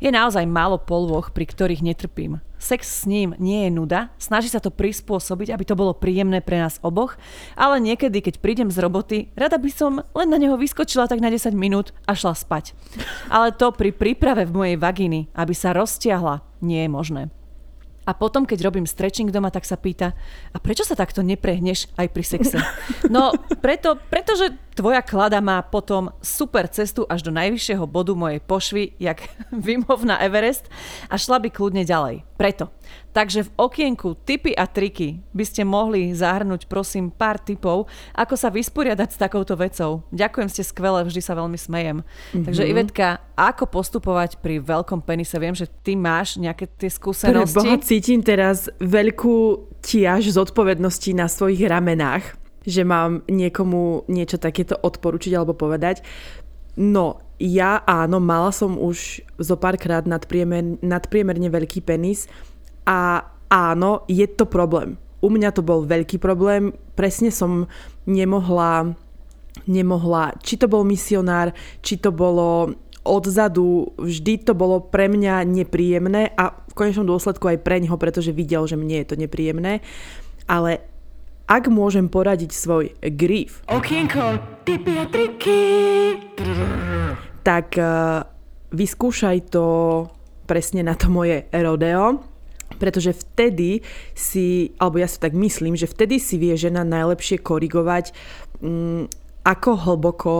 Je 0.03 0.11
naozaj 0.11 0.43
málo 0.43 0.75
polôch, 0.75 1.31
pri 1.31 1.47
ktorých 1.47 1.79
netrpím. 1.79 2.43
Sex 2.59 2.83
s 2.83 3.03
ním 3.07 3.31
nie 3.39 3.69
je 3.69 3.71
nuda, 3.71 4.11
snaží 4.19 4.51
sa 4.51 4.59
to 4.59 4.73
prispôsobiť, 4.73 5.53
aby 5.53 5.63
to 5.63 5.77
bolo 5.77 5.95
príjemné 5.95 6.43
pre 6.43 6.59
nás 6.59 6.81
oboch, 6.83 7.15
ale 7.55 7.79
niekedy, 7.79 8.19
keď 8.19 8.43
prídem 8.43 8.67
z 8.73 8.81
roboty, 8.81 9.17
rada 9.39 9.55
by 9.61 9.71
som 9.71 10.01
len 10.11 10.27
na 10.27 10.41
neho 10.41 10.59
vyskočila 10.59 11.07
tak 11.07 11.21
na 11.23 11.31
10 11.31 11.53
minút 11.53 11.95
a 12.09 12.17
šla 12.17 12.35
spať. 12.35 12.75
Ale 13.31 13.55
to 13.55 13.71
pri 13.71 13.95
príprave 13.95 14.49
v 14.49 14.55
mojej 14.57 14.77
vagíny, 14.81 15.31
aby 15.37 15.53
sa 15.53 15.71
roztiahla, 15.71 16.43
nie 16.59 16.83
je 16.83 16.89
možné. 16.89 17.21
A 18.07 18.15
potom, 18.15 18.47
keď 18.47 18.63
robím 18.63 18.87
stretching 18.87 19.27
doma, 19.27 19.51
tak 19.51 19.67
sa 19.67 19.75
pýta, 19.75 20.15
a 20.55 20.57
prečo 20.63 20.87
sa 20.87 20.95
takto 20.95 21.19
neprehneš 21.19 21.91
aj 21.99 22.07
pri 22.07 22.23
sexe? 22.23 22.57
No, 23.11 23.35
preto, 23.59 23.99
pretože 24.07 24.55
tvoja 24.71 25.03
klada 25.03 25.43
má 25.43 25.59
potom 25.59 26.15
super 26.23 26.71
cestu 26.71 27.03
až 27.11 27.27
do 27.27 27.31
najvyššieho 27.35 27.83
bodu 27.83 28.15
mojej 28.15 28.39
pošvy, 28.39 28.95
jak 28.95 29.27
Vimov 29.65 30.07
na 30.07 30.15
Everest 30.23 30.71
a 31.11 31.19
šla 31.19 31.43
by 31.43 31.51
kľudne 31.51 31.83
ďalej. 31.83 32.23
Preto. 32.39 32.71
Takže 33.17 33.49
v 33.49 33.51
okienku 33.57 34.13
tipy 34.29 34.53
a 34.53 34.69
triky 34.69 35.25
by 35.33 35.41
ste 35.41 35.65
mohli 35.65 36.13
zahrnúť 36.13 36.69
prosím 36.69 37.09
pár 37.09 37.41
tipov, 37.41 37.89
ako 38.13 38.37
sa 38.37 38.53
vysporiadať 38.53 39.09
s 39.09 39.17
takouto 39.17 39.57
vecou. 39.57 40.05
Ďakujem, 40.13 40.45
ste 40.53 40.61
skvelé, 40.61 41.01
vždy 41.01 41.25
sa 41.25 41.33
veľmi 41.33 41.57
smejem. 41.57 42.05
Mm-hmm. 42.05 42.45
Takže 42.45 42.63
Ivetka, 42.69 43.07
ako 43.33 43.73
postupovať 43.73 44.37
pri 44.37 44.61
veľkom 44.61 45.01
penise? 45.01 45.33
Viem, 45.41 45.57
že 45.57 45.65
ty 45.81 45.97
máš 45.97 46.37
nejaké 46.37 46.69
tie 46.69 46.93
skúsenosti. 46.93 47.57
Pre 47.57 47.65
Boha, 47.65 47.81
cítim 47.81 48.21
teraz 48.21 48.69
veľkú 48.77 49.65
tiaž 49.81 50.29
zodpovednosti 50.37 51.17
na 51.17 51.25
svojich 51.25 51.65
ramenách, 51.65 52.37
že 52.69 52.85
mám 52.85 53.25
niekomu 53.25 54.05
niečo 54.13 54.37
takéto 54.37 54.77
odporučiť 54.77 55.33
alebo 55.33 55.57
povedať. 55.57 56.05
No, 56.77 57.17
ja 57.41 57.81
áno, 57.81 58.21
mala 58.21 58.53
som 58.53 58.77
už 58.77 59.25
zo 59.41 59.57
párkrát 59.57 60.05
nadpriemer, 60.05 60.77
nadpriemerne 60.85 61.49
veľký 61.49 61.81
penis 61.81 62.29
a 62.87 63.27
áno, 63.51 64.07
je 64.07 64.23
to 64.31 64.47
problém. 64.47 64.95
U 65.19 65.27
mňa 65.27 65.51
to 65.51 65.59
bol 65.59 65.83
veľký 65.83 66.23
problém, 66.23 66.71
presne 66.95 67.35
som 67.35 67.67
nemohla, 68.07 68.95
nemohla, 69.67 70.39
či 70.39 70.55
to 70.55 70.71
bol 70.71 70.87
misionár, 70.87 71.51
či 71.83 71.99
to 71.99 72.15
bolo 72.15 72.71
odzadu, 73.07 73.91
vždy 73.99 74.43
to 74.43 74.53
bolo 74.55 74.83
pre 74.83 75.07
mňa 75.07 75.47
nepríjemné 75.47 76.31
a 76.35 76.51
v 76.51 76.73
konečnom 76.75 77.07
dôsledku 77.07 77.47
aj 77.47 77.63
pre 77.63 77.79
ňoho, 77.79 77.95
pretože 77.95 78.35
videl, 78.35 78.67
že 78.67 78.75
mne 78.75 79.03
je 79.03 79.07
to 79.07 79.15
nepríjemné. 79.15 79.79
Ale 80.47 80.83
ak 81.47 81.71
môžem 81.71 82.11
poradiť 82.11 82.51
svoj 82.51 82.91
grief, 83.15 83.63
Okienko, 83.71 84.39
tipy 84.67 84.99
a 84.99 85.07
triky, 85.07 85.59
tak 87.47 87.79
uh, 87.79 88.27
vyskúšaj 88.75 89.55
to 89.55 89.65
presne 90.43 90.83
na 90.83 90.99
to 90.99 91.07
moje 91.07 91.47
rodeo, 91.55 92.19
pretože 92.75 93.15
vtedy 93.15 93.79
si, 94.11 94.75
alebo 94.75 94.99
ja 94.99 95.07
si 95.07 95.17
tak 95.17 95.31
myslím, 95.31 95.79
že 95.79 95.87
vtedy 95.87 96.19
si 96.19 96.35
vie 96.35 96.53
žena 96.59 96.83
najlepšie 96.83 97.39
korigovať, 97.39 98.11
um, 98.59 99.07
ako 99.47 99.71
hlboko 99.87 100.35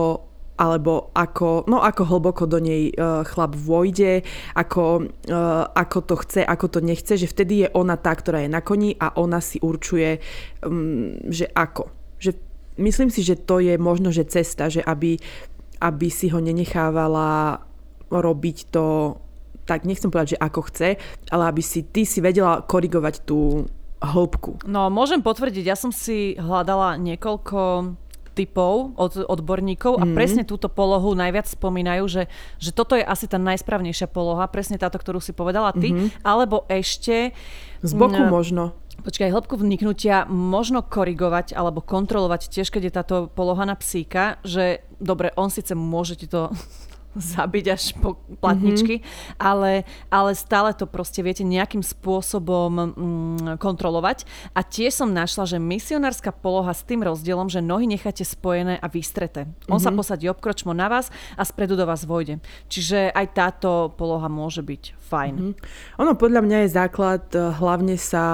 alebo 0.58 1.14
ako, 1.14 1.70
no 1.70 1.78
ako 1.86 2.02
hlboko 2.02 2.50
do 2.50 2.58
nej 2.58 2.90
uh, 2.98 3.22
chlap 3.22 3.54
vojde, 3.54 4.26
ako, 4.58 5.06
uh, 5.30 5.64
ako 5.70 5.98
to 6.02 6.14
chce, 6.26 6.42
ako 6.42 6.66
to 6.66 6.78
nechce, 6.82 7.14
že 7.14 7.30
vtedy 7.30 7.62
je 7.64 7.68
ona 7.78 7.94
tá, 7.94 8.10
ktorá 8.10 8.42
je 8.42 8.50
na 8.50 8.58
koni 8.58 8.98
a 8.98 9.14
ona 9.14 9.38
si 9.38 9.62
určuje, 9.62 10.18
um, 10.66 11.14
že 11.30 11.46
ako. 11.54 11.94
Že 12.18 12.30
myslím 12.82 13.10
si, 13.14 13.22
že 13.22 13.38
to 13.38 13.62
je 13.62 13.78
možno, 13.78 14.10
že 14.10 14.26
cesta, 14.26 14.66
že 14.66 14.82
aby, 14.82 15.22
aby 15.78 16.08
si 16.10 16.26
ho 16.34 16.42
nenechávala 16.42 17.62
robiť 18.10 18.58
to 18.74 19.14
tak 19.68 19.84
nechcem 19.84 20.08
povedať, 20.08 20.34
že 20.34 20.40
ako 20.40 20.60
chce, 20.72 20.88
ale 21.28 21.44
aby 21.44 21.60
si 21.60 21.84
ty 21.84 22.08
si 22.08 22.24
vedela 22.24 22.64
korigovať 22.64 23.28
tú 23.28 23.68
hĺbku. 24.00 24.64
No, 24.64 24.88
môžem 24.88 25.20
potvrdiť, 25.20 25.64
ja 25.68 25.76
som 25.76 25.92
si 25.92 26.32
hľadala 26.40 26.96
niekoľko 26.96 27.92
typov 28.38 28.94
od 28.94 29.26
odborníkov 29.26 29.98
a 29.98 30.06
mm. 30.06 30.14
presne 30.14 30.46
túto 30.46 30.70
polohu 30.70 31.10
najviac 31.18 31.50
spomínajú, 31.50 32.06
že, 32.06 32.22
že 32.62 32.70
toto 32.70 32.94
je 32.94 33.02
asi 33.02 33.26
tá 33.26 33.34
najsprávnejšia 33.34 34.06
poloha, 34.06 34.46
presne 34.46 34.78
táto, 34.78 34.94
ktorú 34.94 35.18
si 35.18 35.34
povedala 35.34 35.74
ty, 35.74 35.90
mm-hmm. 35.90 36.22
alebo 36.22 36.62
ešte... 36.70 37.34
Z 37.82 37.92
boku 37.98 38.14
m- 38.14 38.30
možno. 38.30 38.78
Počkaj, 39.02 39.30
hĺbku 39.34 39.58
vniknutia 39.58 40.26
možno 40.30 40.86
korigovať 40.86 41.54
alebo 41.54 41.82
kontrolovať 41.82 42.50
tiež, 42.50 42.70
keď 42.70 42.82
je 42.86 42.92
táto 42.94 43.16
poloha 43.30 43.66
na 43.66 43.74
psíka, 43.74 44.38
že 44.46 44.86
dobre, 45.02 45.34
on 45.34 45.50
síce 45.50 45.74
môže 45.74 46.18
ti 46.18 46.26
to 46.30 46.50
zabiť 47.18 47.64
až 47.74 47.84
po 47.98 48.16
platničky, 48.38 49.02
mm-hmm. 49.02 49.38
ale, 49.42 49.82
ale 50.08 50.30
stále 50.38 50.72
to 50.72 50.86
proste 50.86 51.20
viete 51.20 51.42
nejakým 51.42 51.82
spôsobom 51.82 52.70
mm, 52.72 53.58
kontrolovať. 53.58 54.24
A 54.54 54.62
tiež 54.62 55.02
som 55.04 55.10
našla, 55.10 55.44
že 55.44 55.58
misionárska 55.58 56.30
poloha 56.30 56.70
s 56.72 56.86
tým 56.86 57.02
rozdielom, 57.02 57.50
že 57.50 57.58
nohy 57.58 57.90
necháte 57.90 58.22
spojené 58.22 58.78
a 58.78 58.86
vystreté. 58.86 59.50
On 59.68 59.76
mm-hmm. 59.76 59.82
sa 59.82 59.90
mhm. 59.90 59.98
posadí 59.98 60.26
obkročmo 60.30 60.72
na 60.72 60.86
vás 60.86 61.10
a 61.34 61.42
spredu 61.42 61.74
do 61.74 61.84
vás 61.84 62.06
vojde. 62.06 62.40
Čiže 62.70 63.10
aj 63.12 63.26
táto 63.34 63.92
poloha 63.94 64.30
môže 64.30 64.62
byť 64.62 64.82
fajn. 64.98 65.34
Mm-hmm. 65.34 65.54
Ono 66.00 66.12
podľa 66.14 66.40
mňa 66.44 66.58
je 66.64 66.68
základ 66.70 67.24
eh, 67.34 67.40
hlavne 67.52 67.96
sa 67.98 68.24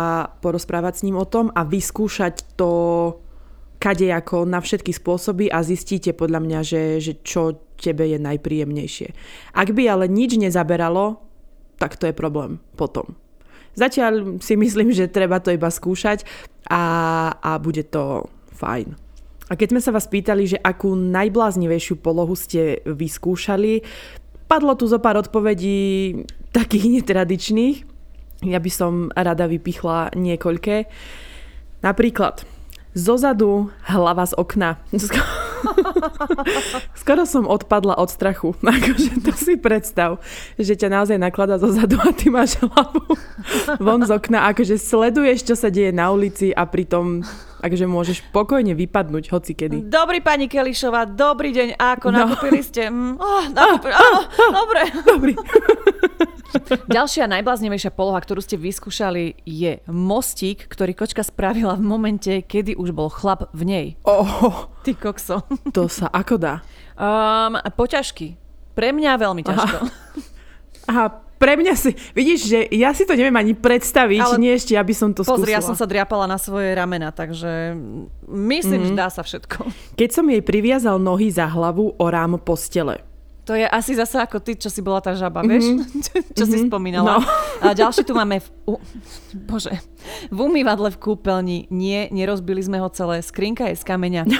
porozprávať 0.45 1.01
s 1.01 1.05
ním 1.09 1.17
o 1.19 1.27
tom 1.27 1.49
a 1.55 1.65
vyskúšať 1.65 2.59
to 2.59 2.71
kadejako 3.85 4.49
na 4.49 4.65
všetky 4.65 4.97
spôsoby 4.97 5.53
a 5.53 5.61
zistíte 5.61 6.17
podľa 6.17 6.41
mňa, 6.41 6.59
že, 6.65 6.83
že 7.05 7.13
čo 7.21 7.61
tebe 7.85 8.09
je 8.09 8.17
najpríjemnejšie. 8.17 9.09
Ak 9.53 9.69
by 9.77 9.83
ale 9.85 10.05
nič 10.09 10.41
nezaberalo, 10.41 11.21
tak 11.77 12.01
to 12.01 12.09
je 12.09 12.17
problém 12.17 12.63
potom. 12.81 13.19
Zatiaľ 13.75 14.39
si 14.39 14.55
myslím, 14.55 14.95
že 14.95 15.11
treba 15.11 15.43
to 15.43 15.51
iba 15.51 15.67
skúšať 15.67 16.23
a, 16.71 16.83
a 17.43 17.59
bude 17.59 17.83
to 17.91 18.31
fajn. 18.55 18.95
A 19.51 19.59
keď 19.59 19.77
sme 19.77 19.83
sa 19.83 19.93
vás 19.93 20.09
pýtali, 20.09 20.57
že 20.57 20.63
akú 20.63 20.97
najbláznivejšiu 20.97 22.01
polohu 22.01 22.33
ste 22.39 22.81
vyskúšali, 22.87 23.85
padlo 24.49 24.73
tu 24.79 24.89
zo 24.89 25.03
pár 25.03 25.21
odpovedí 25.21 26.17
takých 26.55 26.87
netradičných. 27.03 27.85
Ja 28.47 28.61
by 28.63 28.71
som 28.71 28.93
rada 29.13 29.51
vypichla 29.51 30.15
niekoľké. 30.15 30.87
Napríklad, 31.85 32.47
Zozadu 32.95 33.75
hlava 33.91 34.25
z 34.25 34.39
okna. 34.39 34.79
Skoro 37.01 37.23
som 37.27 37.45
odpadla 37.49 37.97
od 37.99 38.11
strachu. 38.11 38.55
Akože 38.65 39.21
to 39.25 39.33
si 39.35 39.55
predstav, 39.57 40.21
že 40.59 40.77
ťa 40.77 40.89
naozaj 40.91 41.19
naklada 41.19 41.57
zozadu 41.61 41.99
a 42.01 42.11
ty 42.13 42.31
máš 42.31 42.61
hlavu 42.61 43.03
von 43.85 44.03
z 44.05 44.11
okna. 44.13 44.51
Akože 44.53 44.77
sleduješ, 44.81 45.47
čo 45.47 45.55
sa 45.57 45.69
deje 45.73 45.91
na 45.93 46.11
ulici 46.13 46.51
a 46.53 46.65
pritom 46.69 47.25
akože 47.65 47.87
môžeš 47.89 48.19
pokojne 48.29 48.77
vypadnúť 48.77 49.33
hoci 49.33 49.57
kedy. 49.57 49.89
Dobrý 49.89 50.21
pani 50.21 50.53
Kelišová, 50.53 51.09
dobrý 51.09 51.57
deň. 51.57 51.81
Ako 51.81 52.13
no. 52.13 52.29
nakúpili 52.29 52.61
ste? 52.61 52.93
Mm, 52.93 53.17
oh, 53.17 53.45
nakúpili. 53.49 53.93
Oh, 53.97 54.21
oh, 54.21 54.51
dobre. 54.53 54.83
Dobrý. 55.09 55.33
Ďalšia 56.97 57.27
najbláznivejšia 57.27 57.91
poloha, 57.91 58.21
ktorú 58.21 58.39
ste 58.45 58.61
vyskúšali, 58.61 59.43
je 59.43 59.81
mostík, 59.89 60.69
ktorý 60.69 60.93
kočka 60.95 61.25
spravila 61.25 61.75
v 61.75 61.83
momente, 61.89 62.33
kedy 62.45 62.77
už 62.77 62.93
bol 62.95 63.09
chlap 63.09 63.51
v 63.57 63.63
nej. 63.65 63.87
Oh, 64.05 64.69
Ty 64.85 64.93
kokso. 64.95 65.43
To 65.73 65.89
sa 65.89 66.13
ako 66.13 66.37
dá? 66.37 66.55
Um, 66.95 67.59
poťažky. 67.75 68.37
Pre 68.77 68.93
mňa 68.93 69.19
veľmi 69.19 69.43
ťažko. 69.43 69.79
Aha. 69.83 70.23
Aha, 70.85 71.07
pre 71.39 71.59
mňa 71.59 71.75
si, 71.75 71.91
vidíš, 72.15 72.41
že 72.47 72.59
ja 72.75 72.91
si 72.95 73.05
to 73.05 73.15
neviem 73.15 73.35
ani 73.35 73.53
predstaviť, 73.55 74.21
Ale 74.23 74.41
nie 74.41 74.53
ešte, 74.55 74.75
aby 74.75 74.95
som 74.97 75.11
to 75.13 75.23
pozri, 75.23 75.51
skúsila. 75.51 75.57
ja 75.59 75.63
som 75.63 75.77
sa 75.77 75.87
driapala 75.87 76.25
na 76.27 76.39
svoje 76.39 76.73
ramena, 76.75 77.11
takže 77.11 77.75
myslím, 78.29 78.81
mm. 78.81 78.87
že 78.89 78.93
dá 78.95 79.09
sa 79.11 79.23
všetko. 79.23 79.69
Keď 80.01 80.11
som 80.11 80.27
jej 80.27 80.43
priviazal 80.43 80.97
nohy 80.99 81.31
za 81.31 81.47
hlavu 81.47 81.95
o 81.95 82.07
rám 82.09 82.39
postele, 82.43 83.14
To 83.45 83.53
je 83.53 83.63
asi 83.63 83.93
zase 83.93 84.17
ako 84.17 84.41
ty, 84.41 84.57
čo 84.57 84.73
si 84.73 84.81
bola 84.81 84.99
tá 84.99 85.13
žaba, 85.13 85.45
vieš? 85.45 85.69
Mm-hmm. 85.69 86.33
čo 86.39 86.45
si 86.45 86.57
Mhm. 86.59 86.67
spomínala. 86.67 87.21
No. 87.21 87.25
A 87.61 87.77
ďalší 87.77 88.03
tu 88.03 88.13
máme 88.13 88.41
v, 88.41 88.49
u, 88.65 88.75
bože, 89.37 89.77
v 90.29 90.39
umývadle 90.41 90.89
v 90.89 90.99
kúpeľni. 90.99 91.59
Nie, 91.69 92.09
nerozbili 92.09 92.61
sme 92.61 92.81
ho 92.81 92.89
celé. 92.89 93.21
Skrinka 93.21 93.69
je 93.69 93.77
z 93.77 93.85
kameňa. 93.85 94.23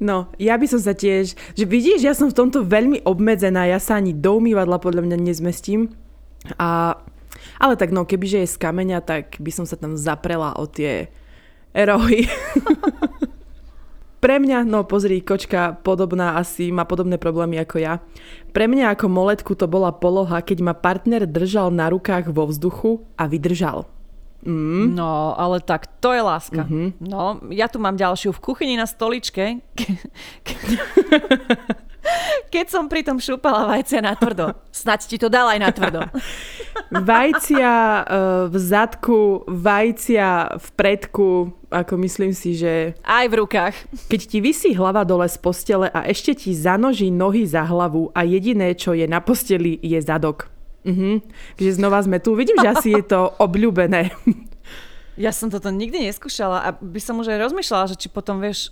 No, 0.00 0.32
ja 0.38 0.56
by 0.56 0.64
som 0.64 0.80
sa 0.80 0.94
tiež, 0.94 1.36
že 1.36 1.64
vidíš, 1.66 2.00
ja 2.00 2.14
som 2.14 2.30
v 2.30 2.38
tomto 2.38 2.64
veľmi 2.64 3.04
obmedzená, 3.04 3.66
ja 3.66 3.76
sa 3.76 3.98
ani 3.98 4.14
do 4.14 4.38
umývadla 4.38 4.80
podľa 4.80 5.04
mňa 5.04 5.16
nezmestím. 5.18 5.92
A, 6.56 6.96
ale 7.58 7.74
tak 7.76 7.90
no, 7.90 8.06
kebyže 8.06 8.46
je 8.46 8.54
z 8.54 8.56
kameňa, 8.56 9.04
tak 9.04 9.36
by 9.36 9.50
som 9.52 9.68
sa 9.68 9.76
tam 9.76 9.92
zaprela 9.92 10.56
o 10.56 10.64
tie 10.64 11.10
rohy. 11.74 12.24
Pre 14.18 14.42
mňa, 14.42 14.66
no 14.66 14.82
pozri, 14.82 15.22
kočka 15.22 15.78
podobná 15.86 16.34
asi, 16.34 16.74
má 16.74 16.82
podobné 16.82 17.22
problémy 17.22 17.62
ako 17.62 17.78
ja. 17.78 18.02
Pre 18.50 18.66
mňa 18.66 18.98
ako 18.98 19.06
moletku 19.06 19.54
to 19.54 19.70
bola 19.70 19.94
poloha, 19.94 20.42
keď 20.42 20.58
ma 20.58 20.74
partner 20.74 21.22
držal 21.22 21.70
na 21.70 21.86
rukách 21.86 22.34
vo 22.34 22.50
vzduchu 22.50 23.06
a 23.14 23.30
vydržal. 23.30 23.86
Mm. 24.42 24.94
No, 24.94 25.34
ale 25.34 25.58
tak 25.62 25.86
to 25.98 26.14
je 26.14 26.22
láska. 26.22 26.62
Mhm. 26.66 27.02
No, 27.02 27.42
ja 27.50 27.66
tu 27.70 27.78
mám 27.82 27.98
ďalšiu 27.98 28.32
v 28.34 28.42
kuchyni 28.42 28.74
na 28.78 28.86
stoličke. 28.86 29.58
Ke- 32.08 32.16
ke- 32.18 32.46
Keď 32.50 32.66
som 32.68 32.84
pri 32.86 33.02
tom 33.02 33.16
šúpala 33.16 33.68
vajcia 33.68 34.00
na 34.00 34.12
tvrdo. 34.12 34.56
Snaď 34.70 35.00
ti 35.04 35.16
to 35.16 35.28
dal 35.28 35.46
aj 35.46 35.58
na 35.58 35.70
tvrdo. 35.70 36.00
Vajcia 36.90 37.72
eh, 37.98 38.04
v 38.46 38.56
zadku, 38.56 39.20
vajcia 39.44 40.28
v 40.56 40.66
predku, 40.72 41.28
ako 41.68 41.94
myslím 41.98 42.32
si, 42.32 42.54
že 42.54 42.96
Aj 43.02 43.26
v 43.26 43.34
rukách. 43.36 43.74
keď 44.06 44.20
ti 44.24 44.38
vysí 44.38 44.72
hlava 44.72 45.04
dole 45.04 45.26
z 45.26 45.36
postele 45.36 45.86
a 45.88 46.04
ešte 46.04 46.32
ti 46.34 46.50
zanoží 46.50 47.10
nohy 47.10 47.44
za 47.44 47.62
hlavu 47.62 48.08
a 48.10 48.24
jediné, 48.24 48.72
čo 48.72 48.92
je 48.92 49.04
na 49.04 49.20
posteli, 49.20 49.76
je 49.78 49.98
zadok. 49.98 50.48
Mhm. 50.82 51.20
Takže 51.54 51.72
znova 51.74 52.00
sme 52.00 52.16
tu. 52.16 52.32
Vidím, 52.32 52.56
že 52.56 52.70
asi 52.70 52.88
je 52.90 53.04
to 53.04 53.36
obľúbené. 53.36 54.08
Ja 55.18 55.34
som 55.34 55.50
toto 55.50 55.68
nikdy 55.68 56.06
neskúšala 56.06 56.62
a 56.62 56.68
by 56.72 57.00
som 57.02 57.18
už 57.18 57.28
aj 57.28 57.42
rozmýšľala, 57.42 57.90
že 57.90 57.98
či 57.98 58.06
potom 58.06 58.38
vieš, 58.38 58.70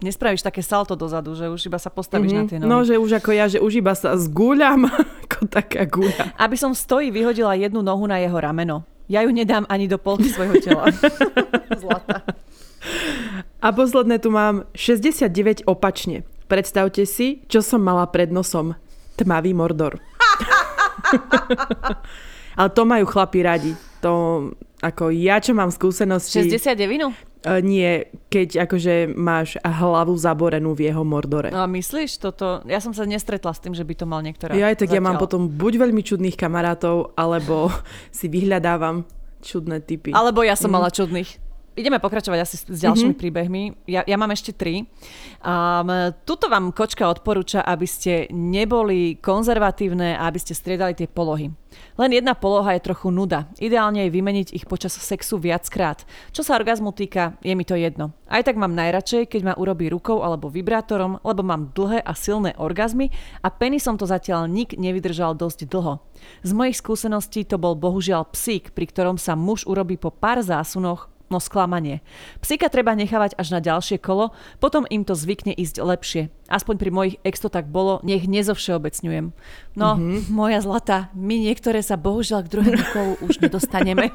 nespravíš 0.00 0.42
také 0.44 0.64
salto 0.64 0.96
dozadu, 0.96 1.36
že 1.36 1.48
už 1.48 1.68
iba 1.68 1.78
sa 1.78 1.92
postavíš 1.92 2.32
na 2.32 2.42
tie 2.48 2.56
nohy. 2.58 2.68
No, 2.68 2.82
že 2.84 2.96
už 2.96 3.20
ako 3.20 3.30
ja, 3.32 3.46
že 3.46 3.60
už 3.60 3.80
iba 3.84 3.92
sa 3.92 4.16
zgúľam 4.16 4.88
ako 5.28 5.40
taká 5.48 5.84
guľa. 5.86 6.36
Aby 6.36 6.56
som 6.56 6.72
v 6.72 6.80
stoji 6.80 7.08
vyhodila 7.12 7.56
jednu 7.56 7.84
nohu 7.84 8.04
na 8.08 8.18
jeho 8.18 8.36
rameno. 8.36 8.84
Ja 9.10 9.26
ju 9.26 9.34
nedám 9.34 9.66
ani 9.66 9.90
do 9.90 9.98
polky 9.98 10.30
svojho 10.30 10.62
tela. 10.62 10.86
Zlata. 11.82 12.22
A 13.60 13.66
posledné 13.74 14.22
tu 14.22 14.30
mám 14.30 14.64
69 14.72 15.66
opačne. 15.66 16.24
Predstavte 16.46 17.04
si, 17.04 17.42
čo 17.50 17.60
som 17.60 17.82
mala 17.82 18.06
pred 18.08 18.30
nosom. 18.30 18.78
Tmavý 19.18 19.52
mordor. 19.52 19.98
Ale 22.58 22.70
to 22.70 22.82
majú 22.86 23.04
chlapi 23.06 23.40
radi. 23.44 23.72
To, 24.00 24.48
ako 24.80 25.12
ja, 25.12 25.42
čo 25.42 25.52
mám 25.52 25.68
skúsenosti... 25.68 26.46
69? 26.46 27.29
E, 27.40 27.64
nie, 27.64 28.04
keď 28.28 28.68
akože 28.68 29.16
máš 29.16 29.56
hlavu 29.64 30.12
zaborenú 30.12 30.76
v 30.76 30.92
jeho 30.92 31.00
mordore. 31.00 31.48
No 31.48 31.64
a 31.64 31.68
myslíš 31.68 32.20
toto? 32.20 32.60
Ja 32.68 32.84
som 32.84 32.92
sa 32.92 33.08
nestretla 33.08 33.56
s 33.56 33.60
tým, 33.64 33.72
že 33.72 33.84
by 33.84 33.94
to 33.96 34.04
mal 34.04 34.20
niektorá. 34.20 34.52
Ja 34.52 34.68
aj 34.68 34.84
tak 34.84 34.92
ja 34.92 35.00
mám 35.00 35.16
zatiaľ. 35.16 35.24
potom 35.24 35.42
buď 35.48 35.72
veľmi 35.88 36.02
čudných 36.04 36.36
kamarátov, 36.36 37.16
alebo 37.16 37.72
si 38.16 38.28
vyhľadávam 38.28 39.08
čudné 39.40 39.80
typy. 39.80 40.12
Alebo 40.12 40.44
ja 40.44 40.52
som 40.52 40.68
mala 40.68 40.92
čudných. 40.92 41.49
Ideme 41.80 41.96
pokračovať 41.96 42.38
asi 42.44 42.56
s 42.60 42.68
s 42.68 42.80
ďalšími 42.84 43.16
Mhm. 43.16 43.20
príbehmi. 43.20 43.62
Ja, 43.88 44.04
ja 44.04 44.20
mám 44.20 44.28
ešte 44.30 44.52
tri. 44.52 44.84
Um, 45.40 46.12
tuto 46.28 46.52
vám 46.52 46.76
kočka 46.76 47.08
odporúča, 47.08 47.64
aby 47.64 47.88
ste 47.88 48.28
neboli 48.28 49.16
konzervatívne 49.16 50.20
a 50.20 50.28
aby 50.28 50.36
ste 50.36 50.52
striedali 50.52 50.92
tie 50.92 51.08
polohy. 51.08 51.48
Len 51.96 52.10
jedna 52.10 52.34
poloha 52.34 52.74
je 52.76 52.82
trochu 52.82 53.14
nuda. 53.14 53.46
Ideálne 53.56 54.04
je 54.04 54.10
vymeniť 54.12 54.48
ich 54.52 54.66
počas 54.66 54.92
sexu 54.92 55.38
viackrát. 55.38 56.02
Čo 56.34 56.42
sa 56.42 56.58
orgazmu 56.58 56.90
týka, 56.90 57.38
je 57.40 57.54
mi 57.54 57.62
to 57.62 57.78
jedno. 57.78 58.10
Aj 58.26 58.42
tak 58.42 58.58
mám 58.58 58.74
najradšej, 58.74 59.30
keď 59.30 59.40
ma 59.42 59.54
urobí 59.54 59.86
rukou 59.86 60.22
alebo 60.22 60.50
vibrátorom, 60.50 61.22
lebo 61.22 61.42
mám 61.46 61.70
dlhé 61.70 62.02
a 62.02 62.12
silné 62.14 62.54
orgazmy 62.58 63.10
a 63.42 63.48
penisom 63.50 63.98
to 63.98 64.06
zatiaľ 64.06 64.46
nik 64.50 64.74
nevydržal 64.74 65.34
dosť 65.34 65.66
dlho. 65.66 66.02
Z 66.42 66.50
mojich 66.54 66.78
skúseností 66.78 67.46
to 67.46 67.58
bol 67.58 67.74
bohužiaľ 67.74 68.30
psík, 68.30 68.74
pri 68.74 68.86
ktorom 68.90 69.16
sa 69.18 69.34
muž 69.38 69.62
urobí 69.66 69.94
po 69.98 70.10
pár 70.10 70.42
zásunoch 70.42 71.09
No 71.30 71.38
sklamanie. 71.38 72.02
Psíka 72.42 72.66
treba 72.66 72.90
nechávať 72.98 73.38
až 73.38 73.54
na 73.54 73.62
ďalšie 73.62 74.02
kolo, 74.02 74.34
potom 74.58 74.82
im 74.90 75.06
to 75.06 75.14
zvykne 75.14 75.54
ísť 75.54 75.78
lepšie. 75.78 76.26
Aspoň 76.50 76.74
pri 76.74 76.90
mojich 76.90 77.16
ex 77.22 77.38
to 77.38 77.46
tak 77.46 77.70
bolo, 77.70 78.02
nech 78.02 78.26
nezovšeobecňujem. 78.26 79.30
No, 79.78 79.88
mm-hmm. 79.94 80.26
moja 80.26 80.58
zlata, 80.58 81.06
my 81.14 81.38
niektoré 81.38 81.86
sa 81.86 81.94
bohužiaľ 81.94 82.42
k 82.42 82.52
druhému 82.58 82.84
kolu 82.90 83.12
už 83.30 83.46
nedostaneme. 83.46 84.10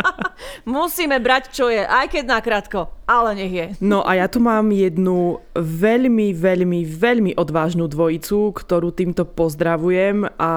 Musíme 0.68 1.24
brať, 1.24 1.56
čo 1.56 1.72
je, 1.72 1.88
aj 1.88 2.20
keď 2.20 2.24
nakrátko, 2.28 2.92
ale 3.08 3.32
nech 3.32 3.52
je. 3.56 3.66
No 3.80 4.04
a 4.04 4.20
ja 4.20 4.28
tu 4.28 4.36
mám 4.36 4.68
jednu 4.76 5.40
veľmi, 5.56 6.36
veľmi, 6.36 6.84
veľmi 6.84 7.32
odvážnu 7.32 7.88
dvojicu, 7.88 8.52
ktorú 8.52 8.92
týmto 8.92 9.24
pozdravujem 9.24 10.28
a 10.36 10.52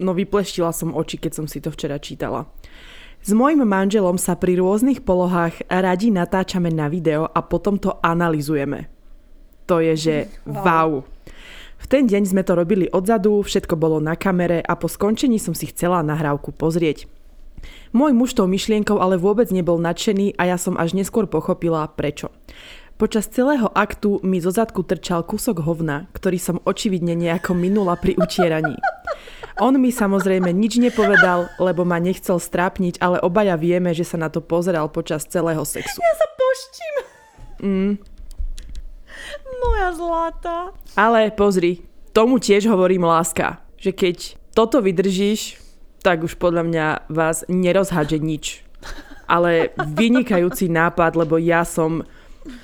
no 0.00 0.10
vypleštila 0.16 0.72
som 0.72 0.96
oči, 0.96 1.20
keď 1.20 1.32
som 1.44 1.46
si 1.46 1.60
to 1.60 1.68
včera 1.68 2.00
čítala. 2.00 2.48
S 3.24 3.32
mojim 3.32 3.64
manželom 3.64 4.20
sa 4.20 4.36
pri 4.36 4.60
rôznych 4.60 5.00
polohách 5.00 5.64
radi 5.72 6.12
natáčame 6.12 6.68
na 6.68 6.92
video 6.92 7.24
a 7.24 7.40
potom 7.40 7.80
to 7.80 7.96
analizujeme. 8.04 8.92
To 9.64 9.80
je, 9.80 9.96
že 9.96 10.16
wow. 10.44 11.08
V 11.80 11.86
ten 11.88 12.04
deň 12.04 12.28
sme 12.28 12.44
to 12.44 12.52
robili 12.52 12.84
odzadu, 12.92 13.40
všetko 13.40 13.80
bolo 13.80 13.96
na 13.96 14.12
kamere 14.12 14.60
a 14.60 14.76
po 14.76 14.92
skončení 14.92 15.40
som 15.40 15.56
si 15.56 15.72
chcela 15.72 16.04
nahrávku 16.04 16.52
pozrieť. 16.52 17.08
Môj 17.96 18.12
muž 18.12 18.36
tou 18.36 18.44
myšlienkou 18.44 19.00
ale 19.00 19.16
vôbec 19.16 19.48
nebol 19.48 19.80
nadšený 19.80 20.36
a 20.36 20.52
ja 20.52 20.60
som 20.60 20.76
až 20.76 20.92
neskôr 20.92 21.24
pochopila 21.24 21.88
prečo. 21.88 22.28
Počas 23.00 23.32
celého 23.32 23.72
aktu 23.72 24.20
mi 24.20 24.36
zo 24.44 24.52
zadku 24.52 24.84
trčal 24.84 25.24
kúsok 25.24 25.64
hovna, 25.64 26.12
ktorý 26.12 26.36
som 26.36 26.60
očividne 26.68 27.16
nejako 27.16 27.56
minula 27.56 27.96
pri 27.96 28.20
utieraní. 28.20 28.76
On 29.62 29.70
mi 29.78 29.94
samozrejme 29.94 30.50
nič 30.50 30.82
nepovedal, 30.82 31.46
lebo 31.62 31.86
ma 31.86 32.02
nechcel 32.02 32.42
strápniť, 32.42 32.98
ale 32.98 33.22
obaja 33.22 33.54
vieme, 33.54 33.94
že 33.94 34.02
sa 34.02 34.18
na 34.18 34.26
to 34.26 34.42
pozeral 34.42 34.90
počas 34.90 35.22
celého 35.30 35.62
sexu. 35.62 36.02
Ja 36.02 36.14
sa 36.18 36.26
poštím. 36.34 36.94
Mm. 37.62 37.92
Moja 39.62 39.88
zlata. 39.94 40.56
Ale 40.98 41.30
pozri, 41.30 41.86
tomu 42.10 42.42
tiež 42.42 42.66
hovorím 42.66 43.06
láska, 43.06 43.62
že 43.78 43.94
keď 43.94 44.34
toto 44.58 44.82
vydržíš, 44.82 45.62
tak 46.02 46.26
už 46.26 46.34
podľa 46.34 46.62
mňa 46.66 46.86
vás 47.06 47.46
nerozhádže 47.46 48.18
nič. 48.18 48.44
Ale 49.30 49.70
vynikajúci 49.78 50.66
nápad, 50.66 51.14
lebo 51.14 51.38
ja 51.38 51.62
som 51.62 52.02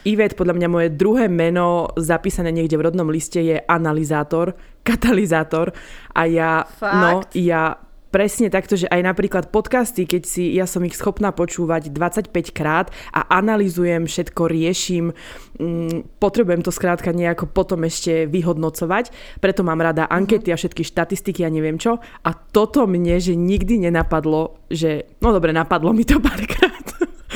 Ivet, 0.04 0.36
podľa 0.36 0.56
mňa 0.56 0.68
moje 0.68 0.88
druhé 0.92 1.28
meno 1.32 1.88
zapísané 1.96 2.52
niekde 2.52 2.76
v 2.76 2.84
rodnom 2.92 3.08
liste 3.08 3.40
je 3.40 3.56
analizátor, 3.64 4.52
katalizátor. 4.84 5.72
A 6.12 6.28
ja, 6.28 6.64
Fakt? 6.68 7.00
no, 7.00 7.24
ja 7.32 7.80
presne 8.10 8.50
takto, 8.50 8.74
že 8.74 8.90
aj 8.90 9.00
napríklad 9.06 9.54
podcasty, 9.54 10.04
keď 10.04 10.22
si, 10.26 10.58
ja 10.58 10.66
som 10.66 10.82
ich 10.82 10.98
schopná 10.98 11.30
počúvať 11.30 11.94
25 11.94 12.50
krát 12.50 12.90
a 13.14 13.22
analizujem, 13.38 14.04
všetko 14.04 14.50
riešim, 14.50 15.14
mm, 15.56 16.18
potrebujem 16.18 16.60
to 16.66 16.74
skrátka 16.74 17.14
nejako 17.14 17.46
potom 17.46 17.86
ešte 17.86 18.26
vyhodnocovať, 18.26 19.38
preto 19.38 19.62
mám 19.62 19.78
rada 19.78 20.10
ankety 20.10 20.50
a 20.50 20.58
všetky 20.58 20.82
štatistiky 20.82 21.46
a 21.46 21.54
neviem 21.54 21.78
čo. 21.78 22.02
A 22.02 22.30
toto 22.34 22.84
mne, 22.90 23.22
že 23.22 23.38
nikdy 23.38 23.86
nenapadlo, 23.88 24.58
že, 24.68 25.06
no 25.22 25.30
dobre, 25.30 25.54
napadlo 25.54 25.94
mi 25.94 26.02
to 26.02 26.18
párkrát, 26.18 26.86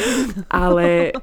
ale 0.51 1.15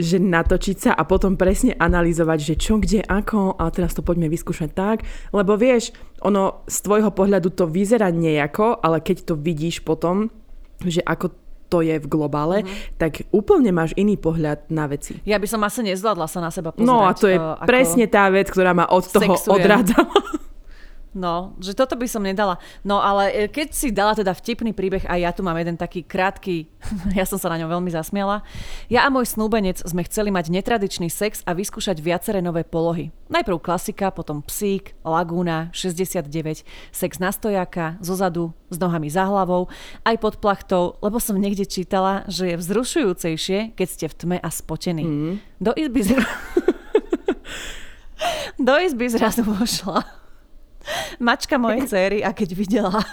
že 0.00 0.18
natočiť 0.18 0.76
sa 0.76 0.90
a 0.96 1.02
potom 1.04 1.36
presne 1.36 1.76
analyzovať, 1.76 2.38
že 2.40 2.54
čo, 2.56 2.80
kde, 2.80 3.04
ako 3.04 3.56
a 3.56 3.68
teraz 3.72 3.94
to 3.94 4.02
poďme 4.02 4.28
vyskúšať 4.32 4.70
tak, 4.72 5.04
lebo 5.30 5.54
vieš, 5.54 5.94
ono 6.24 6.64
z 6.68 6.76
tvojho 6.84 7.10
pohľadu 7.12 7.52
to 7.52 7.68
vyzerá 7.68 8.12
nejako, 8.12 8.80
ale 8.80 9.00
keď 9.00 9.32
to 9.32 9.34
vidíš 9.36 9.84
potom, 9.84 10.32
že 10.84 11.04
ako 11.04 11.32
to 11.70 11.86
je 11.86 12.02
v 12.02 12.06
globále, 12.10 12.66
mm-hmm. 12.66 12.98
tak 12.98 13.30
úplne 13.30 13.70
máš 13.70 13.94
iný 13.94 14.18
pohľad 14.18 14.66
na 14.74 14.90
veci. 14.90 15.22
Ja 15.22 15.38
by 15.38 15.46
som 15.46 15.62
asi 15.62 15.86
nezvládla 15.86 16.26
sa 16.26 16.42
na 16.42 16.50
seba 16.50 16.74
pozerať. 16.74 16.90
No 16.90 17.06
a 17.06 17.14
to 17.14 17.30
je 17.30 17.38
ako- 17.38 17.62
presne 17.70 18.10
tá 18.10 18.26
vec, 18.26 18.50
ktorá 18.50 18.74
ma 18.74 18.90
od 18.90 19.06
toho 19.06 19.38
sexujem. 19.38 19.54
odrádzala. 19.54 20.18
No, 21.10 21.58
že 21.58 21.74
toto 21.74 21.98
by 21.98 22.06
som 22.06 22.22
nedala. 22.22 22.62
No 22.86 23.02
ale 23.02 23.34
e, 23.34 23.50
keď 23.50 23.74
si 23.74 23.90
dala 23.90 24.14
teda 24.14 24.30
vtipný 24.30 24.70
príbeh 24.70 25.02
a 25.10 25.18
ja 25.18 25.34
tu 25.34 25.42
mám 25.42 25.58
jeden 25.58 25.74
taký 25.74 26.06
krátky, 26.06 26.70
ja 27.18 27.26
som 27.26 27.34
sa 27.34 27.50
na 27.50 27.58
ňom 27.58 27.66
veľmi 27.66 27.90
zasmiala. 27.90 28.46
Ja 28.86 29.02
a 29.02 29.10
môj 29.10 29.26
snúbenec 29.26 29.82
sme 29.82 30.06
chceli 30.06 30.30
mať 30.30 30.54
netradičný 30.54 31.10
sex 31.10 31.42
a 31.42 31.58
vyskúšať 31.58 31.98
viaceré 31.98 32.38
nové 32.38 32.62
polohy. 32.62 33.10
Najprv 33.26 33.58
klasika, 33.58 34.14
potom 34.14 34.38
psík, 34.46 34.94
lagúna, 35.02 35.74
69, 35.74 36.62
sex 36.94 37.18
na 37.18 37.34
stojaka, 37.34 37.98
zozadu, 37.98 38.54
s 38.70 38.78
nohami 38.78 39.10
za 39.10 39.26
hlavou, 39.26 39.66
aj 40.06 40.14
pod 40.22 40.38
plachtou, 40.38 40.94
lebo 41.02 41.18
som 41.18 41.34
niekde 41.34 41.66
čítala, 41.66 42.22
že 42.30 42.54
je 42.54 42.60
vzrušujúcejšie, 42.62 43.74
keď 43.74 43.88
ste 43.90 44.06
v 44.06 44.14
tme 44.14 44.36
a 44.38 44.48
spotení. 44.54 45.02
Mm. 45.02 45.34
Do 45.58 45.74
izby... 45.74 46.06
Z... 46.06 46.10
Do 48.60 48.78
izby 48.78 49.08
zrazu 49.10 49.42
vošla 49.42 50.19
mačka 51.26 51.60
mojej 51.60 51.86
cery 51.86 52.18
a 52.24 52.32
keď 52.32 52.48
videla, 52.56 53.00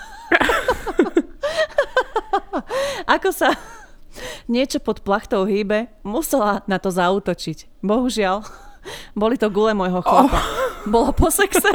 ako 3.15 3.29
sa 3.31 3.53
niečo 4.49 4.81
pod 4.81 5.05
plachtou 5.05 5.45
hýbe, 5.45 5.87
musela 6.01 6.65
na 6.65 6.81
to 6.81 6.89
zautočiť. 6.89 7.69
Bohužiaľ, 7.85 8.41
boli 9.13 9.37
to 9.37 9.51
gule 9.51 9.77
môjho 9.77 10.01
chlapa. 10.01 10.39
Oh. 10.39 10.67
Bolo 10.87 11.11
po 11.11 11.27
sexe. 11.27 11.67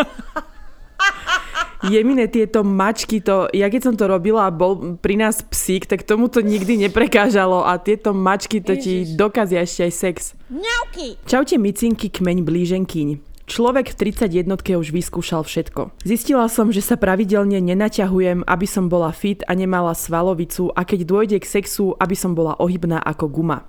Jemine 1.83 2.31
tieto 2.31 2.63
mačky, 2.63 3.19
to, 3.19 3.51
ja 3.51 3.67
keď 3.67 3.91
som 3.91 3.95
to 3.99 4.07
robila 4.07 4.47
a 4.47 4.55
bol 4.55 4.95
pri 5.03 5.19
nás 5.19 5.43
psík, 5.43 5.91
tak 5.91 6.07
tomu 6.07 6.31
to 6.31 6.39
nikdy 6.39 6.79
neprekážalo 6.79 7.67
a 7.67 7.75
tieto 7.75 8.15
mačky 8.15 8.63
to 8.63 8.79
Ježiš. 8.79 8.87
ti 8.87 8.95
dokazia 9.19 9.67
ešte 9.67 9.91
aj 9.91 9.93
sex. 9.93 10.17
Mňauky. 10.47 11.19
Čaute 11.27 11.59
micinky, 11.59 12.07
kmeň 12.07 12.47
blíženkyň. 12.47 13.32
Človek 13.53 13.93
v 13.93 14.17
31 14.17 14.49
už 14.81 14.97
vyskúšal 14.97 15.45
všetko. 15.45 15.93
Zistila 16.09 16.49
som, 16.49 16.73
že 16.73 16.81
sa 16.81 16.97
pravidelne 16.97 17.61
nenaťahujem, 17.61 18.49
aby 18.49 18.65
som 18.65 18.89
bola 18.89 19.13
fit 19.13 19.45
a 19.45 19.53
nemala 19.53 19.93
svalovicu 19.93 20.73
a 20.73 20.89
keď 20.89 21.05
dôjde 21.05 21.37
k 21.45 21.61
sexu, 21.61 21.93
aby 22.01 22.17
som 22.17 22.33
bola 22.33 22.57
ohybná 22.57 22.97
ako 23.05 23.29
guma. 23.29 23.69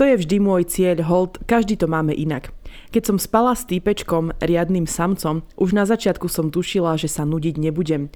To 0.00 0.08
je 0.08 0.16
vždy 0.16 0.40
môj 0.40 0.64
cieľ, 0.72 1.04
hold, 1.04 1.44
každý 1.44 1.76
to 1.76 1.84
máme 1.84 2.16
inak. 2.16 2.56
Keď 2.88 3.04
som 3.04 3.18
spala 3.20 3.52
s 3.52 3.68
týpečkom, 3.68 4.32
riadným 4.40 4.88
samcom, 4.88 5.44
už 5.60 5.76
na 5.76 5.84
začiatku 5.84 6.24
som 6.32 6.48
tušila, 6.48 6.96
že 6.96 7.12
sa 7.12 7.28
nudiť 7.28 7.60
nebudem. 7.60 8.08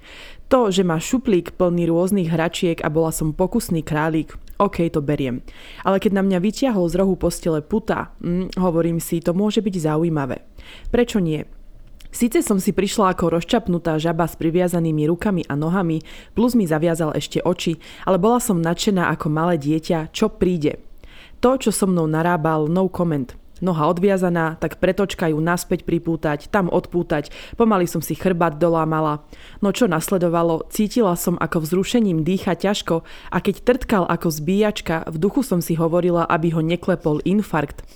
To, 0.49 0.73
že 0.73 0.81
má 0.81 0.97
šuplík 0.97 1.61
plný 1.61 1.93
rôznych 1.93 2.33
hračiek 2.33 2.81
a 2.81 2.89
bola 2.89 3.13
som 3.13 3.37
pokusný 3.37 3.85
králik, 3.85 4.33
OK, 4.61 4.89
to 4.93 5.01
beriem. 5.01 5.41
Ale 5.83 5.99
keď 5.99 6.21
na 6.21 6.23
mňa 6.23 6.39
vyťahol 6.41 6.87
z 6.91 6.95
rohu 7.01 7.15
postele 7.17 7.65
puta, 7.65 8.13
hm, 8.21 8.57
hovorím 8.61 9.01
si, 9.01 9.23
to 9.23 9.33
môže 9.33 9.65
byť 9.65 9.75
zaujímavé. 9.89 10.45
Prečo 10.93 11.19
nie? 11.19 11.45
Sice 12.13 12.45
som 12.45 12.61
si 12.61 12.77
prišla 12.77 13.17
ako 13.17 13.41
rozčapnutá 13.41 13.97
žaba 13.97 14.29
s 14.29 14.37
priviazanými 14.37 15.09
rukami 15.09 15.49
a 15.49 15.57
nohami, 15.57 16.05
plus 16.37 16.53
mi 16.53 16.69
zaviazal 16.69 17.17
ešte 17.17 17.41
oči, 17.41 17.81
ale 18.05 18.21
bola 18.21 18.37
som 18.37 18.61
nadšená 18.61 19.09
ako 19.17 19.33
malé 19.33 19.57
dieťa, 19.57 20.13
čo 20.13 20.29
príde. 20.29 20.85
To, 21.41 21.57
čo 21.57 21.73
so 21.73 21.89
mnou 21.89 22.05
narábal, 22.05 22.69
no 22.69 22.93
comment. 22.93 23.42
Noha 23.63 23.87
odviazaná, 23.87 24.59
tak 24.59 24.83
pretočka 24.83 25.31
ju 25.31 25.39
naspäť 25.39 25.87
pripútať, 25.87 26.51
tam 26.51 26.67
odpútať, 26.67 27.31
pomaly 27.55 27.87
som 27.87 28.03
si 28.03 28.19
chrbát 28.19 28.59
dolámala. 28.59 29.23
No 29.63 29.71
čo 29.71 29.87
nasledovalo, 29.87 30.67
cítila 30.67 31.15
som 31.15 31.39
ako 31.39 31.63
vzrušením 31.63 32.27
dýcha 32.27 32.59
ťažko 32.59 33.07
a 33.31 33.39
keď 33.39 33.63
trtkal 33.63 34.05
ako 34.11 34.35
zbíjačka, 34.35 35.07
v 35.07 35.17
duchu 35.17 35.47
som 35.47 35.63
si 35.63 35.79
hovorila, 35.79 36.27
aby 36.27 36.51
ho 36.51 36.59
neklepol 36.59 37.23
infarkt. 37.23 37.87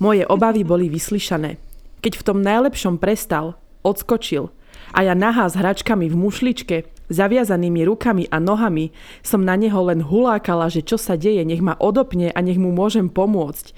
Moje 0.00 0.24
obavy 0.24 0.64
boli 0.64 0.88
vyslyšané. 0.88 1.60
Keď 2.00 2.12
v 2.16 2.24
tom 2.24 2.40
najlepšom 2.40 2.96
prestal, 2.96 3.60
odskočil 3.84 4.48
a 4.96 5.04
ja 5.04 5.12
nahá 5.12 5.44
s 5.44 5.60
hračkami 5.60 6.08
v 6.08 6.16
mušličke, 6.16 6.76
zaviazanými 7.08 7.86
rukami 7.86 8.24
a 8.30 8.42
nohami, 8.42 8.90
som 9.22 9.42
na 9.42 9.54
neho 9.54 9.78
len 9.86 10.02
hulákala, 10.02 10.70
že 10.70 10.82
čo 10.82 10.98
sa 10.98 11.14
deje, 11.14 11.42
nech 11.46 11.62
ma 11.62 11.78
odopne 11.78 12.30
a 12.34 12.38
nech 12.42 12.58
mu 12.58 12.74
môžem 12.74 13.10
pomôcť. 13.10 13.72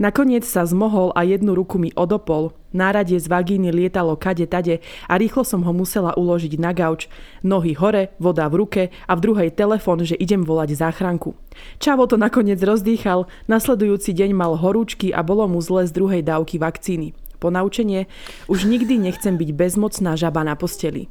Nakoniec 0.00 0.42
sa 0.42 0.66
zmohol 0.66 1.14
a 1.14 1.22
jednu 1.22 1.54
ruku 1.54 1.78
mi 1.78 1.94
odopol. 1.94 2.56
Náradie 2.72 3.20
z 3.20 3.28
vagíny 3.28 3.68
lietalo 3.68 4.16
kade 4.16 4.48
tade 4.48 4.80
a 5.04 5.14
rýchlo 5.20 5.44
som 5.44 5.60
ho 5.62 5.72
musela 5.76 6.16
uložiť 6.16 6.56
na 6.56 6.72
gauč. 6.72 7.06
Nohy 7.44 7.76
hore, 7.76 8.16
voda 8.16 8.48
v 8.48 8.64
ruke 8.64 8.82
a 9.04 9.12
v 9.12 9.20
druhej 9.20 9.50
telefon, 9.52 10.00
že 10.02 10.16
idem 10.16 10.42
volať 10.42 10.74
záchranku. 10.74 11.36
Čavo 11.78 12.08
to 12.08 12.16
nakoniec 12.16 12.58
rozdýchal, 12.64 13.28
nasledujúci 13.46 14.16
deň 14.16 14.30
mal 14.32 14.56
horúčky 14.56 15.12
a 15.12 15.20
bolo 15.20 15.44
mu 15.46 15.60
zle 15.60 15.84
z 15.84 15.92
druhej 15.92 16.24
dávky 16.24 16.56
vakcíny 16.56 17.12
ponaučenie, 17.42 18.06
už 18.46 18.70
nikdy 18.70 19.02
nechcem 19.02 19.34
byť 19.34 19.50
bezmocná 19.50 20.14
žaba 20.14 20.46
na 20.46 20.54
posteli. 20.54 21.10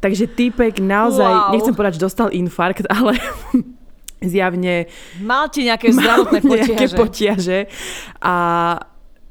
Takže 0.00 0.32
týpek 0.32 0.80
naozaj, 0.80 1.28
wow. 1.28 1.52
nechcem 1.52 1.76
povedať, 1.76 2.00
že 2.00 2.04
dostal 2.08 2.28
infarkt, 2.32 2.88
ale 2.96 3.20
zjavne... 4.24 4.88
Mal 5.20 5.48
ti 5.52 5.68
nejaké 5.68 5.92
zdravotné 5.92 6.40
potiaže. 6.40 6.72
Nejaké 6.72 6.86
potiaže. 6.96 7.58
A 8.20 8.34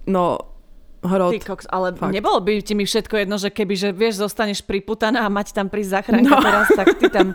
no, 0.09 0.48
hrot. 1.03 1.31
Ty 1.35 1.39
koks, 1.39 1.65
ale 1.71 1.95
Fakt. 1.95 2.11
nebolo 2.11 2.39
by 2.43 2.59
ti 2.59 2.75
mi 2.75 2.83
všetko 2.83 3.23
jedno, 3.23 3.39
že 3.39 3.49
keby, 3.49 3.73
že 3.75 3.89
vieš, 3.95 4.19
zostaneš 4.23 4.59
priputaná 4.63 5.23
a 5.23 5.29
mať 5.31 5.55
tam 5.55 5.71
prísť 5.71 6.03
zachránka 6.03 6.35
no. 6.35 6.43
teraz, 6.43 6.67
tak 6.75 6.87
ty 6.99 7.07
tam 7.07 7.31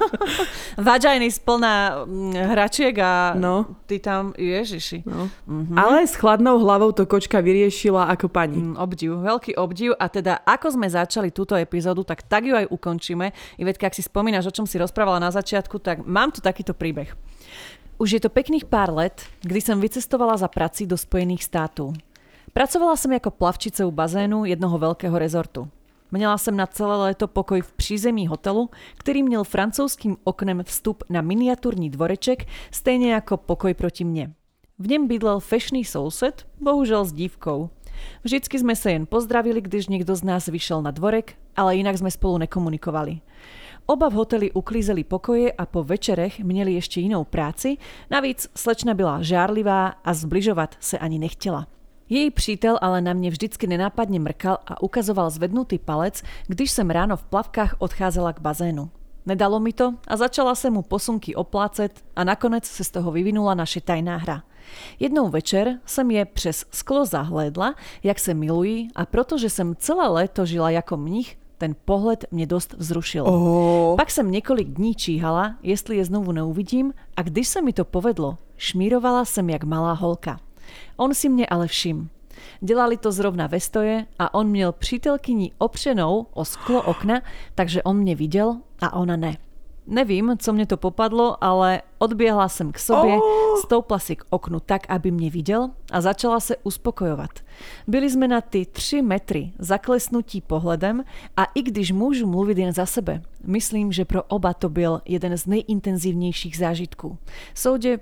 vađajný 0.88 1.28
splná 1.30 2.04
mm, 2.04 2.34
hračiek 2.34 2.94
a 2.98 3.34
no. 3.38 3.78
ty 3.86 4.02
tam, 4.02 4.34
ježiši. 4.34 5.06
No. 5.06 5.30
Mm-hmm. 5.46 5.76
Ale 5.78 6.06
s 6.06 6.14
chladnou 6.18 6.58
hlavou 6.58 6.90
to 6.90 7.06
kočka 7.06 7.38
vyriešila 7.38 8.10
ako 8.10 8.26
pani. 8.26 8.58
Mm, 8.58 8.74
obdiv, 8.74 9.10
veľký 9.22 9.52
obdiv 9.54 9.90
a 9.94 10.06
teda 10.10 10.42
ako 10.42 10.74
sme 10.74 10.90
začali 10.90 11.30
túto 11.30 11.54
epizódu, 11.54 12.02
tak 12.02 12.26
tak 12.26 12.46
ju 12.46 12.58
aj 12.58 12.66
ukončíme. 12.70 13.30
Ivetka, 13.60 13.86
ak 13.86 13.94
si 13.94 14.02
spomínaš, 14.02 14.50
o 14.50 14.54
čom 14.54 14.66
si 14.66 14.80
rozprávala 14.80 15.22
na 15.22 15.30
začiatku, 15.30 15.78
tak 15.78 16.02
mám 16.02 16.34
tu 16.34 16.42
takýto 16.42 16.74
príbeh. 16.74 17.14
Už 17.94 18.18
je 18.18 18.20
to 18.20 18.26
pekných 18.26 18.66
pár 18.66 18.90
let, 18.90 19.22
kdy 19.46 19.62
som 19.62 19.78
vycestovala 19.78 20.34
za 20.34 20.50
prací 20.50 20.82
do 20.82 20.98
Spojených 20.98 21.46
státov. 21.46 21.94
Pracovala 22.54 22.94
som 22.94 23.10
ako 23.10 23.34
plavčice 23.34 23.82
u 23.82 23.90
bazénu 23.90 24.46
jednoho 24.46 24.78
veľkého 24.78 25.18
rezortu. 25.18 25.66
Měla 26.14 26.38
jsem 26.38 26.54
na 26.54 26.66
celé 26.70 26.96
léto 26.96 27.26
pokoj 27.26 27.60
v 27.60 27.72
přízemí 27.72 28.30
hotelu, 28.30 28.70
který 28.94 29.22
měl 29.22 29.44
francouzským 29.44 30.16
oknem 30.24 30.62
vstup 30.62 31.02
na 31.10 31.18
miniatúrny 31.18 31.90
dvoreček, 31.90 32.46
stejně 32.70 33.12
jako 33.12 33.36
pokoj 33.36 33.74
proti 33.74 34.04
mne. 34.04 34.32
V 34.78 34.86
něm 34.86 35.08
bydlel 35.08 35.40
fešný 35.40 35.84
soused, 35.84 36.46
bohužel 36.60 37.04
s 37.04 37.12
dívkou. 37.12 37.70
Vždycky 38.22 38.58
sme 38.58 38.78
sa 38.78 38.94
jen 38.94 39.06
pozdravili, 39.10 39.58
když 39.58 39.90
niekto 39.90 40.14
z 40.14 40.22
nás 40.22 40.46
vyšel 40.46 40.78
na 40.78 40.94
dvorek, 40.94 41.34
ale 41.58 41.82
inak 41.82 41.98
sme 41.98 42.10
spolu 42.10 42.38
nekomunikovali. 42.46 43.18
Oba 43.90 44.06
v 44.10 44.18
hoteli 44.18 44.46
uklízeli 44.54 45.02
pokoje 45.02 45.50
a 45.50 45.66
po 45.66 45.82
večerech 45.82 46.38
měli 46.38 46.78
ešte 46.78 47.02
inou 47.02 47.26
práci, 47.26 47.82
navíc 48.10 48.46
slečna 48.54 48.94
byla 48.94 49.26
žárlivá 49.26 49.98
a 50.06 50.10
zbližovať 50.14 50.78
sa 50.78 51.02
ani 51.02 51.18
nechtela. 51.18 51.66
Jej 52.14 52.30
přítel 52.30 52.78
ale 52.78 53.02
na 53.02 53.10
mne 53.10 53.34
vždycky 53.34 53.66
nenápadne 53.66 54.22
mrkal 54.22 54.62
a 54.62 54.78
ukazoval 54.78 55.34
zvednutý 55.34 55.82
palec, 55.82 56.22
když 56.46 56.70
som 56.70 56.86
ráno 56.86 57.18
v 57.18 57.26
plavkách 57.26 57.82
odcházela 57.82 58.30
k 58.30 58.38
bazénu. 58.38 58.86
Nedalo 59.26 59.58
mi 59.58 59.74
to 59.74 59.98
a 60.06 60.14
začala 60.14 60.54
sa 60.54 60.70
mu 60.70 60.86
posunky 60.86 61.34
oplácet 61.34 61.90
a 62.14 62.22
nakonec 62.22 62.70
sa 62.70 62.86
z 62.86 62.90
toho 62.94 63.10
vyvinula 63.10 63.58
naše 63.58 63.82
tajná 63.82 64.22
hra. 64.22 64.46
Jednou 65.02 65.26
večer 65.26 65.82
som 65.82 66.06
je 66.06 66.22
přes 66.24 66.62
sklo 66.70 67.02
zahlédla, 67.02 67.74
jak 68.06 68.18
se 68.22 68.30
milují 68.30 68.94
a 68.94 69.10
protože 69.10 69.50
som 69.50 69.74
celé 69.74 70.06
léto 70.06 70.46
žila 70.46 70.70
jako 70.70 70.94
mnich, 70.96 71.34
ten 71.58 71.74
pohled 71.74 72.30
mě 72.30 72.46
dost 72.46 72.78
vzrušil. 72.78 73.26
Oh. 73.26 73.96
Pak 73.96 74.10
jsem 74.10 74.30
několik 74.30 74.68
dní 74.68 74.94
číhala, 74.94 75.58
jestli 75.62 75.96
je 75.96 76.04
znovu 76.04 76.32
neuvidím 76.32 76.94
a 77.16 77.22
když 77.22 77.48
se 77.48 77.62
mi 77.62 77.72
to 77.72 77.84
povedlo, 77.84 78.38
šmírovala 78.56 79.24
jsem 79.24 79.50
jak 79.50 79.64
malá 79.64 79.92
holka. 79.92 80.38
On 80.96 81.14
si 81.14 81.28
mne 81.28 81.46
ale 81.46 81.66
všim. 81.66 82.10
Delali 82.62 82.96
to 82.96 83.12
zrovna 83.12 83.46
ve 83.46 83.60
stoje 83.60 84.06
a 84.18 84.34
on 84.34 84.46
měl 84.46 84.72
přítelkyni 84.72 85.52
opřenou 85.58 86.26
o 86.32 86.44
sklo 86.44 86.82
okna, 86.82 87.22
takže 87.54 87.82
on 87.82 87.96
mne 87.96 88.14
videl 88.14 88.56
a 88.80 88.92
ona 88.96 89.16
ne. 89.16 89.36
Nevím, 89.86 90.32
co 90.40 90.52
mne 90.52 90.64
to 90.64 90.80
popadlo, 90.80 91.36
ale 91.44 91.84
odbiehla 92.00 92.48
som 92.48 92.72
k 92.72 92.80
sobě, 92.80 93.20
oh. 93.20 93.60
stoupla 93.60 93.98
si 94.00 94.16
k 94.16 94.24
oknu 94.32 94.60
tak, 94.64 94.88
aby 94.88 95.12
mne 95.12 95.28
videl 95.28 95.76
a 95.92 96.00
začala 96.00 96.40
se 96.40 96.56
uspokojovat. 96.64 97.44
Byli 97.84 98.08
sme 98.08 98.24
na 98.32 98.40
ty 98.40 98.64
3 98.64 99.04
metry 99.04 99.52
zaklesnutí 99.60 100.40
pohledem 100.40 101.04
a 101.36 101.52
i 101.52 101.60
když 101.60 101.92
môžu 101.92 102.24
mluviť 102.24 102.56
jen 102.58 102.72
za 102.72 102.88
sebe, 102.88 103.20
myslím, 103.44 103.92
že 103.92 104.08
pro 104.08 104.24
oba 104.32 104.56
to 104.56 104.72
byl 104.72 105.04
jeden 105.04 105.36
z 105.36 105.46
nejintenzívnejších 105.46 106.56
zážitků. 106.56 107.18
Soudě 107.54 108.00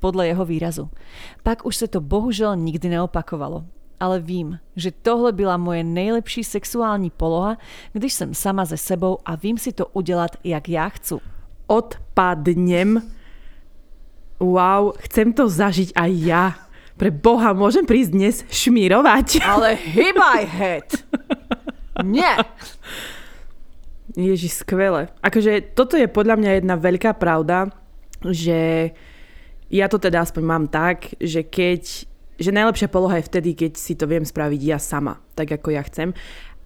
podľa 0.00 0.24
jeho 0.34 0.44
výrazu. 0.44 0.84
Pak 1.42 1.66
už 1.66 1.74
sa 1.76 1.86
to 1.86 2.00
bohužel 2.00 2.56
nikdy 2.56 2.88
neopakovalo. 2.88 3.66
Ale 3.98 4.22
vím, 4.22 4.58
že 4.78 4.94
tohle 4.94 5.32
byla 5.32 5.56
moje 5.56 5.84
nejlepší 5.84 6.44
sexuální 6.44 7.10
poloha, 7.10 7.58
když 7.92 8.12
jsem 8.12 8.34
sama 8.34 8.64
ze 8.64 8.76
sebou 8.76 9.18
a 9.24 9.34
vím 9.34 9.58
si 9.58 9.72
to 9.72 9.86
udělat, 9.86 10.30
jak 10.44 10.68
já 10.68 10.88
chcu. 10.88 11.20
Odpadnem. 11.66 13.02
Wow, 14.38 14.94
chcem 15.02 15.34
to 15.34 15.50
zažiť 15.50 15.98
aj 15.98 16.10
ja. 16.22 16.44
Pre 16.98 17.10
Boha, 17.10 17.54
môžem 17.54 17.86
prísť 17.86 18.10
dnes 18.10 18.36
šmírovať. 18.50 19.42
Ale 19.46 19.74
hybaj 19.74 20.42
head. 20.46 20.88
Nie. 22.06 22.42
Ježiš, 24.18 24.62
skvelé. 24.62 25.10
Akože 25.22 25.74
toto 25.74 25.94
je 25.94 26.10
podľa 26.10 26.38
mňa 26.38 26.50
jedna 26.58 26.74
veľká 26.74 27.14
pravda, 27.18 27.70
že 28.26 28.90
ja 29.68 29.86
to 29.88 30.00
teda 30.00 30.24
aspoň 30.24 30.44
mám 30.44 30.64
tak, 30.68 31.12
že 31.20 31.44
keď 31.44 32.08
že 32.38 32.54
najlepšia 32.54 32.86
poloha 32.86 33.18
je 33.18 33.28
vtedy, 33.28 33.50
keď 33.58 33.72
si 33.74 33.98
to 33.98 34.06
viem 34.06 34.22
spraviť 34.22 34.60
ja 34.62 34.78
sama, 34.78 35.18
tak 35.34 35.58
ako 35.58 35.74
ja 35.74 35.82
chcem. 35.82 36.14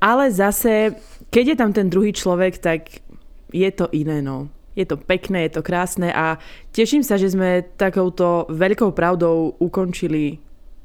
Ale 0.05 0.29
zase, 0.29 1.01
keď 1.33 1.45
je 1.49 1.57
tam 1.57 1.71
ten 1.73 1.89
druhý 1.89 2.13
človek, 2.13 2.61
tak 2.61 3.01
je 3.49 3.71
to 3.73 3.89
iné, 3.97 4.21
no. 4.21 4.53
Je 4.77 4.85
to 4.85 5.01
pekné, 5.01 5.49
je 5.49 5.61
to 5.61 5.63
krásne 5.65 6.13
a 6.13 6.37
teším 6.73 7.01
sa, 7.05 7.17
že 7.17 7.33
sme 7.33 7.65
takouto 7.77 8.49
veľkou 8.53 8.93
pravdou 8.93 9.57
ukončili 9.61 10.41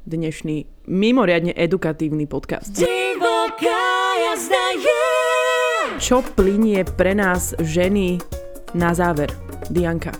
dnešný 0.08 0.88
mimoriadne 0.88 1.52
edukatívny 1.52 2.28
podcast. 2.28 2.72
Divoká 2.72 3.84
jazda 4.24 4.66
je. 4.80 5.04
Čo 6.00 6.24
plinie 6.36 6.84
pre 6.84 7.12
nás 7.12 7.56
ženy 7.60 8.20
na 8.72 8.96
záver? 8.96 9.32
Dianka. 9.68 10.16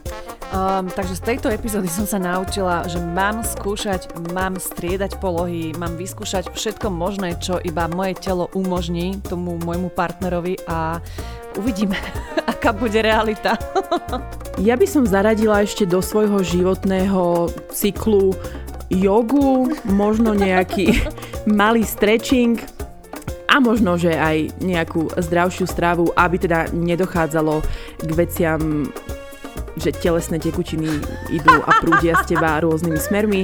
Um, 0.48 0.88
takže 0.88 1.20
z 1.20 1.36
tejto 1.36 1.52
epizódy 1.52 1.92
som 1.92 2.08
sa 2.08 2.16
naučila, 2.16 2.88
že 2.88 3.04
mám 3.04 3.44
skúšať, 3.44 4.32
mám 4.32 4.56
striedať 4.56 5.20
polohy, 5.20 5.76
mám 5.76 6.00
vyskúšať 6.00 6.56
všetko 6.56 6.88
možné, 6.88 7.36
čo 7.44 7.60
iba 7.60 7.92
moje 7.92 8.16
telo 8.16 8.48
umožní 8.56 9.20
tomu 9.28 9.60
môjmu 9.60 9.92
partnerovi 9.92 10.56
a 10.64 11.04
uvidíme, 11.60 12.00
aká 12.52 12.72
bude 12.72 12.96
realita. 12.96 13.60
ja 14.68 14.80
by 14.80 14.88
som 14.88 15.04
zaradila 15.04 15.68
ešte 15.68 15.84
do 15.84 16.00
svojho 16.00 16.40
životného 16.40 17.52
cyklu 17.76 18.32
jogu, 18.88 19.76
možno 19.84 20.32
nejaký 20.32 20.96
malý 21.60 21.84
stretching, 21.84 22.56
a 23.48 23.64
možno, 23.64 23.96
že 23.96 24.12
aj 24.12 24.60
nejakú 24.60 25.08
zdravšiu 25.18 25.66
stravu, 25.66 26.12
aby 26.14 26.36
teda 26.36 26.68
nedochádzalo 26.76 27.64
k 28.04 28.10
veciam 28.12 28.92
že 29.78 29.94
telesné 29.94 30.42
tekutiny 30.42 30.90
idú 31.30 31.56
a 31.64 31.72
prúdia 31.80 32.18
z 32.26 32.36
teba 32.36 32.60
rôznymi 32.62 33.00
smermi. 33.00 33.42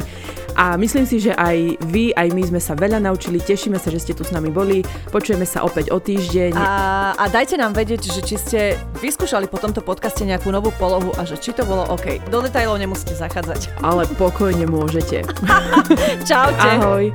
A 0.53 0.77
myslím 0.77 1.05
si, 1.09 1.17
že 1.17 1.33
aj 1.33 1.81
vy, 1.89 2.13
aj 2.13 2.29
my 2.29 2.43
sme 2.53 2.61
sa 2.61 2.77
veľa 2.77 3.01
naučili, 3.01 3.41
tešíme 3.41 3.81
sa, 3.81 3.89
že 3.89 3.97
ste 3.97 4.13
tu 4.13 4.21
s 4.21 4.29
nami 4.29 4.53
boli, 4.53 4.85
počujeme 5.09 5.49
sa 5.49 5.65
opäť 5.65 5.89
o 5.89 5.97
týždeň. 5.97 6.53
A, 6.53 6.69
a 7.17 7.25
dajte 7.25 7.57
nám 7.57 7.73
vedieť, 7.73 8.13
že 8.13 8.21
či 8.21 8.35
ste 8.37 8.59
vyskúšali 9.01 9.49
po 9.49 9.57
tomto 9.57 9.81
podcaste 9.81 10.21
nejakú 10.21 10.53
novú 10.53 10.69
polohu 10.77 11.09
a 11.17 11.25
že 11.25 11.41
či 11.41 11.57
to 11.57 11.65
bolo 11.65 11.89
OK. 11.89 12.21
Do 12.29 12.45
detajlov 12.45 12.77
nemusíte 12.77 13.17
zachádzať. 13.17 13.81
Ale 13.81 14.05
pokojne 14.13 14.69
môžete. 14.69 15.25
Čaute. 16.29 16.69
Ahoj. 16.77 17.09